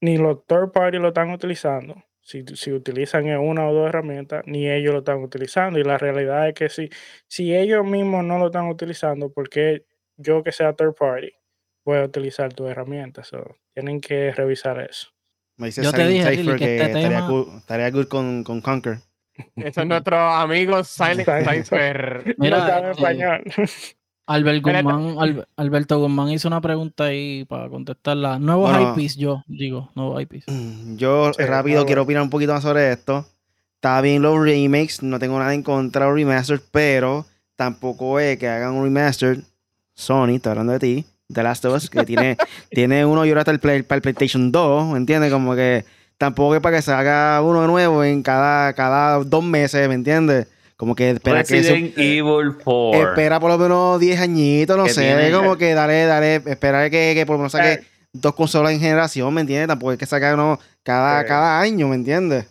Ni 0.02 0.18
los 0.18 0.45
third 0.48 0.72
party 0.72 0.98
lo 0.98 1.10
están 1.10 1.32
utilizando, 1.32 2.04
si, 2.22 2.43
si, 2.56 2.72
utilizan 2.72 3.26
una 3.39 3.68
o 3.70 3.74
dos 3.74 3.89
herramientas, 3.89 4.43
ni 4.48 4.70
ellos 4.70 4.93
lo 4.93 5.00
están 5.00 5.24
utilizando. 5.24 5.80
Y 5.80 5.84
la 5.84 5.98
realidad 5.98 6.48
es 6.50 6.56
que 6.56 6.70
si, 6.70 6.89
si 7.28 7.56
ellos 7.56 7.86
mismos 7.86 8.24
no 8.24 8.39
lo 8.39 8.48
están 8.48 8.68
utilizando, 8.70 9.32
¿por 9.32 9.50
qué 9.50 9.86
yo 10.18 10.43
que 10.43 10.52
sea 10.52 10.74
third 10.74 10.95
party 10.95 11.32
voy 11.86 12.00
a 12.00 12.06
utilizar 12.06 12.54
tu 12.54 12.68
herramienta? 12.68 13.24
tienen 13.74 14.02
que 14.02 14.32
revisar 14.34 14.80
eso. 14.82 15.16
Yo 15.58 15.91
te 15.91 16.08
dije 16.08 16.43
que, 16.58 16.82
este 16.82 17.01
estaría, 17.01 17.91
cool, 17.91 18.08
con, 18.08 18.43
con 18.43 18.62
Conquer. 18.62 18.99
Ese 19.55 19.82
es 19.82 19.88
nuestro 19.88 20.18
amigo 20.18 20.84
Silent 20.84 21.28
Cypher. 21.28 22.36
Mira, 22.38 22.80
en 22.80 22.86
eh, 22.86 22.91
español. 22.91 23.43
Alberto 25.55 25.99
Guzmán 25.99 26.30
hizo 26.30 26.47
una 26.49 26.60
pregunta 26.60 27.05
ahí 27.05 27.45
para 27.45 27.70
contestarla. 27.70 28.39
Nuevos 28.39 28.97
IPs, 28.97 29.16
yo 29.16 29.43
digo, 29.47 29.89
nuevos 29.95 30.22
IPs. 30.30 30.45
Yo 30.97 31.32
rápido 31.38 31.86
quiero 31.86 32.03
opinar 32.03 32.24
un 32.24 32.30
poquito 32.30 32.53
más 32.53 32.64
sobre 32.64 32.91
esto. 32.91 33.26
Está 33.76 34.01
bien 34.01 34.22
los 34.22 34.43
remakes, 34.43 35.01
no 35.01 35.20
tengo 35.20 35.39
nada 35.39 35.53
en 35.53 35.64
contra 35.64 36.05
de 36.05 36.12
los 36.12 36.20
remasters, 36.20 36.62
pero 36.72 37.26
tampoco 37.55 38.20
es 38.20 38.38
que 38.38 38.47
hagan 38.47 38.74
un 38.74 38.84
remaster. 38.84 39.41
Sony, 39.93 40.36
está 40.36 40.51
hablando 40.51 40.74
de 40.74 40.80
ti, 40.80 41.05
The 41.34 41.44
Last 41.44 41.66
of 41.66 41.76
Us, 41.76 41.90
que 41.90 42.04
tiene, 42.04 42.38
tiene 42.70 43.06
uno 43.06 43.26
y 43.26 43.30
ahora 43.30 43.42
está 43.42 43.52
el, 43.52 43.60
para 43.60 43.76
el 43.76 44.02
PlayStation 44.02 44.52
2, 44.52 44.94
¿me 44.94 44.98
entiendes? 44.98 45.32
Como 45.32 45.56
que 45.56 45.86
tampoco 46.18 46.56
es 46.56 46.62
para 46.62 46.78
que 46.78 46.82
se 46.82 46.92
haga 46.92 47.42
uno 47.42 47.68
nuevo 47.68 48.04
en 48.04 48.24
cada, 48.24 48.74
cada 48.74 49.24
dos 49.24 49.44
meses, 49.44 49.88
¿me 49.88 49.96
entiendes? 49.96 50.48
Como 50.78 50.94
que 50.94 51.10
espera 51.10 51.44
que 51.44 51.58
eso, 51.58 51.74
Evil 51.74 52.56
4. 52.64 53.10
Espera 53.10 53.40
por 53.40 53.50
lo 53.50 53.58
menos 53.58 54.00
10 54.00 54.20
añitos, 54.22 54.78
no 54.78 54.88
sé. 54.88 55.32
Como 55.34 55.58
que 55.58 55.74
dale, 55.74 56.06
dale, 56.06 56.36
espera 56.36 56.90
que, 56.90 57.14
que 57.16 57.26
por 57.26 57.34
lo 57.34 57.40
menos 57.40 57.52
saque 57.52 57.74
eh. 57.74 57.84
dos 58.14 58.36
consolas 58.36 58.72
en 58.74 58.80
generación, 58.80 59.34
¿me 59.34 59.42
entiendes? 59.42 59.68
Tampoco 59.68 59.92
hay 59.92 59.98
que 59.98 60.06
sacar 60.06 60.36
uno 60.36 60.60
cada, 60.84 61.26
cada 61.26 61.60
año, 61.60 61.88
¿me 61.88 61.96
entiendes? 61.96 62.46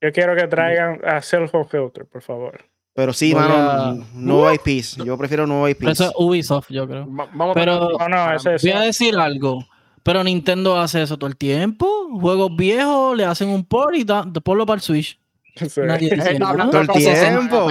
Yo 0.00 0.12
quiero 0.12 0.34
que 0.36 0.46
traigan 0.48 1.00
a 1.04 1.22
Self 1.22 1.52
Filter, 1.70 2.04
por 2.04 2.22
favor. 2.22 2.64
Pero 2.98 3.12
sí, 3.12 3.32
mano, 3.32 4.04
no 4.12 4.48
hay 4.48 4.58
peace. 4.58 5.00
Yo 5.04 5.16
prefiero 5.16 5.46
no 5.46 5.64
hay 5.64 5.74
peace. 5.74 5.92
Eso 5.92 6.04
es 6.06 6.12
Ubisoft, 6.16 6.66
yo 6.68 6.84
creo. 6.88 7.06
Pero 7.54 7.96
no, 7.96 8.08
no, 8.08 8.26
voy 8.60 8.72
a 8.72 8.80
decir 8.80 9.14
algo. 9.16 9.64
Pero 10.02 10.24
Nintendo 10.24 10.76
hace 10.76 11.02
eso 11.02 11.16
todo 11.16 11.30
el 11.30 11.36
tiempo. 11.36 12.08
Juegos 12.20 12.56
viejos 12.56 13.16
le 13.16 13.24
hacen 13.24 13.50
un 13.50 13.64
port 13.64 13.94
y 13.94 14.02
da, 14.02 14.24
ponlo 14.42 14.66
para 14.66 14.78
el 14.78 14.80
Switch. 14.82 15.16
Nadie 15.76 16.08
todo 16.08 16.80
el 16.80 16.88
tiempo. 16.88 17.68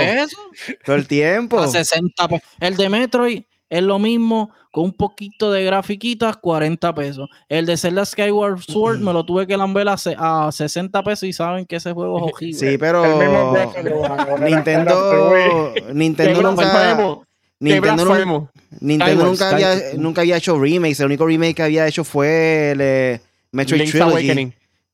Todo 0.86 0.96
el 0.96 1.08
tiempo. 1.10 1.68
60 1.68 2.30
El 2.62 2.78
de 2.78 2.88
Metroid 2.88 3.44
es 3.70 3.84
lo 3.84 4.00
mismo, 4.00 4.52
con 4.72 4.86
un 4.86 4.94
poquito 4.94 5.52
de 5.52 5.64
grafiquitas, 5.64 6.38
40 6.38 6.96
pesos. 6.96 7.30
El 7.50 7.66
de 7.66 7.78
Zelda 7.78 8.06
Skyward 8.06 8.62
Sword 8.62 9.00
me 9.00 9.12
lo 9.12 9.26
tuve 9.26 9.46
que 9.46 9.58
lamber 9.58 9.88
a, 9.90 10.50
60 10.52 11.04
pesos 11.04 11.24
y 11.24 11.34
saben 11.34 11.66
que 11.66 11.78
ese 11.78 11.92
juego 11.92 12.18
es 12.18 12.34
horrible. 12.34 12.60
Sí, 12.60 12.78
pero 12.78 13.04
Nintendo, 14.40 15.74
Nintendo 15.94 16.42
nunca... 16.42 17.24
Nintendo, 17.60 18.52
Nintendo 18.80 19.26
nunca, 19.26 19.50
había, 19.50 19.76
nunca 19.98 20.22
había 20.22 20.38
hecho 20.38 20.60
remakes. 20.60 21.00
El 21.00 21.08
único 21.08 21.26
remake 21.26 21.56
que 21.56 21.64
había 21.64 21.88
hecho 21.88 22.04
fue 22.04 22.72
el 22.72 22.80
eh, 22.82 23.22
Metroid 23.52 23.90
Trilogy. 23.90 24.54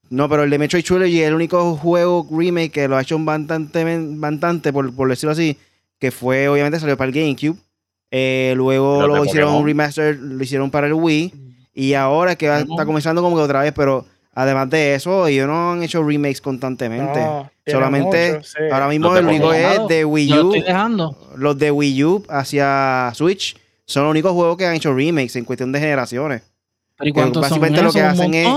No, 0.09 0.29
pero 0.29 0.43
el 0.43 0.49
de 0.49 0.59
Metroid 0.59 0.83
Trilogy 0.83 1.21
es 1.21 1.27
el 1.27 1.33
único 1.33 1.75
juego 1.75 2.25
remake 2.31 2.71
que 2.71 2.87
lo 2.87 2.95
ha 2.95 3.01
hecho 3.01 3.19
bastante, 3.19 3.83
bastante 3.99 4.71
por, 4.71 4.95
por 4.95 5.09
decirlo 5.09 5.31
así, 5.31 5.57
que 5.99 6.11
fue, 6.11 6.47
obviamente, 6.47 6.79
salió 6.79 6.95
para 6.95 7.09
el 7.09 7.15
GameCube. 7.15 7.57
Eh, 8.15 8.53
luego 8.55 9.07
lo 9.07 9.25
hicieron 9.25 9.55
un 9.55 9.65
remaster, 9.65 10.15
lo 10.19 10.43
hicieron 10.43 10.69
para 10.69 10.85
el 10.85 10.93
Wii. 10.93 11.33
Y 11.73 11.95
ahora 11.95 12.35
que 12.35 12.45
está 12.45 12.85
comenzando 12.85 13.23
como 13.23 13.35
que 13.35 13.41
otra 13.41 13.61
vez, 13.61 13.73
pero 13.75 14.05
además 14.35 14.69
de 14.69 14.93
eso, 14.93 15.25
ellos 15.25 15.47
no 15.47 15.71
han 15.71 15.81
hecho 15.81 16.03
remakes 16.03 16.39
constantemente. 16.39 17.19
Solamente, 17.65 18.39
ahora 18.71 18.87
mismo 18.87 19.17
el 19.17 19.25
único 19.25 19.51
es 19.51 19.87
de 19.87 20.05
Wii 20.05 20.33
U. 20.33 20.53
Los 21.35 21.57
de 21.57 21.71
Wii 21.71 22.03
U 22.03 22.23
hacia 22.29 23.11
Switch 23.15 23.57
son 23.85 24.03
los 24.03 24.11
únicos 24.11 24.31
juegos 24.33 24.57
que 24.57 24.67
han 24.67 24.75
hecho 24.75 24.93
remakes 24.93 25.35
en 25.35 25.45
cuestión 25.45 25.71
de 25.71 25.79
generaciones. 25.79 26.43
¿Pero 26.99 27.31
básicamente 27.31 27.81
lo 27.81 27.91
que 27.91 28.01
hacen 28.01 28.35
es 28.35 28.47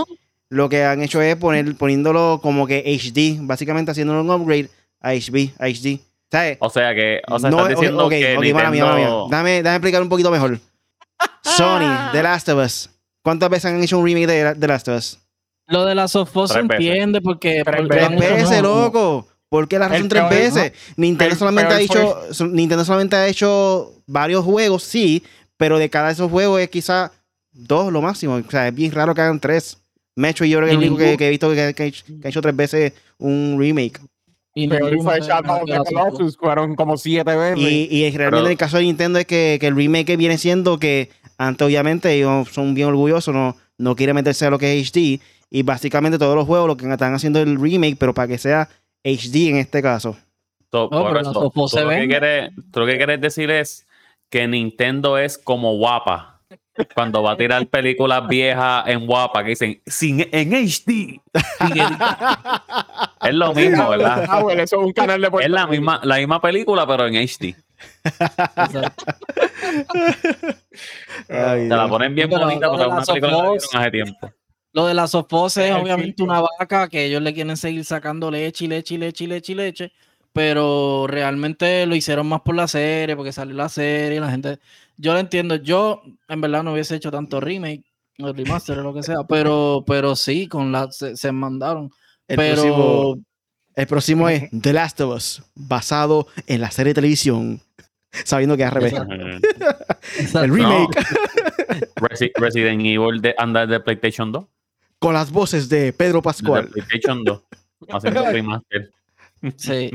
lo 0.51 0.69
que 0.69 0.85
han 0.85 1.03
hecho 1.03 1.23
es 1.23 1.35
poner, 1.37 1.75
poniéndolo 1.77 2.41
como 2.43 2.67
que 2.67 2.85
HD, 2.85 3.39
básicamente 3.41 3.91
haciéndolo 3.91 4.21
un 4.21 4.31
upgrade 4.31 4.69
a 5.01 5.13
HD, 5.13 5.55
HD. 5.59 6.01
¿Sabes? 6.31 6.59
O 6.61 6.70
sea 6.70 6.95
que, 6.95 7.22
o 7.29 7.39
sea, 7.39 7.51
estás 7.51 7.68
diciendo 7.68 8.09
que 8.09 8.37
okay, 8.37 8.39
Nintendo... 8.39 8.70
mía, 8.70 8.95
mía. 8.95 9.11
Dame, 9.31 9.62
dame 9.62 9.77
explicar 9.77 10.03
un 10.03 10.09
poquito 10.09 10.31
mejor. 10.31 10.59
Sony, 11.43 12.11
The 12.12 12.22
Last 12.22 12.49
of 12.49 12.64
Us. 12.64 12.91
¿Cuántas 13.22 13.49
veces 13.51 13.66
han 13.66 13.83
hecho 13.83 13.99
un 13.99 14.05
remake 14.05 14.27
de 14.27 14.55
The 14.55 14.66
Last 14.66 14.89
of 14.89 14.99
Us? 14.99 15.18
Lo 15.68 15.85
de 15.85 15.95
Last 15.95 16.16
of 16.16 16.37
Us 16.37 16.53
se 16.53 16.61
entiende 16.61 17.20
porque... 17.20 17.62
Tres 17.64 17.89
veces, 17.89 18.62
loco. 18.62 19.27
¿Por 19.49 19.68
qué 19.68 19.79
la 19.79 19.89
razón 19.89 20.09
tres 20.09 20.29
veces? 20.29 20.72
Nintendo 20.97 21.35
solamente 21.37 21.74
ha 21.74 21.81
hecho... 21.81 22.20
Nintendo 22.51 22.85
solamente 22.85 23.16
ha 23.16 23.27
hecho 23.27 23.93
varios 24.07 24.45
juegos, 24.45 24.83
sí, 24.83 25.24
pero 25.57 25.79
de 25.79 25.89
cada 25.91 26.09
de 26.09 26.12
esos 26.14 26.31
juegos 26.31 26.61
es 26.61 26.68
quizá 26.68 27.12
dos 27.53 27.93
lo 27.93 28.03
máximo. 28.03 28.35
O 28.35 28.51
sea, 28.51 28.68
es 28.68 28.74
bien 28.74 28.93
raro 28.93 29.14
que 29.14 29.20
hagan 29.20 29.41
tres. 29.41 29.79
Metro 30.14 30.47
yo 30.47 30.59
creo 30.59 30.68
que 30.68 30.74
es 30.74 30.81
el 30.81 30.91
único 30.91 31.18
que, 31.18 31.27
he 31.27 31.31
visto 31.31 31.51
que, 31.53 31.93
ha 32.24 32.29
hecho 32.29 32.41
tres 32.41 32.57
veces 32.57 32.93
un 33.18 33.57
remake. 33.59 34.01
Y, 34.59 34.69
Pero. 34.69 34.89
Colossus 35.85 36.39
fueron 36.39 36.75
como 36.77 36.97
siete 36.97 37.37
veces. 37.37 37.59
Y, 37.59 37.89
y 37.91 38.11
realmente 38.11 38.41
Pero- 38.43 38.49
el 38.49 38.57
caso 38.57 38.79
de 38.79 38.85
Nintendo 38.85 39.19
es 39.19 39.27
que, 39.27 39.59
que 39.61 39.67
el 39.67 39.77
remake 39.77 40.17
viene 40.17 40.39
siendo 40.39 40.79
que 40.79 41.11
antes 41.37 41.67
obviamente 41.67 42.11
ellos 42.15 42.49
son 42.51 42.73
bien 42.73 42.89
orgullosos, 42.89 43.35
no, 43.35 43.55
no 43.77 43.95
quieren 43.95 44.17
meterse 44.17 44.47
a 44.47 44.51
lo 44.51 44.59
que 44.59 44.81
es 44.81 44.91
HD. 44.91 45.21
Y 45.51 45.63
básicamente 45.63 46.19
todos 46.19 46.35
los 46.35 46.47
juegos 46.47 46.69
lo 46.69 46.77
que 46.79 46.91
están 46.91 47.13
haciendo 47.15 47.39
es 47.39 47.47
el 47.47 47.61
remake, 47.61 47.97
pero 47.99 48.15
para 48.15 48.29
que 48.29 48.39
sea 48.39 48.71
HD 49.05 49.51
en 49.51 49.57
este 49.57 49.83
caso. 49.83 50.17
So, 50.73 50.89
No, 50.91 51.03
por 51.03 51.13
pero 51.13 51.51
tú 51.51 51.69
se 51.69 51.83
lo, 51.83 51.91
que 51.91 52.09
quieres, 52.09 52.51
tú 52.73 52.81
lo 52.81 52.87
que 52.87 52.97
quieres 52.97 53.21
decir 53.21 53.51
es 53.51 53.87
que 54.31 54.49
Nintendo 54.49 55.19
es 55.19 55.37
como 55.37 55.77
guapa. 55.77 56.41
Cuando 56.95 57.23
va 57.23 57.33
a 57.33 57.37
tirar 57.37 57.67
películas 57.69 58.27
viejas 58.27 58.85
en 58.87 59.07
guapa 59.07 59.43
que 59.43 59.51
dicen 59.51 59.81
sin, 59.87 60.27
en 60.33 60.53
HD. 60.53 60.87
sin 61.59 61.73
editar". 61.73 62.86
Es 63.29 63.35
lo 63.35 63.55
mismo, 63.55 63.89
¿verdad? 63.91 64.24
Ah, 64.29 64.43
bueno, 64.43 64.62
eso 64.62 64.81
es 64.81 64.87
un 64.87 64.93
canal 64.93 65.20
de 65.20 65.31
Es 65.41 65.51
la 65.51 65.66
misma, 65.66 66.01
la 66.05 66.16
misma 66.16 66.41
película, 66.41 66.87
pero 66.87 67.07
en 67.07 67.14
HD. 67.16 67.55
Ay, 71.29 71.68
Te 71.68 71.77
la 71.77 71.89
ponen 71.89 72.14
bien 72.14 72.29
Pero 72.31 72.43
bonita, 72.47 72.66
es 72.66 72.72
una 72.72 73.03
película 73.05 73.43
que 73.43 73.57
Us- 73.57 73.64
hicieron 73.64 73.83
hace 73.83 73.91
tiempo. 73.91 74.33
Lo 74.72 74.87
de 74.87 74.95
las 74.95 75.11
sofos 75.12 75.57
es 75.57 75.72
obviamente 75.72 76.22
una 76.22 76.41
vaca 76.41 76.89
que 76.89 77.07
ellos 77.07 77.22
le 77.22 77.33
quieren 77.33 77.57
seguir 77.57 77.85
sacando 77.85 78.31
leche 78.31 78.66
y 78.66 78.68
leche 78.68 78.95
y 78.95 78.99
leche 78.99 79.24
y 79.24 79.27
leche 79.27 79.53
y 79.53 79.55
leche, 79.55 79.93
pero 80.35 81.07
realmente 81.09 81.87
lo 81.87 81.95
hicieron 81.95 82.27
más 82.29 82.43
por 82.43 82.55
la 82.57 82.68
serie, 82.68 83.16
porque 83.16 83.33
salió 83.33 83.55
la 83.55 83.70
serie, 83.70 84.20
la 84.20 84.31
gente, 84.31 84.59
yo 84.99 85.14
lo 85.14 85.18
entiendo, 85.18 85.57
yo 85.57 86.03
en 86.29 86.41
verdad 86.43 86.62
no 86.62 86.74
hubiese 86.74 86.95
hecho 86.97 87.11
tanto 87.11 87.41
remake, 87.41 87.85
o 88.18 88.31
remaster 88.35 88.79
o 88.79 88.83
lo 88.83 88.93
que 88.93 89.03
sea, 89.03 89.24
pero, 89.27 89.83
pero 89.87 90.14
sí, 90.14 90.47
con 90.47 90.70
la, 90.72 90.91
se, 90.93 91.16
se 91.16 91.33
mandaron, 91.33 91.91
El 92.29 92.37
pero 92.37 92.55
próximo, 92.62 93.16
el 93.74 93.87
próximo 93.87 94.29
es 94.29 94.49
The 94.61 94.72
Last 94.72 95.01
of 95.01 95.14
Us, 95.16 95.43
basado 95.55 96.27
en 96.47 96.61
la 96.61 96.70
serie 96.70 96.91
de 96.91 96.95
televisión. 96.95 97.61
Sabiendo 98.24 98.57
que 98.57 98.62
es 98.62 98.68
al 98.68 98.74
revés. 98.74 98.95
El 100.35 100.51
remake 100.55 100.99
Resi- 101.97 102.33
Resident 102.37 102.81
Evil 102.81 103.20
de, 103.20 103.35
anda 103.37 103.66
de 103.66 103.79
PlayStation 103.81 104.33
2. 104.33 104.45
con 104.99 105.12
las 105.12 105.31
voces 105.31 105.68
de 105.68 105.93
Pedro 105.93 106.18
De 106.18 106.22
Pascual. 106.22 106.68
PlayStation 106.68 107.22
2. 107.24 107.43
Haciendo 107.91 108.24
remaster. 108.24 108.91
Sí, 109.57 109.91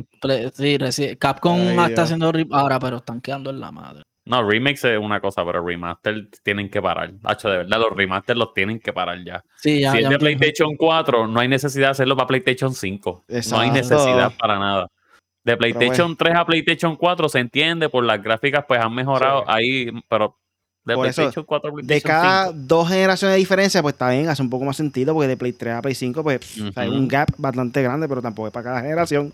Capcom 1.17 1.57
Ay, 1.59 1.67
está 1.69 1.87
Dios. 1.87 1.99
haciendo 1.99 2.31
re- 2.31 2.45
ahora, 2.51 2.79
pero 2.79 2.97
están 2.97 3.19
quedando 3.21 3.49
en 3.49 3.59
la 3.59 3.71
madre. 3.71 4.03
No, 4.25 4.47
remakes 4.47 4.83
es 4.83 4.99
una 4.99 5.19
cosa, 5.19 5.43
pero 5.43 5.65
remaster 5.65 6.29
tienen 6.43 6.69
que 6.69 6.81
parar. 6.81 7.11
Hacho, 7.23 7.49
de 7.49 7.57
verdad, 7.57 7.79
los 7.79 7.95
remasters 7.95 8.37
los 8.37 8.53
tienen 8.53 8.79
que 8.79 8.93
parar 8.93 9.23
ya. 9.25 9.43
Sí, 9.57 9.81
ya, 9.81 9.91
si 9.91 9.99
es 9.99 10.09
de 10.09 10.19
PlayStation 10.19 10.75
4, 10.77 11.27
no 11.27 11.39
hay 11.39 11.47
necesidad 11.47 11.87
de 11.87 11.91
hacerlo 11.91 12.15
para 12.15 12.27
PlayStation 12.27 12.73
5. 12.73 13.25
No 13.49 13.59
hay 13.59 13.71
necesidad 13.71 14.31
para 14.37 14.59
nada. 14.59 14.87
De 15.43 15.57
PlayStation 15.57 16.15
3 16.15 16.35
a 16.35 16.45
PlayStation 16.45 16.95
4 16.95 17.29
se 17.29 17.39
entiende, 17.39 17.89
por 17.89 18.03
las 18.03 18.21
gráficas 18.21 18.63
pues 18.67 18.79
han 18.79 18.93
mejorado 18.93 19.39
Sí. 19.39 19.45
ahí, 19.47 19.91
pero 20.07 20.37
de 20.83 20.93
Por 20.93 21.07
eso, 21.07 21.15
PlayStation 21.23 21.45
4 21.45 21.69
a 21.69 21.75
De 21.77 21.83
PlayStation 21.87 22.21
cada 22.21 22.45
5. 22.49 22.59
dos 22.67 22.89
generaciones 22.89 23.33
de 23.33 23.39
diferencia, 23.39 23.81
pues 23.81 23.93
está 23.93 24.11
bien, 24.11 24.29
hace 24.29 24.43
un 24.43 24.51
poco 24.51 24.65
más 24.65 24.77
sentido, 24.77 25.15
porque 25.15 25.27
de 25.27 25.37
Play 25.37 25.53
3 25.53 25.73
a 25.73 25.81
Play 25.81 25.95
5, 25.95 26.21
pues 26.21 26.39
pff, 26.39 26.69
o 26.69 26.71
sea, 26.73 26.83
hay 26.83 26.89
un 26.89 27.07
gap 27.07 27.29
bastante 27.39 27.81
grande, 27.81 28.07
pero 28.07 28.21
tampoco 28.21 28.49
es 28.49 28.53
para 28.53 28.63
cada 28.65 28.81
generación. 28.81 29.33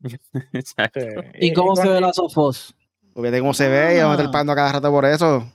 Exacto. 0.52 1.00
¿Y 1.40 1.54
cómo 1.54 1.74
se 1.74 1.88
ve 1.88 2.02
la 2.02 2.12
sofos? 2.12 2.74
Porque 3.16 3.38
cómo 3.40 3.54
se 3.54 3.68
ve 3.68 3.96
y 3.96 3.98
vamos 3.98 4.10
a 4.12 4.14
estar 4.14 4.26
Ah. 4.28 4.30
pagando 4.30 4.52
a 4.52 4.56
cada 4.56 4.72
rato 4.72 4.90
por 4.90 5.04
eso. 5.06 5.52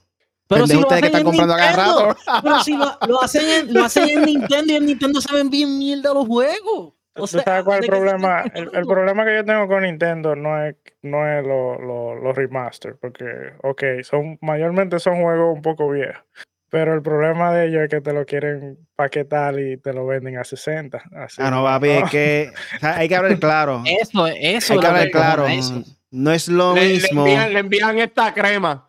Pero 0.48 0.66
si 0.66 0.76
ustedes 0.76 1.00
que 1.00 1.06
están 1.06 1.20
en 1.20 1.24
comprando 1.26 1.54
a 1.54 1.56
cada 1.56 1.70
Nintendo. 1.70 2.08
rato. 2.08 2.40
Pero 2.42 2.60
si 2.60 2.76
lo, 2.76 2.98
lo 3.06 3.22
hacen 3.22 3.48
en, 3.48 3.72
lo 3.72 3.84
hacen 3.84 4.08
en 4.10 4.22
Nintendo 4.22 4.72
y 4.72 4.76
en 4.76 4.86
Nintendo 4.86 5.20
saben 5.22 5.48
bien 5.48 5.78
mierda 5.78 6.12
los 6.12 6.26
juegos. 6.26 6.94
O 7.14 7.20
¿Tú 7.20 7.26
sea, 7.26 7.42
sabes 7.42 7.64
cuál 7.64 7.76
es 7.76 7.80
¿de 7.82 7.86
el 7.86 8.00
problema? 8.02 8.42
El, 8.54 8.86
problema 8.86 9.24
que 9.24 9.36
yo 9.36 9.44
tengo 9.44 9.68
con 9.68 9.82
Nintendo 9.82 10.34
no 10.34 10.62
es, 10.64 10.76
no 11.02 11.26
es 11.28 11.46
los 11.46 11.78
lo, 11.80 12.14
los 12.16 12.34
remaster, 12.36 12.96
porque, 13.00 13.24
ok, 13.62 13.82
son, 14.02 14.38
mayormente 14.40 14.98
son 14.98 15.20
juegos 15.22 15.54
un 15.54 15.60
poco 15.62 15.90
viejos, 15.90 16.22
pero 16.70 16.94
el 16.94 17.02
problema 17.02 17.52
de 17.52 17.66
ellos 17.68 17.82
es 17.82 17.90
que 17.90 18.00
te 18.00 18.14
lo 18.14 18.24
quieren 18.24 18.78
paquetar 18.96 19.58
y 19.60 19.76
te 19.76 19.92
lo 19.92 20.06
venden 20.06 20.38
a 20.38 20.44
60. 20.44 21.02
Así, 21.16 21.36
Ah, 21.42 21.50
no, 21.50 21.62
papi, 21.62 21.90
es 21.90 22.10
que 22.10 22.50
o 22.76 22.78
sea, 22.80 22.96
hay 22.96 23.08
que 23.10 23.16
hablar 23.16 23.38
claro. 23.38 23.82
Eso, 23.84 24.26
es- 24.26 24.36
eso 24.40 24.72
hay 24.72 24.78
que 24.80 24.86
hablar 24.86 25.10
claro. 25.10 25.46
eso. 25.48 25.82
No 26.12 26.30
es 26.32 26.46
lo 26.46 26.74
Le, 26.74 26.86
le 26.86 26.92
mismo. 26.92 27.26
envían, 27.26 27.52
le 27.52 27.58
envían 27.60 27.98
esta 27.98 28.32
crema. 28.32 28.88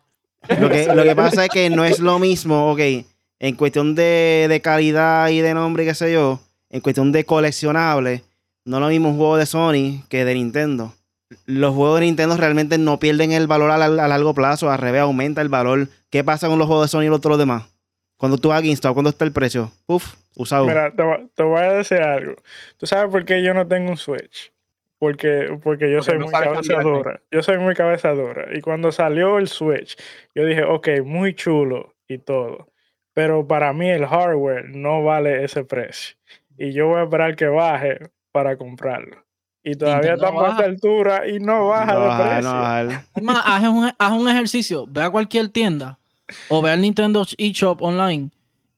Lo 0.58 0.70
que, 0.70 0.86
lo 0.86 1.02
que 1.02 1.16
pasa 1.16 1.44
es 1.46 1.50
que 1.50 1.68
no 1.70 1.84
es 1.84 1.98
lo 1.98 2.18
mismo, 2.18 2.70
ok, 2.70 2.80
en 3.40 3.56
cuestión 3.56 3.94
de, 3.96 4.46
de 4.48 4.60
calidad 4.60 5.28
y 5.30 5.40
de 5.40 5.54
nombre 5.54 5.82
y 5.82 5.86
qué 5.86 5.94
sé 5.94 6.12
yo, 6.12 6.38
en 6.70 6.80
cuestión 6.82 7.10
de 7.12 7.24
coleccionables, 7.24 8.22
no 8.66 8.76
es 8.76 8.80
lo 8.82 8.88
mismo 8.88 9.08
un 9.08 9.16
juego 9.16 9.36
de 9.38 9.46
Sony 9.46 10.04
que 10.08 10.24
de 10.24 10.34
Nintendo. 10.34 10.94
Los 11.46 11.74
juegos 11.74 11.98
de 12.00 12.06
Nintendo 12.06 12.36
realmente 12.36 12.76
no 12.78 12.98
pierden 13.00 13.32
el 13.32 13.46
valor 13.46 13.70
a, 13.70 13.78
la- 13.78 14.04
a 14.04 14.08
largo 14.08 14.34
plazo, 14.34 14.70
al 14.70 14.78
revés, 14.78 15.00
aumenta 15.00 15.40
el 15.40 15.48
valor. 15.48 15.88
¿Qué 16.10 16.22
pasa 16.22 16.48
con 16.48 16.58
los 16.58 16.66
juegos 16.68 16.86
de 16.86 16.90
Sony 16.90 17.04
y 17.04 17.08
los 17.08 17.16
otros 17.18 17.38
demás? 17.38 17.64
Cuando 18.18 18.38
tú 18.38 18.50
vas 18.50 18.58
a 18.58 18.60
GameStop, 18.62 18.92
¿cuándo 18.94 19.10
está 19.10 19.24
el 19.24 19.32
precio? 19.32 19.72
Uf, 19.86 20.14
usado. 20.36 20.66
Mira, 20.66 20.94
te, 20.94 21.02
te 21.34 21.42
voy 21.42 21.60
a 21.60 21.72
decir 21.72 22.00
algo. 22.00 22.36
¿Tú 22.76 22.86
sabes 22.86 23.10
por 23.10 23.24
qué 23.24 23.42
yo 23.42 23.52
no 23.54 23.66
tengo 23.66 23.90
un 23.90 23.96
Switch? 23.96 24.52
Porque, 25.04 25.58
porque 25.62 25.90
yo 25.90 25.98
Porque 25.98 26.02
soy 26.02 26.18
no 26.18 26.24
muy 26.26 26.30
sabes 26.30 26.48
cabeza 26.48 26.74
cambiarte. 26.74 26.90
dura. 26.90 27.22
Yo 27.30 27.42
soy 27.42 27.58
muy 27.58 27.74
cabeza 27.74 28.10
dura. 28.12 28.46
Y 28.56 28.60
cuando 28.60 28.90
salió 28.92 29.38
el 29.38 29.48
Switch, 29.48 29.96
yo 30.34 30.44
dije, 30.46 30.62
ok, 30.64 30.88
muy 31.04 31.34
chulo 31.34 31.94
y 32.08 32.18
todo. 32.18 32.68
Pero 33.12 33.46
para 33.46 33.72
mí 33.72 33.88
el 33.90 34.06
hardware 34.06 34.70
no 34.70 35.02
vale 35.04 35.44
ese 35.44 35.64
precio. 35.64 36.16
Y 36.56 36.72
yo 36.72 36.88
voy 36.88 37.00
a 37.00 37.04
esperar 37.04 37.36
que 37.36 37.46
baje 37.46 37.98
para 38.32 38.56
comprarlo. 38.56 39.24
Y 39.62 39.74
todavía 39.76 40.12
Nintendo 40.12 40.26
estamos 40.26 40.42
a 40.44 40.48
esta 40.50 40.62
baja. 40.62 40.70
altura 40.70 41.28
y 41.28 41.38
no 41.40 41.68
baja 41.68 41.94
No 41.94 42.00
de 42.00 42.06
baja, 42.06 42.28
precio. 42.34 42.52
no 43.22 43.32
baja. 43.32 43.56
Haz 43.56 43.62
un, 43.68 43.90
haz 43.98 44.12
un 44.12 44.28
ejercicio, 44.28 44.86
ve 44.88 45.02
a 45.02 45.10
cualquier 45.10 45.48
tienda 45.48 45.98
o 46.48 46.60
ve 46.62 46.70
al 46.70 46.80
Nintendo 46.80 47.24
eShop 47.38 47.80
online 47.82 48.30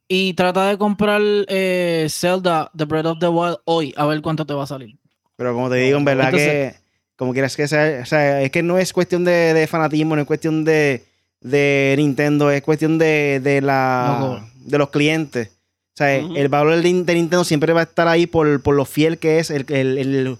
y 0.08 0.34
trata 0.34 0.68
de 0.68 0.78
comprar 0.78 1.20
eh, 1.48 2.06
Zelda 2.10 2.70
The 2.76 2.84
Breath 2.84 3.06
of 3.06 3.18
the 3.18 3.28
Wild 3.28 3.58
hoy 3.64 3.92
a 3.96 4.06
ver 4.06 4.22
cuánto 4.22 4.46
te 4.46 4.54
va 4.54 4.64
a 4.64 4.66
salir. 4.66 4.96
Pero 5.36 5.52
como 5.54 5.68
te 5.70 5.76
digo, 5.76 5.98
en 5.98 6.04
verdad 6.04 6.26
Entonces- 6.26 6.74
que, 6.74 6.78
como 7.16 7.32
quieras 7.32 7.56
que 7.56 7.66
sea, 7.68 8.00
o 8.02 8.06
sea, 8.06 8.42
es 8.42 8.50
que 8.50 8.62
no 8.62 8.78
es 8.78 8.92
cuestión 8.92 9.24
de, 9.24 9.54
de 9.54 9.66
fanatismo, 9.66 10.14
no 10.16 10.22
es 10.22 10.26
cuestión 10.26 10.64
de, 10.64 11.04
de 11.40 11.94
Nintendo, 11.96 12.50
es 12.50 12.62
cuestión 12.62 12.98
de, 12.98 13.40
de 13.42 13.60
la, 13.62 14.42
de 14.64 14.78
los 14.78 14.90
clientes. 14.90 15.48
O 15.48 15.96
sea, 15.96 16.14
el 16.16 16.48
valor 16.48 16.74
de, 16.76 16.82
Nintendo 16.92 17.42
siempre 17.44 17.72
va 17.72 17.80
a 17.80 17.84
estar 17.84 18.06
ahí 18.06 18.26
por, 18.26 18.60
por 18.62 18.74
lo 18.74 18.84
fiel 18.84 19.16
que 19.18 19.38
es 19.38 19.50
el, 19.50 19.64
el, 19.70 19.96
el- 19.98 20.36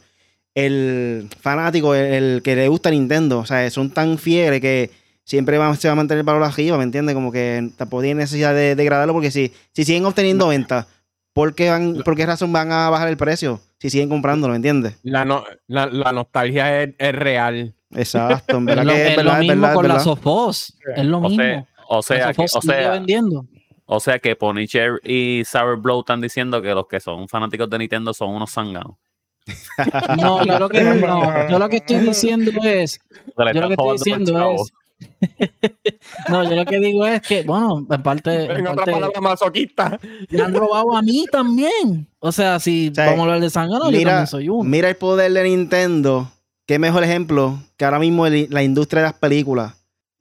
el 0.55 1.29
fanático, 1.41 1.95
el, 1.95 2.05
el 2.13 2.43
que 2.43 2.57
le 2.57 2.69
gusta 2.69 2.91
Nintendo. 2.91 3.39
O 3.41 3.47
sea, 3.47 3.69
son 3.71 3.91
tan 3.91 4.17
fieles 4.19 4.61
que 4.61 4.91
siempre 5.25 5.59
va- 5.59 5.75
se 5.77 5.89
va 5.89 5.93
a 5.93 5.97
mantener 5.97 6.21
el 6.21 6.25
valor 6.27 6.43
arriba, 6.45 6.77
¿me 6.79 6.85
entiendes? 6.85 7.15
Como 7.15 7.31
que 7.33 7.71
tampoco 7.77 8.03
tiene 8.03 8.21
necesidad 8.23 8.55
de 8.55 8.75
degradarlo 8.75 9.13
porque 9.13 9.31
si, 9.31 9.53
si 9.75 9.85
siguen 9.85 10.05
obteniendo 10.07 10.49
ventas, 10.49 10.87
¿por 11.35 11.55
qué, 11.55 11.69
van, 11.71 12.03
¿por 12.05 12.17
qué 12.17 12.25
razón 12.27 12.53
van 12.53 12.73
a 12.73 12.89
bajar 12.91 13.09
el 13.09 13.17
precio? 13.19 13.61
Si 13.79 13.91
siguen 13.91 14.09
comprándolo, 14.09 14.53
¿me 14.53 14.57
entiendes? 14.57 14.99
La, 15.03 15.25
no- 15.25 15.45
la, 15.67 15.87
la 15.87 16.13
nostalgia 16.13 16.83
es, 16.83 16.95
es 16.99 17.15
real. 17.15 17.75
Exacto, 17.91 18.57
en 18.57 18.69
Es 18.69 18.77
lo, 18.77 18.93
que 18.93 19.03
es 19.05 19.11
es 19.11 19.17
verdad, 19.17 19.25
lo 19.25 19.33
es 19.35 19.39
mismo 19.41 19.55
verdad, 19.63 19.75
con 19.75 19.83
la 19.89 19.95
verdad. 19.95 20.05
Sofos. 20.05 20.79
Es 20.97 21.05
lo 21.05 21.19
O 21.19 21.29
mismo. 21.29 21.37
sea, 21.45 21.67
o 21.89 22.03
sea, 22.03 22.33
que, 22.33 22.45
o 22.45 22.49
sigue 22.49 22.75
sea, 22.75 22.91
vendiendo. 22.91 23.47
o 23.85 24.01
sea 24.01 24.19
que 24.19 24.35
Punisher 24.35 25.01
y 25.05 25.43
Sour 25.45 25.77
Blow 25.81 26.01
están 26.01 26.21
diciendo 26.21 26.61
que 26.63 26.75
los 26.75 26.87
que 26.89 26.99
son 27.01 27.29
fanáticos 27.29 27.71
de 27.71 27.79
Nintendo 27.79 28.13
son 28.13 28.31
unos 28.31 28.51
zangados. 28.51 28.97
No, 30.19 30.45
yo 30.45 30.59
lo 30.59 30.69
que, 30.69 30.81
no, 30.83 31.49
yo 31.49 31.59
lo 31.59 31.69
que 31.69 31.77
estoy 31.77 31.99
diciendo 31.99 32.51
es 32.65 32.99
Yo 33.55 33.61
lo 33.61 33.69
que 33.69 33.75
estoy 33.75 33.93
diciendo 33.93 34.51
es. 34.55 34.73
No, 36.29 36.45
yo 36.45 36.57
lo 36.57 36.65
que 36.65 36.79
digo 36.81 37.07
es 37.07 37.21
que, 37.23 37.43
bueno, 37.43 37.87
en 37.89 38.03
parte, 38.03 38.45
en 38.45 38.51
En 38.59 38.67
otra 38.67 38.85
palabra, 38.85 39.21
masoquista. 39.21 39.99
me 40.31 40.41
han 40.43 40.55
robado 40.55 40.97
a 40.97 41.03
mí 41.03 41.27
también. 41.31 42.09
O 42.19 42.33
sea, 42.33 42.59
si 42.61 42.91
sea, 42.95 43.07
vamos 43.07 43.21
a 43.21 43.23
hablar 43.25 43.41
de 43.41 43.51
yo 43.91 43.99
Mira, 43.99 44.11
también 44.13 44.27
soy 44.27 44.49
uno. 44.49 44.65
mira 44.65 44.89
el 44.89 44.97
poder 44.97 45.33
de 45.33 45.45
Nintendo. 45.45 46.31
Qué 46.67 46.79
mejor 46.79 47.05
ejemplo 47.05 47.59
que 47.77 47.85
ahora 47.85 47.99
mismo 47.99 48.27
el- 48.27 48.49
la 48.51 48.63
industria 48.63 49.03
de 49.03 49.09
las 49.09 49.19
películas. 49.19 49.75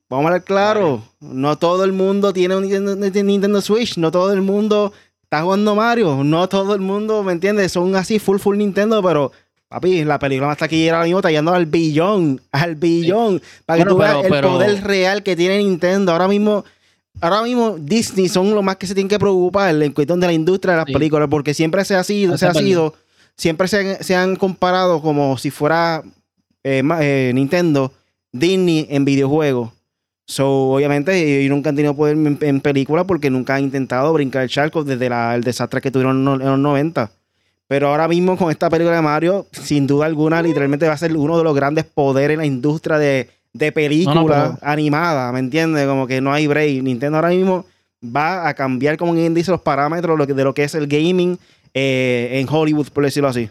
Vamos 0.08 0.24
a 0.24 0.28
hablar 0.28 0.44
claro. 0.44 1.02
No 1.20 1.56
todo 1.58 1.84
el 1.84 1.92
mundo 1.92 2.32
tiene 2.32 2.54
un 2.56 2.62
Nintendo, 2.62 2.94
Nintendo 3.24 3.60
Switch. 3.60 3.96
No 3.98 4.12
todo 4.12 4.32
el 4.32 4.42
mundo 4.42 4.92
está 5.22 5.42
jugando 5.42 5.74
Mario. 5.74 6.22
No 6.22 6.48
todo 6.48 6.74
el 6.76 6.80
mundo, 6.80 7.24
¿me 7.24 7.32
entiendes? 7.32 7.72
Son 7.72 7.96
así 7.96 8.20
full 8.20 8.38
full 8.38 8.56
Nintendo, 8.58 9.02
pero 9.02 9.32
papi, 9.68 10.04
la 10.04 10.18
película 10.18 10.48
más 10.48 10.58
taquillera 10.58 10.96
ahora 10.98 11.04
mismo 11.06 11.18
está 11.20 11.30
yendo 11.30 11.52
al 11.52 11.66
billón. 11.66 12.40
Al 12.52 12.74
billón. 12.76 13.40
Para 13.64 13.78
que 13.78 13.84
Bueno, 13.84 13.94
tú 13.94 13.98
veas 13.98 14.12
pero- 14.22 14.24
el 14.26 14.30
pero- 14.30 14.48
poder 14.52 14.84
real 14.84 15.22
que 15.22 15.36
tiene 15.36 15.58
Nintendo. 15.58 16.12
Ahora 16.12 16.28
mismo. 16.28 16.64
Ahora 17.20 17.42
mismo 17.42 17.76
Disney 17.80 18.28
son 18.28 18.54
los 18.54 18.62
más 18.62 18.76
que 18.76 18.86
se 18.86 18.94
tienen 18.94 19.08
que 19.08 19.18
preocupar 19.18 19.74
en 19.82 19.92
cuestión 19.92 20.20
de 20.20 20.26
la 20.26 20.34
industria 20.34 20.72
de 20.74 20.76
las 20.80 20.86
Sí. 20.86 20.92
películas, 20.92 21.28
porque 21.30 21.54
siempre 21.54 21.82
se 21.86 21.94
ha 21.96 22.04
sido, 22.04 22.36
se 22.36 22.44
ha 22.46 22.52
sido, 22.52 22.92
siempre 23.36 23.68
se 23.68 23.78
han, 23.96 24.04
se 24.04 24.14
han 24.14 24.36
comparado 24.36 25.00
como 25.00 25.38
si 25.38 25.50
fuera 25.50 26.02
eh, 26.62 26.82
eh, 27.00 27.30
Nintendo, 27.34 27.90
Disney 28.32 28.86
en 28.90 29.04
videojuegos. 29.06 29.70
So, 30.26 30.72
obviamente, 30.72 31.40
ellos 31.40 31.50
nunca 31.54 31.70
han 31.70 31.76
tenido 31.76 31.94
poder 31.96 32.16
en, 32.16 32.36
en 32.42 32.60
películas 32.60 33.04
porque 33.06 33.30
nunca 33.30 33.54
han 33.54 33.62
intentado 33.64 34.12
brincar 34.12 34.42
el 34.42 34.48
charco 34.50 34.84
desde 34.84 35.08
la- 35.08 35.34
el 35.36 35.42
desastre 35.44 35.80
que 35.80 35.90
tuvieron 35.90 36.16
en 36.18 36.38
los 36.44 36.58
90. 36.58 37.12
Pero 37.68 37.88
ahora 37.88 38.06
mismo 38.06 38.36
con 38.36 38.50
esta 38.50 38.70
película 38.70 38.96
de 38.96 39.02
Mario, 39.02 39.46
sin 39.50 39.86
duda 39.86 40.06
alguna, 40.06 40.40
literalmente 40.40 40.86
va 40.86 40.94
a 40.94 40.98
ser 40.98 41.16
uno 41.16 41.36
de 41.36 41.44
los 41.44 41.54
grandes 41.54 41.84
poderes 41.84 42.34
en 42.34 42.38
la 42.38 42.46
industria 42.46 42.98
de, 42.98 43.28
de 43.52 43.72
película 43.72 44.58
animada, 44.62 45.32
¿me 45.32 45.40
entiendes? 45.40 45.86
Como 45.86 46.06
que 46.06 46.20
no 46.20 46.32
hay 46.32 46.46
break. 46.46 46.82
Nintendo 46.82 47.16
ahora 47.16 47.30
mismo 47.30 47.64
va 48.04 48.48
a 48.48 48.54
cambiar, 48.54 48.96
como 48.96 49.14
quien 49.14 49.34
dice, 49.34 49.50
los 49.50 49.60
parámetros 49.60 50.26
de 50.26 50.44
lo 50.44 50.54
que 50.54 50.64
es 50.64 50.74
el 50.74 50.86
gaming 50.86 51.38
eh, 51.74 52.28
en 52.32 52.48
Hollywood, 52.48 52.88
por 52.88 53.04
decirlo 53.04 53.28
así. 53.28 53.50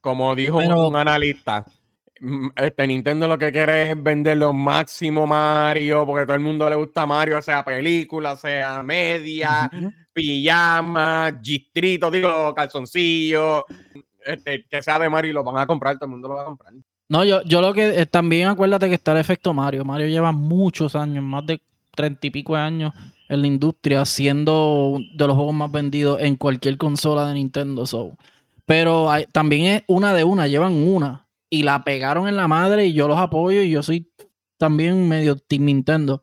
Como 0.00 0.34
dijo 0.34 0.58
un 0.58 0.96
analista, 0.96 1.64
este 2.56 2.86
Nintendo 2.86 3.28
lo 3.28 3.38
que 3.38 3.52
quiere 3.52 3.90
es 3.90 4.02
vender 4.02 4.36
lo 4.36 4.52
máximo 4.52 5.26
Mario, 5.26 6.06
porque 6.06 6.26
todo 6.26 6.36
el 6.36 6.42
mundo 6.42 6.68
le 6.68 6.76
gusta 6.76 7.06
Mario, 7.06 7.40
sea 7.42 7.64
película, 7.64 8.36
sea 8.36 8.82
media, 8.82 9.70
pijama, 10.12 11.32
distrito, 11.32 12.10
digo, 12.10 12.54
calzoncillo, 12.54 13.64
este, 14.24 14.64
que 14.64 14.82
sea 14.82 14.98
de 14.98 15.08
Mario 15.08 15.30
y 15.30 15.34
lo 15.34 15.44
van 15.44 15.58
a 15.58 15.66
comprar, 15.66 15.96
todo 15.96 16.06
el 16.06 16.12
mundo 16.12 16.28
lo 16.28 16.34
va 16.34 16.42
a 16.42 16.46
comprar. 16.46 16.72
No, 17.08 17.24
yo, 17.24 17.42
yo 17.42 17.60
lo 17.60 17.74
que 17.74 18.00
eh, 18.00 18.06
también 18.06 18.48
acuérdate 18.48 18.88
que 18.88 18.94
está 18.94 19.12
el 19.12 19.18
efecto 19.18 19.52
Mario. 19.52 19.84
Mario 19.84 20.08
lleva 20.08 20.32
muchos 20.32 20.96
años, 20.96 21.22
más 21.22 21.44
de 21.46 21.60
treinta 21.94 22.26
y 22.26 22.30
pico 22.30 22.54
de 22.54 22.62
años 22.62 22.92
en 23.28 23.40
la 23.42 23.46
industria, 23.46 24.04
siendo 24.04 24.98
de 25.14 25.26
los 25.26 25.36
juegos 25.36 25.54
más 25.54 25.70
vendidos 25.70 26.20
en 26.20 26.36
cualquier 26.36 26.78
consola 26.78 27.28
de 27.28 27.34
Nintendo. 27.34 27.86
So 27.86 28.16
pero 28.66 29.10
también 29.32 29.66
es 29.66 29.82
una 29.86 30.14
de 30.14 30.24
una, 30.24 30.46
llevan 30.46 30.72
una 30.72 31.23
y 31.54 31.62
la 31.62 31.84
pegaron 31.84 32.26
en 32.26 32.36
la 32.36 32.48
madre 32.48 32.86
y 32.86 32.94
yo 32.94 33.06
los 33.06 33.18
apoyo 33.18 33.62
y 33.62 33.70
yo 33.70 33.80
soy 33.80 34.10
también 34.58 35.08
medio 35.08 35.36
Team 35.36 35.66
Nintendo. 35.66 36.20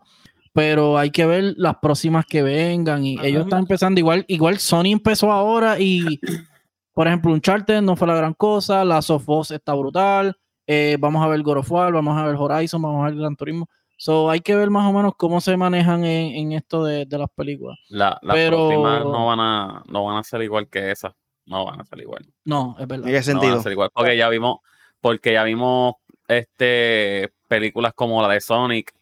Pero 0.53 0.97
hay 0.97 1.11
que 1.11 1.25
ver 1.25 1.53
las 1.55 1.77
próximas 1.77 2.25
que 2.25 2.43
vengan 2.43 3.05
y 3.05 3.17
ellos 3.23 3.45
están 3.45 3.59
empezando 3.59 4.01
igual, 4.01 4.25
igual 4.27 4.57
Sony 4.59 4.87
empezó 4.87 5.31
ahora 5.31 5.79
y 5.79 6.19
por 6.93 7.07
ejemplo 7.07 7.31
Uncharted 7.31 7.81
no 7.81 7.95
fue 7.95 8.09
la 8.09 8.15
gran 8.15 8.33
cosa, 8.33 8.83
la 8.83 8.99
Us 8.99 9.51
está 9.51 9.73
brutal, 9.73 10.35
eh, 10.67 10.97
vamos 10.99 11.23
a 11.23 11.27
ver 11.29 11.41
God 11.41 11.59
of 11.59 11.71
War, 11.71 11.93
vamos 11.93 12.17
a 12.17 12.25
ver 12.25 12.35
Horizon, 12.35 12.81
vamos 12.81 13.01
a 13.01 13.09
ver 13.09 13.15
Gran 13.15 13.37
Turismo. 13.37 13.69
So, 13.95 14.29
hay 14.29 14.41
que 14.41 14.55
ver 14.55 14.69
más 14.69 14.89
o 14.89 14.93
menos 14.93 15.13
cómo 15.15 15.39
se 15.39 15.55
manejan 15.55 16.03
en, 16.03 16.51
esto 16.51 16.83
de, 16.83 17.05
las 17.09 17.29
películas. 17.29 17.77
las 17.87 18.19
próximas 18.19 19.05
no 19.05 19.27
van, 19.27 19.39
a, 19.39 19.83
no 19.87 20.05
van 20.05 20.17
a 20.17 20.23
ser 20.23 20.41
igual 20.41 20.67
que 20.67 20.91
esa 20.91 21.15
no 21.45 21.65
van 21.65 21.81
a 21.81 21.85
ser 21.85 21.99
igual. 21.99 22.25
No, 22.45 22.75
es 22.79 22.87
verdad. 22.87 23.07
¿En 23.07 23.13
qué 23.13 23.23
sentido? 23.23 23.49
No 23.49 23.55
van 23.55 23.59
a 23.59 23.63
ser 23.63 23.71
igual. 23.73 23.89
Porque 23.93 24.17
ya 24.17 24.29
vimos, 24.29 24.59
porque 25.01 25.33
ya 25.33 25.43
vimos 25.43 25.95
este 26.27 27.31
películas 27.47 27.93
como 27.93 28.21
la 28.21 28.29
de 28.33 28.39
Sonic, 28.39 28.93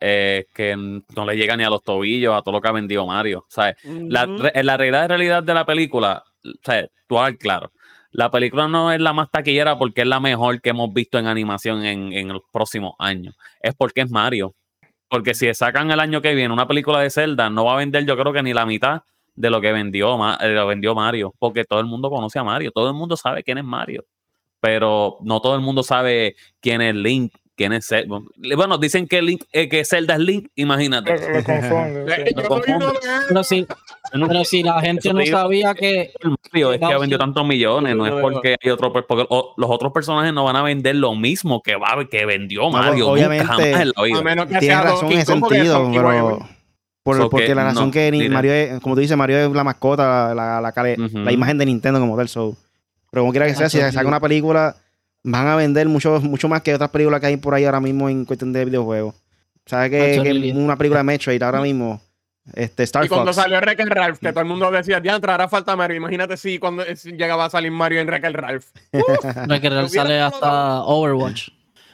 eh, 0.00 0.46
que 0.54 0.74
no 0.76 1.26
le 1.26 1.36
llega 1.36 1.56
ni 1.56 1.64
a 1.64 1.70
los 1.70 1.82
tobillos 1.82 2.34
a 2.34 2.42
todo 2.42 2.52
lo 2.52 2.60
que 2.60 2.68
ha 2.68 2.72
vendido 2.72 3.06
Mario. 3.06 3.44
¿sabes? 3.48 3.76
la, 3.84 4.26
la 4.26 4.76
realidad 4.76 5.02
de 5.02 5.08
realidad 5.08 5.42
de 5.42 5.54
la 5.54 5.66
película, 5.66 6.24
¿sabes? 6.62 6.90
tú 7.06 7.16
claro. 7.38 7.72
La 8.10 8.30
película 8.30 8.68
no 8.68 8.90
es 8.90 9.00
la 9.00 9.12
más 9.12 9.30
taquillera 9.30 9.78
porque 9.78 10.00
es 10.00 10.06
la 10.06 10.18
mejor 10.18 10.62
que 10.62 10.70
hemos 10.70 10.92
visto 10.94 11.18
en 11.18 11.26
animación 11.26 11.84
en, 11.84 12.12
en 12.14 12.28
los 12.28 12.42
próximos 12.50 12.94
años. 12.98 13.36
Es 13.60 13.74
porque 13.74 14.00
es 14.00 14.10
Mario. 14.10 14.54
Porque 15.10 15.34
si 15.34 15.52
sacan 15.52 15.90
el 15.90 16.00
año 16.00 16.22
que 16.22 16.34
viene 16.34 16.52
una 16.52 16.66
película 16.66 17.00
de 17.00 17.10
Zelda, 17.10 17.50
no 17.50 17.66
va 17.66 17.74
a 17.74 17.76
vender 17.76 18.06
yo 18.06 18.16
creo 18.16 18.32
que 18.32 18.42
ni 18.42 18.54
la 18.54 18.66
mitad 18.66 19.02
de 19.38 19.50
lo 19.50 19.60
que 19.60 19.72
vendió, 19.72 20.18
eh, 20.40 20.48
lo 20.48 20.66
vendió 20.66 20.94
Mario, 20.94 21.32
porque 21.38 21.64
todo 21.64 21.78
el 21.80 21.86
mundo 21.86 22.10
conoce 22.10 22.38
a 22.40 22.44
Mario, 22.44 22.72
todo 22.72 22.88
el 22.88 22.94
mundo 22.94 23.16
sabe 23.16 23.44
quién 23.44 23.58
es 23.58 23.64
Mario, 23.64 24.04
pero 24.60 25.18
no 25.22 25.40
todo 25.40 25.54
el 25.54 25.60
mundo 25.60 25.82
sabe 25.82 26.36
quién 26.60 26.80
es 26.80 26.94
Link, 26.94 27.32
quién 27.58 27.72
es 27.72 27.86
Zelda. 27.86 28.20
Bueno, 28.56 28.78
dicen 28.78 29.06
que 29.06 29.20
Link, 29.20 29.42
eh, 29.52 29.68
que 29.68 29.84
Zelda 29.84 30.14
es 30.14 30.20
Link, 30.20 30.48
imagínate. 30.54 31.14
Pero, 33.28 33.44
si, 33.44 33.66
pero 34.10 34.44
si 34.44 34.62
la 34.62 34.80
gente 34.80 35.12
no 35.12 35.26
sabía 35.26 35.74
que 35.74 36.12
Mario 36.22 36.72
es 36.72 36.78
que 36.78 36.84
ha 36.86 36.98
vendido 36.98 37.18
tantos 37.18 37.46
millones, 37.46 37.96
no 37.96 38.06
es 38.06 38.12
porque 38.22 38.56
hay 38.62 38.70
otro 38.70 38.92
porque 38.92 39.26
los 39.28 39.70
otros 39.70 39.92
personajes 39.92 40.32
no 40.32 40.44
van 40.44 40.56
a 40.56 40.62
vender 40.62 40.96
lo 40.96 41.14
mismo 41.14 41.60
que 41.62 41.76
va 41.76 41.98
que 42.08 42.24
vendió 42.24 42.70
Mario, 42.70 43.10
obviamente, 43.10 43.44
jamás 43.44 43.80
en 43.80 43.92
la 43.94 44.02
vida. 44.02 44.58
Tiene 44.60 44.82
razón 44.82 45.12
en 45.12 45.18
ese 45.18 45.32
sentido, 45.32 45.90
pero 47.04 47.30
porque 47.30 47.54
la 47.54 47.64
razón 47.64 47.90
que 47.90 48.28
Mario 48.30 48.52
es, 48.52 48.80
como 48.80 48.94
tú 48.94 49.00
dices, 49.00 49.16
Mario 49.16 49.38
es 49.38 49.50
la 49.50 49.64
mascota, 49.64 50.34
la, 50.34 50.60
la, 50.60 51.32
imagen 51.32 51.58
de 51.58 51.66
Nintendo 51.66 51.98
como 52.00 52.16
del 52.16 52.28
show. 52.28 52.56
Pero 53.10 53.22
como 53.22 53.32
quiera 53.32 53.46
que 53.46 53.54
sea, 53.54 53.68
si 53.68 53.78
se 53.78 53.92
saca 53.92 54.06
una 54.06 54.20
película, 54.20 54.76
van 55.22 55.46
a 55.46 55.56
vender 55.56 55.88
mucho, 55.88 56.20
mucho 56.20 56.48
más 56.48 56.62
que 56.62 56.74
otras 56.74 56.90
películas 56.90 57.20
que 57.20 57.26
hay 57.26 57.36
por 57.36 57.54
ahí 57.54 57.64
ahora 57.64 57.80
mismo 57.80 58.08
en 58.08 58.24
cuestión 58.24 58.52
de 58.52 58.64
videojuegos. 58.64 59.14
¿Sabes 59.66 59.90
que, 59.90 60.52
una 60.54 60.76
película 60.76 61.00
de 61.00 61.04
Metroid 61.04 61.42
ahora 61.42 61.60
mismo? 61.60 62.00
Este, 62.54 62.82
Star 62.84 63.04
y 63.04 63.08
cuando 63.08 63.32
salió 63.34 63.58
Wreck 63.58 63.78
Ralph, 63.80 64.18
que 64.18 64.30
todo 64.30 64.40
el 64.40 64.46
mudo 64.46 64.70
decía, 64.70 65.02
ya 65.02 65.16
entrará 65.16 65.48
falta 65.48 65.76
Mario. 65.76 65.98
Imagínate 65.98 66.36
si 66.38 66.58
cuando 66.58 66.82
llegaba 66.84 67.44
a 67.44 67.50
salir 67.50 67.70
Mario 67.70 68.00
en 68.00 68.06
Wreck 68.06 68.24
Ralph. 68.32 68.64
Wreck 69.48 69.64
Ralph 69.64 69.90
sale 69.90 70.20
hasta 70.20 70.82
Overwatch. 70.84 71.50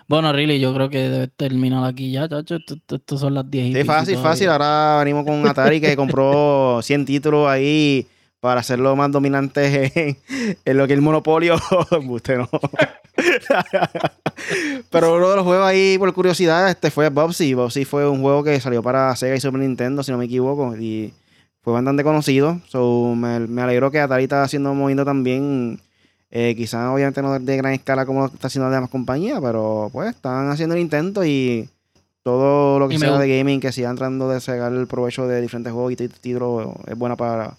Bueno, 0.06 0.32
really, 0.32 0.60
yo 0.60 0.74
creo 0.74 0.90
que 0.90 0.98
debe 0.98 1.28
terminar 1.28 1.84
aquí 1.84 2.12
ya, 2.12 2.28
chacho. 2.28 2.58
Estos 2.88 3.20
son 3.20 3.34
las 3.34 3.50
10 3.50 3.66
y 3.66 3.74
Sí, 3.74 3.84
fácil, 3.84 4.18
fácil. 4.18 4.48
Ahora 4.50 4.98
venimos 4.98 5.24
con 5.24 5.46
Atari 5.48 5.80
que 5.80 5.96
compró 5.96 6.80
100 6.82 7.04
títulos 7.06 7.48
ahí 7.48 8.06
para 8.44 8.60
hacerlo 8.60 8.94
más 8.94 9.10
dominante 9.10 10.18
en, 10.66 10.76
lo 10.76 10.86
que 10.86 10.92
es 10.92 10.98
el 10.98 11.02
monopolio. 11.02 11.56
Usted 12.10 12.36
no. 12.36 12.50
Pero 14.90 15.16
uno 15.16 15.30
de 15.30 15.36
los 15.36 15.46
juegos 15.46 15.66
ahí, 15.66 15.96
por 15.96 16.12
curiosidad, 16.12 16.68
este 16.68 16.90
fue 16.90 17.08
Bubsy. 17.08 17.54
Bubsy 17.54 17.86
fue 17.86 18.06
un 18.06 18.20
juego 18.20 18.44
que 18.44 18.60
salió 18.60 18.82
para 18.82 19.16
Sega 19.16 19.34
y 19.34 19.40
Super 19.40 19.60
Nintendo, 19.60 20.02
si 20.02 20.12
no 20.12 20.18
me 20.18 20.26
equivoco. 20.26 20.76
Y 20.76 21.14
fue 21.62 21.72
bastante 21.72 22.04
conocido. 22.04 22.60
So, 22.68 23.14
me, 23.16 23.40
me 23.40 23.62
alegro 23.62 23.90
que 23.90 23.98
Atari 23.98 24.24
está 24.24 24.42
haciendo 24.42 24.74
moviendo 24.74 25.06
también 25.06 25.80
eh, 26.30 26.54
quizás 26.54 26.92
obviamente 26.92 27.22
no 27.22 27.38
de 27.38 27.56
gran 27.56 27.72
escala 27.72 28.04
como 28.04 28.20
lo 28.20 28.26
está 28.26 28.48
haciendo 28.48 28.68
las 28.68 28.76
demás 28.76 28.90
compañías, 28.90 29.40
pero 29.40 29.88
pues 29.90 30.14
están 30.14 30.50
haciendo 30.50 30.74
el 30.74 30.82
intento 30.82 31.24
y 31.24 31.70
todo 32.22 32.78
lo 32.78 32.90
que 32.90 32.98
sea 32.98 33.16
de 33.16 33.38
gaming 33.38 33.60
que 33.60 33.72
sigan 33.72 33.96
tratando 33.96 34.28
de 34.28 34.38
sacar 34.42 34.70
el 34.74 34.86
provecho 34.86 35.26
de 35.26 35.40
diferentes 35.40 35.72
juegos 35.72 35.92
y 35.92 35.96
títulos 35.96 36.74
es 36.86 36.98
buena 36.98 37.16
para, 37.16 37.56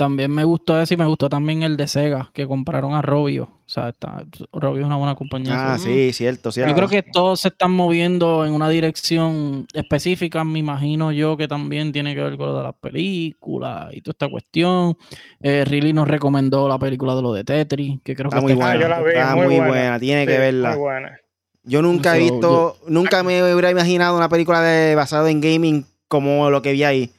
también 0.00 0.30
me 0.30 0.44
gustó 0.44 0.80
ese 0.80 0.94
y 0.94 0.96
me 0.96 1.04
gustó 1.04 1.28
también 1.28 1.62
el 1.62 1.76
de 1.76 1.86
Sega, 1.86 2.30
que 2.32 2.46
compraron 2.46 2.94
a 2.94 3.02
Robio. 3.02 3.44
O 3.44 3.68
sea, 3.72 3.90
está, 3.90 4.24
Robio 4.50 4.80
es 4.80 4.86
una 4.86 4.96
buena 4.96 5.14
compañía. 5.14 5.74
Ah, 5.74 5.78
sí, 5.78 6.14
cierto, 6.14 6.50
cierto. 6.50 6.70
Yo 6.70 6.74
creo 6.74 6.88
que 6.88 7.02
todos 7.02 7.40
se 7.40 7.48
están 7.48 7.72
moviendo 7.72 8.46
en 8.46 8.54
una 8.54 8.70
dirección 8.70 9.66
específica. 9.74 10.42
Me 10.42 10.58
imagino 10.58 11.12
yo 11.12 11.36
que 11.36 11.46
también 11.48 11.92
tiene 11.92 12.14
que 12.14 12.22
ver 12.22 12.38
con 12.38 12.46
lo 12.46 12.56
de 12.56 12.62
las 12.62 12.74
películas 12.76 13.92
y 13.92 14.00
toda 14.00 14.12
esta 14.12 14.30
cuestión. 14.30 14.96
Eh, 15.42 15.66
Riley 15.66 15.92
nos 15.92 16.08
recomendó 16.08 16.66
la 16.66 16.78
película 16.78 17.14
de 17.14 17.20
lo 17.20 17.34
de 17.34 17.44
Tetris, 17.44 18.00
que 18.02 18.16
creo 18.16 18.28
está 18.28 18.38
que 18.38 18.42
muy 18.42 18.54
buena. 18.54 19.00
está 19.06 19.36
muy, 19.36 19.58
buena. 19.58 20.00
tiene 20.00 20.26
que 20.26 20.38
verla. 20.38 20.70
Muy 20.70 20.78
buena. 20.78 21.20
Yo 21.62 21.82
nunca 21.82 22.16
he 22.16 22.20
visto, 22.20 22.78
nunca 22.88 23.22
me 23.22 23.42
hubiera 23.42 23.70
imaginado 23.70 24.16
una 24.16 24.30
película 24.30 24.62
de, 24.62 24.94
basada 24.94 25.30
en 25.30 25.42
gaming 25.42 25.84
como 26.08 26.48
lo 26.48 26.62
que 26.62 26.72
vi 26.72 26.84
ahí. 26.84 27.12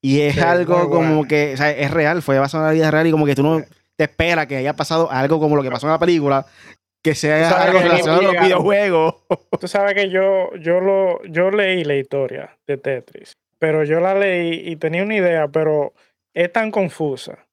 Y 0.00 0.20
es 0.20 0.40
algo 0.40 0.90
como 0.90 1.26
que, 1.26 1.54
o 1.54 1.56
sea, 1.56 1.70
es 1.70 1.90
real, 1.90 2.22
fue 2.22 2.38
basado 2.38 2.64
en 2.64 2.68
la 2.68 2.74
vida 2.74 2.90
real 2.90 3.06
y 3.06 3.10
como 3.10 3.26
que 3.26 3.34
tú 3.34 3.42
no 3.42 3.62
te 3.96 4.04
esperas 4.04 4.46
que 4.46 4.56
haya 4.56 4.74
pasado 4.74 5.10
algo 5.10 5.40
como 5.40 5.56
lo 5.56 5.62
que 5.62 5.70
pasó 5.70 5.86
en 5.86 5.92
la 5.92 5.98
película, 5.98 6.46
que 7.02 7.14
sea 7.14 7.50
algo 7.50 7.80
relacionado 7.80 8.20
a 8.20 8.32
los 8.32 8.42
videojuegos. 8.42 9.14
Tú 9.60 9.66
sabes 9.66 9.94
que 9.94 10.08
yo, 10.08 10.54
yo, 10.56 10.80
lo, 10.80 11.22
yo 11.24 11.50
leí 11.50 11.82
la 11.82 11.96
historia 11.96 12.56
de 12.66 12.76
Tetris, 12.76 13.32
pero 13.58 13.82
yo 13.82 13.98
la 13.98 14.14
leí 14.14 14.68
y 14.68 14.76
tenía 14.76 15.02
una 15.02 15.16
idea, 15.16 15.48
pero 15.48 15.94
es 16.32 16.52
tan 16.52 16.70
confusa. 16.70 17.46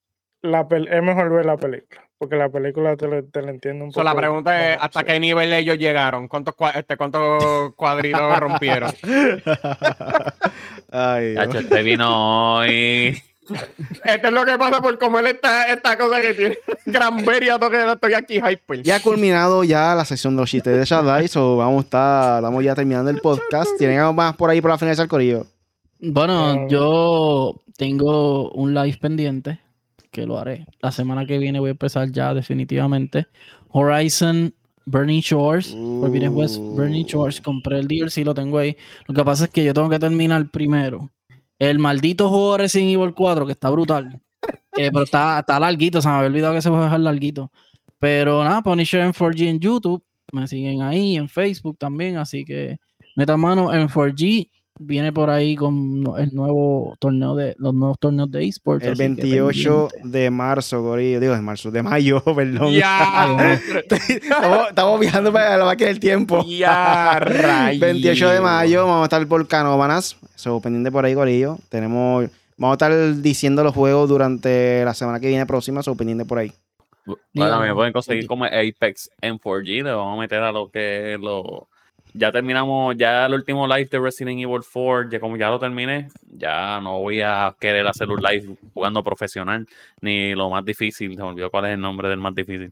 La 0.44 0.68
es 0.70 1.02
mejor 1.02 1.32
ver 1.32 1.46
la 1.48 1.58
película. 1.58 2.06
Porque 2.18 2.38
la 2.38 2.48
película 2.50 2.96
te, 2.96 3.24
te 3.24 3.42
la 3.42 3.52
entiendo 3.52 3.84
un 3.84 3.92
poco. 3.92 4.04
la 4.04 4.16
pregunta 4.16 4.72
es: 4.72 4.78
¿hasta 4.80 5.04
qué 5.04 5.20
nivel 5.20 5.52
ellos 5.52 5.78
llegaron? 5.78 6.30
¿Cuántos, 6.30 6.56
este, 6.74 6.96
cuántos 6.96 7.74
cuadritos 7.76 8.40
rompieron? 8.40 8.92
Ay, 10.98 11.36
este 11.54 11.84
vino 11.84 12.56
hoy. 12.56 13.22
Esto 14.06 14.28
es 14.28 14.34
lo 14.34 14.46
que 14.46 14.58
pasa 14.58 14.82
por 14.82 14.98
comer 14.98 15.26
esta, 15.26 15.66
esta 15.66 15.98
cosa 15.98 16.22
que 16.22 16.34
tiene 16.34 16.58
gran 16.86 17.24
veriato 17.26 17.70
que 17.70 17.92
estoy 17.92 18.14
aquí 18.14 18.36
hyper. 18.36 18.82
Ya 18.82 18.96
ha 18.96 19.00
culminado 19.02 19.66
ya 19.66 19.94
la 19.94 20.06
sección 20.06 20.38
de 20.38 20.44
los 20.44 20.50
chistes 20.50 20.78
de 20.78 20.86
Shaddai, 20.86 21.28
so 21.28 21.58
vamos 21.58 21.80
a 21.80 21.86
estar, 21.86 22.38
estamos 22.38 22.64
ya 22.64 22.76
terminando 22.76 23.12
el 23.12 23.20
podcast. 23.20 23.72
¿Tienen 23.78 24.00
algo 24.00 24.14
más 24.14 24.38
por 24.38 24.50
ahí 24.50 24.62
por 24.62 24.72
la 24.72 24.78
finalizar, 24.78 25.10
Corillo? 25.10 25.46
Bueno, 26.00 26.70
yo 26.70 27.62
tengo 27.76 28.52
un 28.52 28.74
live 28.74 28.98
pendiente 28.98 29.60
que 30.12 30.26
lo 30.26 30.40
haré. 30.40 30.66
La 30.80 30.94
semana 30.94 31.26
que 31.26 31.38
viene 31.40 31.60
voy 31.60 31.70
a 31.70 31.72
empezar 31.72 32.10
ya 32.10 32.34
definitivamente. 32.34 33.28
Horizon 33.68 34.54
Burning 34.86 35.22
Shores, 35.22 35.72
Forbidden 35.72 36.36
West 36.36 36.58
Burning 36.58 37.06
Shores, 37.06 37.42
compré 37.42 37.80
el 37.80 37.88
DLC, 37.88 38.24
lo 38.24 38.34
tengo 38.34 38.58
ahí. 38.60 38.76
Lo 39.08 39.14
que 39.14 39.24
pasa 39.24 39.46
es 39.46 39.50
que 39.50 39.64
yo 39.64 39.74
tengo 39.74 39.90
que 39.90 40.00
terminar 40.00 40.50
primero. 40.52 41.12
El 41.58 41.80
maldito 41.80 42.30
juego 42.30 42.58
Resident 42.58 42.94
Evil 42.94 43.14
4, 43.14 43.46
que 43.46 43.52
está 43.54 43.70
brutal. 43.70 44.22
Eh, 44.78 44.90
pero 44.92 45.06
está, 45.06 45.40
está 45.40 45.58
larguito, 45.58 46.02
se 46.02 46.10
me 46.10 46.16
había 46.16 46.28
olvidado 46.28 46.54
que 46.54 46.62
se 46.62 46.70
puede 46.70 46.84
dejar 46.84 47.00
larguito. 47.00 47.50
Pero 47.98 48.44
nada, 48.44 48.62
Punisher 48.62 49.00
en 49.02 49.14
4G 49.14 49.48
en 49.48 49.60
YouTube. 49.62 50.04
Me 50.34 50.48
siguen 50.48 50.82
ahí, 50.82 51.16
en 51.16 51.30
Facebook 51.30 51.78
también. 51.78 52.18
Así 52.18 52.44
que 52.44 52.78
metan 53.16 53.40
mano 53.40 53.74
en 53.74 53.88
4G. 53.88 54.50
Viene 54.80 55.14
por 55.14 55.30
ahí 55.30 55.56
con 55.56 56.04
el 56.18 56.34
nuevo 56.34 56.96
torneo 57.00 57.36
de 57.36 57.56
los 57.58 57.74
nuevos 57.74 57.98
torneos 58.00 58.30
de 58.32 58.46
esports. 58.46 58.86
El 58.86 58.96
28 58.96 59.90
de 60.04 60.30
marzo, 60.30 60.82
Gorillo. 60.82 61.20
Digo, 61.20 61.34
de 61.34 61.42
marzo, 61.42 61.72
de 61.72 61.84
mayo, 61.84 62.22
perdón. 62.36 62.74
Ya. 62.74 63.60
estamos, 63.90 64.70
estamos, 64.70 65.00
viajando 65.00 65.32
para 65.32 65.58
la 65.58 65.66
máquina 65.66 65.90
del 65.90 66.00
tiempo. 66.00 66.44
Ya, 66.46 67.20
28 67.80 68.30
de 68.30 68.42
mayo 68.42 68.86
vamos 68.86 69.02
a 69.02 69.06
estar 69.06 69.28
por 69.28 69.48
Canóbanas. 69.48 70.18
So, 70.36 70.60
pendiente 70.60 70.92
por 70.92 71.06
ahí, 71.06 71.14
Gorillo. 71.14 71.58
Tenemos. 71.70 72.30
Vamos 72.58 72.74
a 72.74 72.86
estar 72.86 73.22
diciendo 73.22 73.64
los 73.64 73.74
juegos 73.74 74.08
durante 74.08 74.86
la 74.86 74.94
semana 74.94 75.20
que 75.20 75.28
viene 75.28 75.46
próxima, 75.46 75.84
so 75.84 75.96
pendiente 75.96 76.24
por 76.24 76.40
ahí. 76.40 76.54
Bueno, 77.34 77.60
me 77.60 77.74
pueden 77.74 77.94
conseguir 77.94 78.26
como 78.28 78.46
Apex 78.46 79.12
en 79.22 79.38
4G, 79.38 79.84
le 79.84 79.92
vamos 79.92 80.18
a 80.18 80.22
meter 80.22 80.42
a 80.42 80.52
lo 80.52 80.70
que 80.70 81.14
es 81.14 81.20
lo 81.20 81.68
ya 82.18 82.32
terminamos, 82.32 82.96
ya 82.98 83.26
el 83.26 83.34
último 83.34 83.68
live 83.68 83.90
de 83.92 84.00
Resident 84.00 84.40
Evil 84.40 84.62
4, 84.62 85.10
ya 85.10 85.20
como 85.20 85.36
ya 85.36 85.50
lo 85.50 85.60
terminé, 85.60 86.08
ya 86.32 86.80
no 86.80 87.00
voy 87.00 87.22
a 87.22 87.54
querer 87.60 87.86
hacer 87.88 88.10
un 88.10 88.22
live 88.22 88.56
jugando 88.74 89.04
profesional, 89.04 89.68
ni 90.00 90.34
lo 90.34 90.50
más 90.50 90.64
difícil, 90.64 91.12
se 91.14 91.22
me 91.22 91.28
olvidó 91.28 91.52
cuál 91.52 91.66
es 91.66 91.74
el 91.74 91.82
nombre 91.82 92.08
del 92.08 92.20
más 92.20 92.34
difícil. 92.34 92.72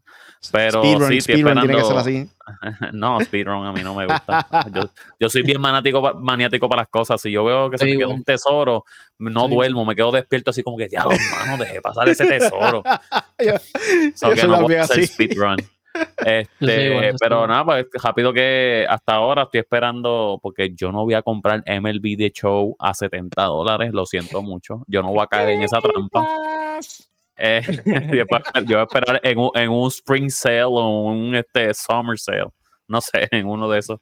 Pero 0.50 0.82
speedrun, 0.82 1.10
sí, 1.10 1.22
speedrun 1.22 1.60
tiene 1.60 1.76
que 1.76 1.84
ser 1.84 1.98
así. 1.98 2.30
no, 2.94 3.20
speedrun 3.20 3.66
a 3.66 3.74
mí 3.74 3.82
no 3.84 3.94
me 3.94 4.06
gusta. 4.06 4.48
Yo, 5.20 5.30
soy 5.30 5.42
bien 5.44 5.60
maniático, 5.60 6.14
maniático 6.14 6.70
para 6.70 6.84
las 6.84 6.90
cosas. 6.90 7.20
Si 7.20 7.30
yo 7.30 7.44
veo 7.44 7.70
que 7.70 7.78
se 7.78 7.86
me 7.86 7.98
queda 7.98 8.08
un 8.08 8.24
tesoro, 8.24 8.86
no 9.20 9.50
duermo, 9.50 9.84
me 9.84 9.94
quedo 9.94 10.12
despierto 10.14 10.52
así 10.52 10.64
como 10.64 10.78
que, 10.78 10.88
ya, 10.88 11.02
hermano, 11.02 11.58
dejé 11.62 11.82
pasar 11.82 12.08
ese 12.08 12.26
tesoro. 12.26 12.82
yo, 13.46 13.54
so 14.16 14.32
que 14.32 14.48
no 14.48 14.62
voy 14.62 14.76
a 14.76 14.84
hacer 14.84 15.06
speedrun. 15.06 15.58
Este, 16.26 17.14
pero 17.20 17.46
nada, 17.48 17.66
pues 17.66 17.86
rápido 18.02 18.34
que 18.34 18.86
hasta 18.90 19.16
ahora 19.16 19.44
estoy 19.44 19.60
esperando, 19.60 20.40
porque 20.42 20.74
yo 20.74 20.92
no 20.92 21.04
voy 21.04 21.14
a 21.14 21.22
comprar 21.22 21.64
MLB 21.68 22.18
de 22.18 22.32
Show 22.34 22.76
a 22.80 22.94
70 22.94 23.44
dólares, 23.44 23.92
lo 23.94 24.06
siento 24.06 24.42
mucho. 24.42 24.84
Yo 24.88 25.02
no 25.02 25.10
voy 25.10 25.24
a 25.24 25.28
caer 25.28 25.50
en 25.50 25.62
esa 25.64 25.80
trampa. 25.80 26.80
Eh, 27.36 27.62
yo, 28.16 28.26
voy 28.66 28.76
a 28.76 28.84
esperar 28.84 29.20
en 29.24 29.38
un, 29.38 29.52
en 29.56 29.70
un, 29.70 29.88
Spring 29.88 30.30
Sale 30.30 30.64
o 30.64 31.04
un 31.04 31.36
este, 31.36 31.74
Summer 31.74 32.18
Sale, 32.18 32.50
no 32.88 33.02
sé, 33.02 33.28
en 33.32 33.48
uno 33.48 33.70
de 33.70 33.80
esos. 33.80 34.00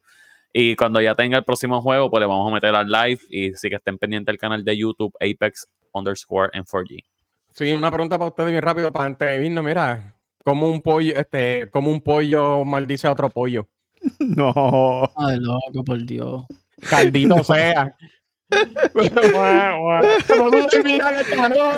Y 0.53 0.75
cuando 0.75 0.99
ya 1.01 1.15
tenga 1.15 1.37
el 1.37 1.45
próximo 1.45 1.81
juego, 1.81 2.09
pues 2.09 2.19
le 2.19 2.27
vamos 2.27 2.49
a 2.51 2.53
meter 2.53 2.75
al 2.75 2.91
live 2.91 3.21
y 3.29 3.53
sí 3.53 3.69
que 3.69 3.75
estén 3.75 3.97
pendientes 3.97 4.33
del 4.33 4.37
canal 4.37 4.63
de 4.63 4.77
YouTube 4.77 5.13
Apex 5.15 5.67
underscore 5.93 6.49
en 6.53 6.65
4G. 6.65 7.05
Sí, 7.53 7.71
una 7.71 7.91
pregunta 7.91 8.17
para 8.17 8.29
ustedes 8.29 8.51
bien 8.51 8.61
rápido 8.61 8.91
para 8.91 9.05
antes 9.05 9.27
de 9.27 9.45
irnos. 9.45 9.63
Mira, 9.63 10.15
como 10.43 10.69
un 10.69 10.81
pollo, 10.81 11.15
este, 11.15 11.69
como 11.69 11.91
un 11.91 12.01
pollo 12.01 12.65
maldice 12.65 13.07
a 13.07 13.11
otro 13.11 13.29
pollo. 13.29 13.67
No. 14.19 15.09
Ay, 15.15 15.39
loco, 15.39 15.83
por 15.85 16.03
Dios. 16.03 16.45
Caldito 16.89 17.43
sea. 17.43 17.95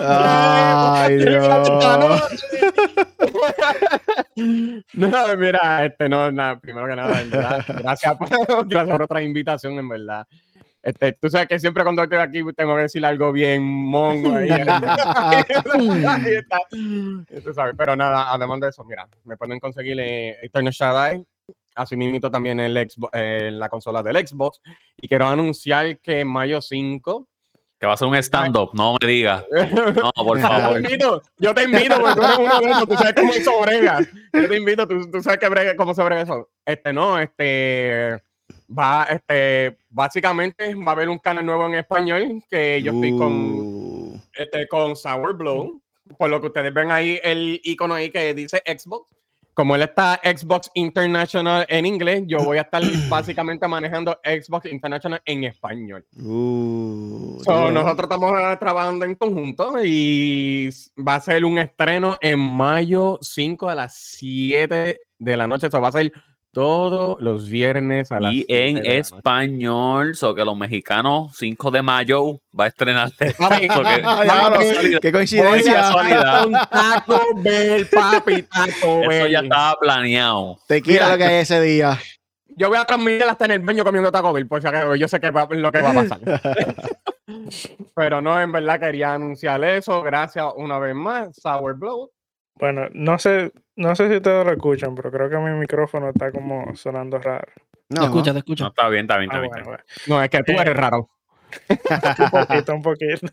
Ay. 0.00 1.24
No, 4.94 5.36
mira, 5.36 5.86
este 5.86 6.08
no, 6.08 6.32
nada, 6.32 6.58
primero 6.58 6.88
que 6.88 6.96
nada, 6.96 7.64
gracias 7.68 8.16
por, 8.16 8.28
gracias 8.66 8.90
por 8.90 9.02
otra 9.02 9.22
invitación, 9.22 9.78
en 9.78 9.88
verdad. 9.88 10.26
Este, 10.84 11.14
tú 11.14 11.30
sabes 11.30 11.48
que 11.48 11.58
siempre 11.58 11.82
cuando 11.82 12.02
estoy 12.02 12.18
aquí 12.18 12.42
tengo 12.54 12.76
que 12.76 12.82
decir 12.82 13.02
algo 13.06 13.32
bien 13.32 13.62
mongo. 13.62 14.36
Ahí, 14.36 14.50
sabes. 17.54 17.74
Pero 17.76 17.96
nada, 17.96 18.30
además 18.30 18.60
de 18.60 18.68
eso, 18.68 18.84
mira, 18.84 19.08
me 19.24 19.38
pueden 19.38 19.58
conseguir 19.60 19.98
eh, 19.98 20.36
Eternal 20.42 20.74
Shaddai, 20.74 21.24
así 21.74 21.96
mismo 21.96 22.20
también 22.30 22.60
el 22.60 22.76
Xbox, 22.76 23.10
eh, 23.14 23.48
la 23.50 23.70
consola 23.70 24.02
del 24.02 24.28
Xbox. 24.28 24.60
Y 24.98 25.08
quiero 25.08 25.26
anunciar 25.26 25.98
que 26.00 26.20
en 26.20 26.28
mayo 26.28 26.60
5 26.60 27.28
que 27.80 27.86
va 27.86 27.94
a 27.94 27.96
ser 27.96 28.08
un 28.08 28.16
stand-up, 28.16 28.70
no 28.74 28.96
me 29.00 29.06
digas. 29.06 29.42
No, 29.94 30.12
por 30.12 30.38
favor. 30.38 30.66
Yo 30.68 30.72
te 30.72 30.78
invito, 30.78 31.22
yo 31.38 31.54
te 31.54 31.62
invito 31.64 31.98
porque 32.00 32.14
tú 32.14 32.22
eres 32.22 32.38
uno 32.38 32.60
de 32.60 32.70
esos, 32.70 32.88
tú 32.88 32.94
sabes 32.94 33.14
cómo 33.14 33.32
eso 33.32 33.60
brega. 33.62 34.00
Yo 34.32 34.48
te 34.48 34.56
invito, 34.56 34.86
tú, 34.86 35.10
tú 35.10 35.20
sabes 35.22 35.38
que 35.38 35.48
brega, 35.48 35.74
cómo 35.76 35.94
se 35.94 36.02
brega 36.02 36.22
eso. 36.22 36.50
Este, 36.64 36.92
no, 36.92 37.18
este 37.18 38.22
va, 38.68 39.04
este, 39.04 39.78
básicamente 39.90 40.74
va 40.74 40.88
a 40.88 40.90
haber 40.92 41.08
un 41.08 41.18
canal 41.18 41.44
nuevo 41.44 41.66
en 41.66 41.74
español 41.74 42.42
que 42.50 42.82
yo 42.82 42.92
estoy 42.92 43.16
con, 43.16 43.32
uh. 43.32 44.20
este, 44.34 44.68
con 44.68 44.96
Sour 44.96 45.36
Blow. 45.36 45.80
Por 46.18 46.28
lo 46.28 46.40
que 46.40 46.48
ustedes 46.48 46.72
ven 46.74 46.90
ahí 46.90 47.18
el 47.22 47.60
icono 47.64 47.94
ahí 47.94 48.10
que 48.10 48.34
dice 48.34 48.62
Xbox. 48.66 49.10
Como 49.54 49.76
él 49.76 49.82
está 49.82 50.20
Xbox 50.22 50.68
International 50.74 51.64
en 51.68 51.86
inglés, 51.86 52.24
yo 52.26 52.38
voy 52.38 52.58
a 52.58 52.62
estar 52.62 52.82
básicamente 53.08 53.68
manejando 53.68 54.18
Xbox 54.24 54.66
International 54.66 55.22
en 55.24 55.44
español. 55.44 56.04
Uh, 56.16 57.40
nosotros 57.72 58.00
estamos 58.02 58.58
trabajando 58.58 59.04
en 59.04 59.14
conjunto 59.14 59.76
y 59.82 60.68
va 60.96 61.14
a 61.14 61.20
ser 61.20 61.44
un 61.44 61.58
estreno 61.58 62.18
en 62.20 62.40
mayo 62.40 63.18
5 63.22 63.68
a 63.68 63.76
las 63.76 63.96
7 63.96 65.00
de 65.18 65.36
la 65.36 65.46
noche. 65.46 65.68
Eso 65.68 65.80
va 65.80 65.88
a 65.88 65.92
ser 65.92 66.12
todos 66.54 67.20
los 67.20 67.48
viernes 67.48 68.10
a 68.10 68.20
las 68.20 68.32
Y 68.32 68.46
en 68.48 68.78
español, 68.86 70.14
so 70.14 70.34
que 70.34 70.44
los 70.44 70.56
mexicanos, 70.56 71.36
5 71.36 71.70
de 71.70 71.82
mayo, 71.82 72.40
va 72.58 72.64
a 72.64 72.68
estrenarse. 72.68 73.34
¡Qué 75.02 75.12
coincidencia! 75.12 75.94
Un 76.46 76.52
taco 76.52 77.20
Bell, 77.36 77.86
papi, 77.88 78.42
taco 78.44 79.10
Eso 79.10 79.26
ya 79.26 79.40
estaba 79.40 79.76
planeado. 79.78 80.58
Te 80.66 80.80
quiero 80.80 81.10
lo 81.10 81.18
que 81.18 81.24
hay 81.24 81.34
ese 81.42 81.60
día. 81.60 81.98
Yo 82.56 82.68
voy 82.68 82.78
a 82.78 82.84
transmitir 82.84 83.24
hasta 83.24 83.46
en 83.46 83.50
el 83.50 83.60
baño 83.60 83.84
comiendo 83.84 84.12
Taco 84.12 84.32
Bell, 84.32 84.46
porque 84.46 84.68
yo 84.96 85.08
sé 85.08 85.18
que 85.18 85.30
va, 85.30 85.48
lo 85.50 85.72
que 85.72 85.82
va 85.82 85.90
a 85.90 85.94
pasar. 85.94 86.20
Pero 87.94 88.20
no, 88.20 88.40
en 88.40 88.52
verdad 88.52 88.78
quería 88.78 89.14
anunciar 89.14 89.62
eso. 89.64 90.02
Gracias 90.02 90.46
una 90.56 90.78
vez 90.78 90.94
más, 90.94 91.34
Sour 91.36 91.74
Blow. 91.76 92.10
Bueno, 92.56 92.88
no 92.92 93.18
sé, 93.18 93.52
no 93.76 93.94
sé 93.96 94.08
si 94.08 94.16
ustedes 94.16 94.44
lo 94.44 94.52
escuchan, 94.52 94.94
pero 94.94 95.10
creo 95.10 95.28
que 95.28 95.36
mi 95.38 95.58
micrófono 95.58 96.10
está 96.10 96.30
como 96.30 96.74
sonando 96.76 97.18
raro. 97.18 97.52
No, 97.88 98.00
te 98.00 98.06
escucha, 98.06 98.32
te 98.32 98.38
escucha. 98.38 98.64
No, 98.64 98.68
está 98.70 98.88
bien, 98.88 99.02
está 99.02 99.18
bien, 99.18 99.30
está 99.30 99.46
ah, 99.46 99.62
bien. 99.64 99.78
No, 100.06 100.22
es 100.22 100.30
que 100.30 100.42
tú 100.42 100.52
eres 100.52 100.76
raro. 100.76 101.10
un 101.70 102.30
poquito, 102.30 102.74
un 102.74 102.82
poquito. 102.82 103.26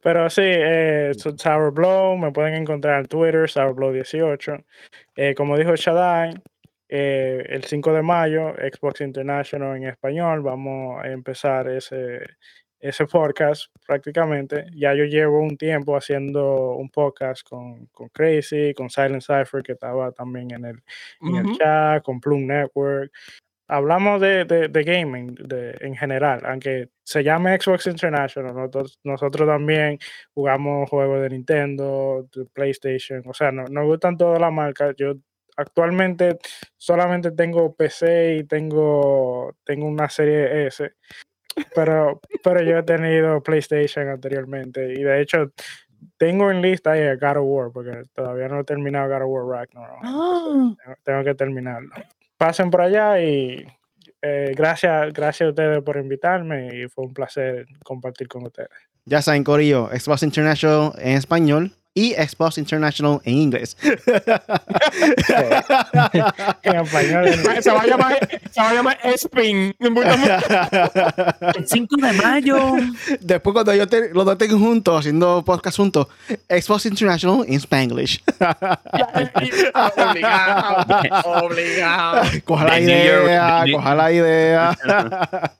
Pero 0.00 0.28
sí, 0.28 0.42
eh, 0.44 1.12
Sour 1.14 1.72
Blow, 1.72 2.16
me 2.18 2.30
pueden 2.30 2.54
encontrar 2.54 3.00
en 3.00 3.06
Twitter, 3.06 3.48
SourBlow18. 3.48 4.64
Eh, 5.16 5.34
como 5.34 5.56
dijo 5.56 5.74
Shadai, 5.74 6.34
eh, 6.88 7.42
el 7.48 7.64
5 7.64 7.92
de 7.94 8.02
mayo, 8.02 8.54
Xbox 8.54 9.00
International 9.00 9.76
en 9.76 9.84
español, 9.88 10.42
vamos 10.42 11.02
a 11.02 11.08
empezar 11.08 11.68
ese, 11.68 12.20
ese 12.84 13.06
podcast 13.06 13.74
prácticamente. 13.86 14.66
Ya 14.74 14.94
yo 14.94 15.04
llevo 15.04 15.40
un 15.40 15.56
tiempo 15.56 15.96
haciendo 15.96 16.72
un 16.76 16.90
podcast 16.90 17.42
con, 17.48 17.86
con 17.86 18.10
Crazy, 18.10 18.74
con 18.74 18.90
Silent 18.90 19.22
Cypher, 19.22 19.62
que 19.62 19.72
estaba 19.72 20.12
también 20.12 20.50
en 20.50 20.66
el, 20.66 20.82
en 21.22 21.36
el 21.36 21.56
chat, 21.56 22.02
con 22.02 22.20
Plum 22.20 22.46
Network. 22.46 23.10
Hablamos 23.68 24.20
de, 24.20 24.44
de, 24.44 24.68
de 24.68 24.82
gaming 24.84 25.34
de, 25.34 25.74
en 25.80 25.96
general, 25.96 26.42
aunque 26.44 26.90
se 27.02 27.24
llame 27.24 27.58
Xbox 27.58 27.86
International, 27.86 28.54
nosotros, 28.54 28.98
nosotros 29.02 29.48
también 29.48 29.98
jugamos 30.34 30.90
juegos 30.90 31.22
de 31.22 31.30
Nintendo, 31.30 32.28
de 32.34 32.44
PlayStation, 32.52 33.22
o 33.24 33.32
sea, 33.32 33.50
no, 33.50 33.64
nos 33.64 33.86
gustan 33.86 34.18
todas 34.18 34.38
las 34.38 34.52
marcas. 34.52 34.94
Yo 34.98 35.14
actualmente 35.56 36.36
solamente 36.76 37.30
tengo 37.30 37.74
PC 37.74 38.36
y 38.40 38.44
tengo, 38.44 39.56
tengo 39.64 39.86
una 39.86 40.10
serie 40.10 40.66
S 40.66 40.92
pero, 41.74 42.20
pero 42.42 42.62
yo 42.62 42.78
he 42.78 42.82
tenido 42.82 43.42
PlayStation 43.42 44.08
anteriormente 44.08 44.92
y 44.92 45.02
de 45.02 45.20
hecho 45.20 45.52
tengo 46.16 46.50
en 46.50 46.62
lista 46.62 46.92
ahí 46.92 47.02
a 47.02 47.16
God 47.16 47.38
of 47.38 47.44
War 47.46 47.70
porque 47.72 48.02
todavía 48.12 48.48
no 48.48 48.60
he 48.60 48.64
terminado 48.64 49.08
God 49.08 49.22
of 49.22 49.28
War 49.28 49.60
Ragnarok. 49.60 49.98
Ah. 50.02 50.96
Tengo, 51.02 51.24
que 51.24 51.34
terminarlo. 51.34 51.90
Pasen 52.36 52.70
por 52.70 52.82
allá 52.82 53.20
y 53.20 53.66
eh, 54.22 54.52
gracias, 54.56 55.12
gracias 55.12 55.46
a 55.46 55.50
ustedes 55.50 55.82
por 55.82 55.96
invitarme 55.96 56.68
y 56.74 56.88
fue 56.88 57.04
un 57.04 57.14
placer 57.14 57.66
compartir 57.84 58.28
con 58.28 58.44
ustedes. 58.44 58.70
Ya 59.04 59.20
saben, 59.20 59.44
Corillo, 59.44 59.88
Xbox 59.88 60.22
International 60.22 60.92
en 60.98 61.16
español 61.16 61.72
y 61.94 62.12
Xbox 62.14 62.58
International 62.58 63.20
en 63.24 63.34
inglés. 63.34 63.76
en 66.62 66.76
español. 66.76 67.28
Se 67.60 67.70
va 67.70 67.82
a 67.82 67.86
llamar, 67.86 68.28
se 68.50 68.60
va 68.60 68.70
a 68.70 68.74
llamar 68.74 68.98
Spring. 69.04 69.72
El 69.78 69.94
5 71.66 71.96
de 71.96 72.12
mayo. 72.14 72.72
Después, 73.20 73.54
cuando 73.54 73.72
yo 73.74 73.86
te, 73.86 74.12
los 74.12 74.24
dos 74.24 74.32
estén 74.32 74.58
juntos, 74.58 74.98
haciendo 74.98 75.44
podcast 75.44 75.76
juntos, 75.76 76.08
Xbox 76.48 76.86
International 76.86 77.44
en 77.46 77.54
Spanglish. 77.54 78.22
obligado. 79.96 81.44
Obligado. 81.44 82.22
Coja 82.44 82.64
la 82.64 82.80
idea, 82.80 83.64
coja 83.72 83.94
la 83.94 84.12
idea. 84.12 84.76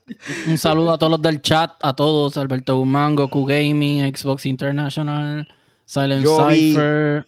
Un 0.47 0.57
saludo 0.57 0.93
a 0.93 0.97
todos 0.97 1.11
los 1.11 1.21
del 1.21 1.41
chat, 1.41 1.71
a 1.81 1.93
todos, 1.93 2.35
Alberto 2.37 2.75
Gumango, 2.77 3.29
Q 3.29 3.45
Gaming, 3.45 4.15
Xbox 4.15 4.45
International. 4.45 5.47
Silent 5.85 6.25
Cypher, 6.25 7.25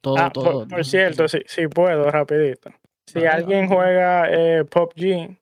todo, 0.00 0.18
ah, 0.18 0.30
todo. 0.30 0.66
Por, 0.66 0.84
cierto, 0.84 1.26
si, 1.28 1.68
puedo, 1.68 2.10
rapidito. 2.10 2.70
Si 3.06 3.24
alguien 3.24 3.68
juega 3.68 4.28
eh, 4.30 4.64
PUBG, 4.64 5.36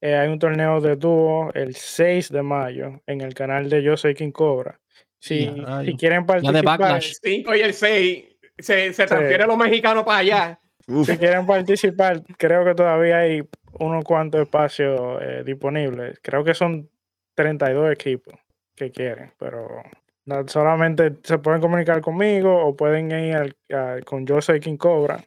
eh, 0.00 0.16
hay 0.16 0.28
un 0.28 0.38
torneo 0.38 0.80
de 0.80 0.96
dúo 0.96 1.52
el 1.54 1.74
6 1.74 2.30
de 2.30 2.42
mayo 2.42 3.00
en 3.06 3.20
el 3.20 3.34
canal 3.34 3.68
de 3.68 3.82
Yo 3.82 3.96
Soy 3.96 4.14
King 4.14 4.32
Cobra. 4.32 4.80
Si, 5.18 5.48
si 5.84 5.96
quieren 5.96 6.26
participar. 6.26 6.96
El 6.96 7.02
5 7.02 7.54
y 7.54 7.60
el 7.60 7.74
6 7.74 8.24
se, 8.58 8.92
se 8.92 9.06
transfiere 9.06 9.46
los 9.46 9.56
mexicanos 9.56 10.04
para 10.04 10.18
allá. 10.18 10.60
Si 11.04 11.16
quieren 11.16 11.46
participar, 11.46 12.22
creo 12.36 12.64
que 12.64 12.74
todavía 12.74 13.18
hay 13.18 13.42
unos 13.78 14.04
cuantos 14.04 14.42
espacios 14.42 15.20
eh, 15.22 15.42
disponibles. 15.44 16.18
Creo 16.22 16.42
que 16.42 16.54
son 16.54 16.90
32 17.34 17.92
equipos 17.92 18.34
que 18.74 18.90
quieren, 18.90 19.32
pero 19.38 19.82
solamente 20.46 21.18
se 21.22 21.38
pueden 21.38 21.60
comunicar 21.60 22.00
conmigo 22.00 22.64
o 22.64 22.76
pueden 22.76 23.10
ir 23.10 23.56
con 24.04 24.26
Yo 24.26 24.40
Soy 24.40 24.60
King 24.60 24.76
Cobra, 24.76 25.24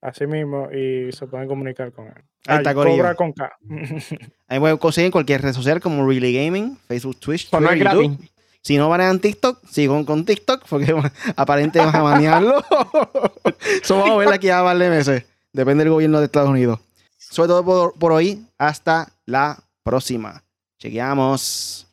así 0.00 0.26
mismo, 0.26 0.68
y 0.70 1.12
se 1.12 1.26
pueden 1.26 1.48
comunicar 1.48 1.92
con 1.92 2.06
él. 2.06 2.24
Ahí 2.46 2.58
está, 2.58 2.74
Cobra 2.74 3.14
con 3.14 3.32
K. 3.32 3.50
Ahí 4.48 4.60
pueden 4.60 4.76
conseguir 4.78 5.06
en 5.06 5.12
cualquier 5.12 5.42
red 5.42 5.52
social 5.52 5.80
como 5.80 6.06
Really 6.06 6.32
Gaming, 6.32 6.76
Facebook, 6.86 7.18
Twitch, 7.18 7.50
Twitter, 7.50 7.78
YouTube. 7.78 8.18
Si 8.66 8.76
no 8.76 8.88
van 8.88 9.20
TikTok, 9.20 9.64
sigan 9.68 10.04
con 10.04 10.24
TikTok, 10.24 10.64
porque 10.68 10.92
aparentemente 11.36 11.78
van 11.78 11.94
a 11.94 12.02
banearlo. 12.02 12.64
Eso 13.80 13.96
vamos 13.96 14.10
a 14.10 14.16
ver 14.16 14.28
aquí 14.32 14.48
a 14.48 14.60
darle 14.60 14.90
meses. 14.90 15.24
Depende 15.52 15.84
del 15.84 15.92
gobierno 15.92 16.18
de 16.18 16.24
Estados 16.24 16.50
Unidos. 16.50 16.80
Sobre 17.16 17.46
todo 17.46 17.64
por, 17.64 17.94
por 17.94 18.10
hoy. 18.10 18.44
Hasta 18.58 19.12
la 19.24 19.56
próxima. 19.84 20.42
Chequeamos. 20.80 21.85